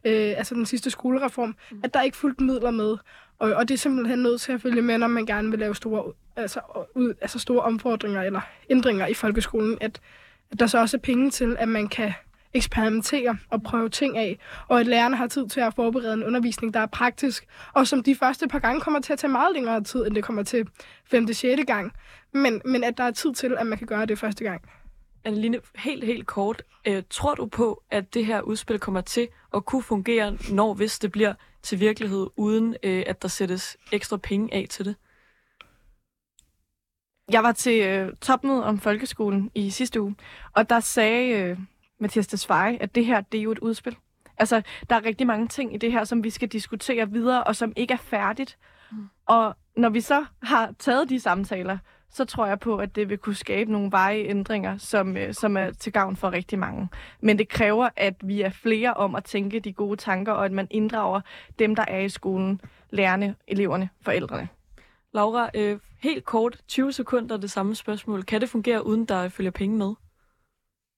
øh, 0.05 0.35
altså 0.37 0.55
den 0.55 0.67
sidste 0.67 0.91
skolereform, 0.91 1.57
mm. 1.71 1.81
at 1.85 1.95
der 1.95 2.03
ikke 2.03 2.17
fulgte 2.17 2.45
midler 2.45 2.71
med. 2.71 2.97
Og, 3.39 3.55
og 3.55 3.69
det 3.69 3.75
er 3.75 3.79
simpelthen 3.79 4.19
nødt 4.19 4.41
til 4.41 4.53
at 4.53 4.63
følge 4.63 4.83
med, 4.83 4.99
når 4.99 5.07
man 5.07 5.27
gerne 5.27 5.51
vil 5.51 5.59
lave 5.59 5.75
store, 5.75 6.13
altså, 6.37 6.61
ud, 6.95 7.15
altså 7.21 7.39
store 7.39 7.63
omfordringer 7.63 8.23
eller 8.23 8.41
ændringer 8.71 9.07
i 9.07 9.15
folkeskolen, 9.15 9.79
at, 9.81 10.01
at 10.51 10.61
der 10.61 10.67
så 10.67 10.79
også 10.79 10.97
er 10.97 11.01
penge 11.01 11.31
til, 11.31 11.57
at 11.59 11.69
man 11.69 11.89
kan 11.89 12.13
eksperimentere 12.55 13.39
og 13.51 13.63
prøve 13.63 13.89
ting 13.89 14.19
af, 14.19 14.39
og 14.69 14.81
at 14.81 14.87
lærerne 14.87 15.17
har 15.17 15.27
tid 15.27 15.49
til 15.49 15.61
at 15.61 15.75
forberede 15.75 16.15
en 16.15 16.25
undervisning, 16.25 16.75
der 16.75 16.81
er 16.81 16.87
praktisk, 16.87 17.47
og 17.73 17.87
som 17.87 18.03
de 18.03 18.15
første 18.15 18.49
par 18.49 18.59
gange 18.59 18.81
kommer 18.81 19.01
til 19.01 19.13
at 19.13 19.19
tage 19.19 19.31
meget 19.31 19.55
længere 19.55 19.85
tid, 19.85 20.07
end 20.07 20.15
det 20.15 20.25
kommer 20.25 20.43
til 20.43 20.69
5. 21.05 21.25
og 21.29 21.35
6. 21.35 21.63
gang, 21.67 21.93
men, 22.33 22.63
men 22.65 22.85
at 22.85 22.99
der 22.99 23.05
er 23.05 23.11
tid 23.11 23.35
til, 23.35 23.57
at 23.59 23.67
man 23.67 23.79
kan 23.79 23.87
gøre 23.87 24.07
det 24.07 24.19
første 24.19 24.45
gang. 24.45 24.63
Anneline, 25.25 25.61
helt, 25.77 26.05
helt 26.05 26.27
kort. 26.27 26.63
Øh, 26.87 27.03
tror 27.11 27.35
du 27.35 27.47
på, 27.47 27.83
at 27.91 28.15
det 28.15 28.27
her 28.27 28.41
udspil 28.41 28.79
kommer 28.79 29.01
til 29.01 29.29
at 29.55 29.65
kunne 29.65 29.83
fungere, 29.83 30.37
når 30.51 30.75
hvis 30.75 30.99
det 30.99 31.13
bliver 31.13 31.35
til 31.63 31.81
virkelighed, 31.81 32.27
uden 32.37 32.77
øh, 32.83 33.03
at 33.07 33.23
der 33.23 33.29
sættes 33.29 33.77
ekstra 33.93 34.17
penge 34.17 34.55
af 34.55 34.67
til 34.71 34.85
det? 34.85 34.97
Jeg 37.33 37.43
var 37.43 37.53
til 37.53 37.83
øh, 37.83 38.13
topmøde 38.21 38.65
om 38.65 38.79
folkeskolen 38.79 39.51
i 39.55 39.71
sidste 39.71 40.01
uge, 40.01 40.15
og 40.53 40.71
der 40.71 40.81
sagde 40.81 41.29
øh, 41.29 41.59
Mathias 42.03 42.27
Tesfaye, 42.27 42.83
at 42.83 42.95
det 42.95 43.07
her, 43.07 43.21
det 43.21 43.39
er 43.39 43.43
jo 43.43 43.53
et 43.53 43.59
udspil. 43.59 43.97
Altså, 44.39 44.63
der 44.91 44.97
er 44.97 45.05
rigtig 45.05 45.27
mange 45.27 45.49
ting 45.49 45.75
i 45.75 45.77
det 45.77 45.93
her, 45.93 46.05
som 46.05 46.25
vi 46.25 46.31
skal 46.31 46.49
diskutere 46.49 47.11
videre, 47.11 47.45
og 47.45 47.57
som 47.57 47.73
ikke 47.77 47.95
er 47.95 47.99
færdigt. 47.99 48.59
Mm. 48.93 49.09
Og 49.27 49.57
når 49.77 49.89
vi 49.89 50.01
så 50.01 50.25
har 50.43 50.73
taget 50.79 51.09
de 51.09 51.21
samtaler, 51.21 51.79
så 52.11 52.25
tror 52.25 52.47
jeg 52.47 52.61
på, 52.61 52.77
at 52.77 52.97
det 52.97 53.09
vil 53.09 53.19
kunne 53.19 53.35
skabe 53.35 53.73
nogle 53.73 53.93
veje 53.93 54.19
ændringer, 54.19 54.79
som, 54.79 55.17
øh, 55.17 55.35
som 55.35 55.57
er 55.57 55.71
til 55.71 55.93
gavn 55.93 56.17
for 56.17 56.33
rigtig 56.33 56.59
mange. 56.59 56.89
Men 57.21 57.39
det 57.39 57.49
kræver, 57.49 57.89
at 57.97 58.15
vi 58.23 58.43
er 58.43 58.51
flere 58.51 58.95
om 58.95 59.15
at 59.15 59.25
tænke 59.25 59.61
de 59.61 59.73
gode 59.73 59.97
tanker, 59.97 60.33
og 60.33 60.45
at 60.45 60.53
man 60.53 60.67
inddrager 60.71 61.21
dem, 61.59 61.75
der 61.75 61.85
er 61.89 62.01
i 62.01 62.09
skolen, 62.09 62.61
lærerne, 62.91 63.35
eleverne, 63.49 63.89
forældrene. 64.01 64.49
Laura, 65.15 65.51
øh, 65.55 65.79
helt 66.03 66.25
kort, 66.25 66.57
20 66.69 66.93
sekunder 66.93 67.37
det 67.37 67.51
samme 67.51 67.75
spørgsmål. 67.75 68.23
Kan 68.23 68.41
det 68.41 68.49
fungere, 68.49 68.87
uden 68.87 69.05
der 69.05 69.29
følger 69.29 69.51
penge 69.51 69.77
med? 69.77 69.95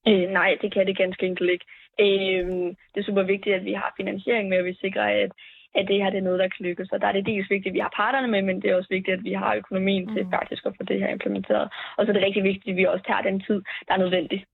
Øh, 0.08 0.30
nej, 0.38 0.58
det 0.62 0.72
kan 0.72 0.86
det 0.86 0.98
ganske 0.98 1.26
enkelt 1.26 1.50
ikke. 1.50 1.66
Øh, 2.00 2.46
det 2.92 2.98
er 3.00 3.08
super 3.08 3.22
vigtigt, 3.22 3.56
at 3.56 3.64
vi 3.64 3.72
har 3.72 3.94
finansiering 3.96 4.48
med, 4.48 4.58
og 4.58 4.64
vi 4.64 4.74
sikrer, 4.74 5.06
at, 5.24 5.30
at 5.74 5.88
det 5.88 6.02
her 6.02 6.10
det 6.10 6.18
er 6.18 6.28
noget, 6.28 6.38
der 6.38 6.48
kan 6.48 6.66
lykkes. 6.66 6.92
Og 6.92 7.00
der 7.00 7.06
er 7.06 7.12
det 7.12 7.26
dels 7.26 7.50
vigtigt, 7.50 7.72
at 7.72 7.74
vi 7.74 7.84
har 7.86 7.92
parterne 7.96 8.28
med, 8.28 8.42
men 8.42 8.62
det 8.62 8.70
er 8.70 8.76
også 8.76 8.92
vigtigt, 8.96 9.16
at 9.18 9.24
vi 9.24 9.32
har 9.32 9.54
økonomien 9.54 10.04
mm. 10.04 10.14
til 10.14 10.26
faktisk 10.30 10.66
at 10.66 10.74
få 10.76 10.82
det 10.82 11.00
her 11.00 11.08
implementeret. 11.08 11.68
Og 11.96 12.04
så 12.04 12.10
er 12.10 12.14
det 12.14 12.26
rigtig 12.26 12.44
vigtigt, 12.44 12.72
at 12.72 12.76
vi 12.76 12.84
også 12.84 13.04
tager 13.06 13.22
den 13.22 13.40
tid, 13.40 13.62
der 13.86 13.94
er 13.94 13.98
nødvendig. 14.04 14.44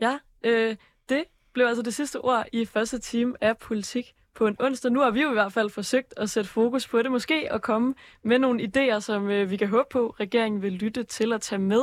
Ja, 0.00 0.14
øh, 0.44 0.76
det 1.08 1.24
blev 1.52 1.66
altså 1.66 1.82
det 1.82 1.94
sidste 1.94 2.20
ord 2.20 2.44
i 2.52 2.64
første 2.64 2.98
time 3.00 3.34
af 3.40 3.58
politik 3.58 4.06
på 4.34 4.46
en 4.46 4.56
onsdag. 4.60 4.92
Nu 4.92 5.00
har 5.00 5.10
vi 5.10 5.22
jo 5.22 5.30
i 5.30 5.32
hvert 5.32 5.52
fald 5.52 5.70
forsøgt 5.70 6.14
at 6.16 6.30
sætte 6.30 6.50
fokus 6.50 6.88
på 6.88 7.02
det, 7.02 7.10
måske 7.10 7.52
at 7.52 7.62
komme 7.62 7.94
med 8.22 8.38
nogle 8.38 8.62
idéer, 8.62 9.00
som 9.00 9.30
øh, 9.30 9.50
vi 9.50 9.56
kan 9.56 9.68
håbe 9.68 9.88
på, 9.90 10.14
regeringen 10.20 10.62
vil 10.62 10.72
lytte 10.72 11.02
til 11.02 11.32
at 11.32 11.40
tage 11.40 11.58
med, 11.58 11.82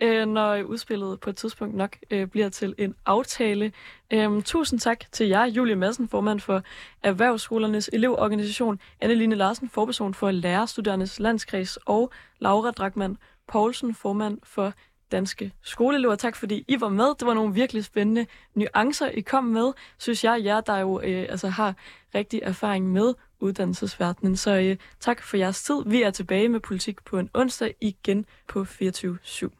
øh, 0.00 0.26
når 0.26 0.62
udspillet 0.62 1.20
på 1.20 1.30
et 1.30 1.36
tidspunkt 1.36 1.74
nok 1.74 1.96
øh, 2.10 2.26
bliver 2.26 2.48
til 2.48 2.74
en 2.78 2.94
aftale. 3.06 3.72
Øh, 4.10 4.42
tusind 4.42 4.80
tak 4.80 5.12
til 5.12 5.28
jer, 5.28 5.44
Julie 5.44 5.76
Madsen, 5.76 6.08
formand 6.08 6.40
for 6.40 6.62
Erhvervsskolernes 7.02 7.90
elevorganisation, 7.92 8.80
Anneline 9.00 9.34
Larsen, 9.34 9.68
forperson 9.68 10.14
for 10.14 10.30
Lærerstuderendes 10.30 11.20
Landskreds, 11.20 11.76
og 11.76 12.12
Laura 12.38 12.70
Drakman 12.70 13.16
Poulsen, 13.48 13.94
formand 13.94 14.38
for 14.42 14.72
danske 15.12 15.52
skoleelever. 15.62 16.14
Tak 16.14 16.36
fordi 16.36 16.64
I 16.68 16.80
var 16.80 16.88
med. 16.88 17.14
Det 17.18 17.26
var 17.26 17.34
nogle 17.34 17.54
virkelig 17.54 17.84
spændende 17.84 18.26
nuancer, 18.54 19.08
I 19.08 19.20
kom 19.20 19.44
med, 19.44 19.72
synes 19.98 20.24
jeg. 20.24 20.44
Jer, 20.44 20.60
der 20.60 20.78
jo 20.78 21.00
øh, 21.00 21.26
altså 21.28 21.48
har 21.48 21.74
rigtig 22.14 22.40
erfaring 22.42 22.92
med 22.92 23.14
uddannelsesverdenen. 23.40 24.36
Så 24.36 24.50
øh, 24.50 24.76
tak 25.00 25.22
for 25.22 25.36
jeres 25.36 25.62
tid. 25.62 25.82
Vi 25.86 26.02
er 26.02 26.10
tilbage 26.10 26.48
med 26.48 26.60
politik 26.60 27.04
på 27.04 27.18
en 27.18 27.30
onsdag 27.34 27.74
igen 27.80 28.26
på 28.48 28.64
24 28.64 29.18
/7. 29.24 29.59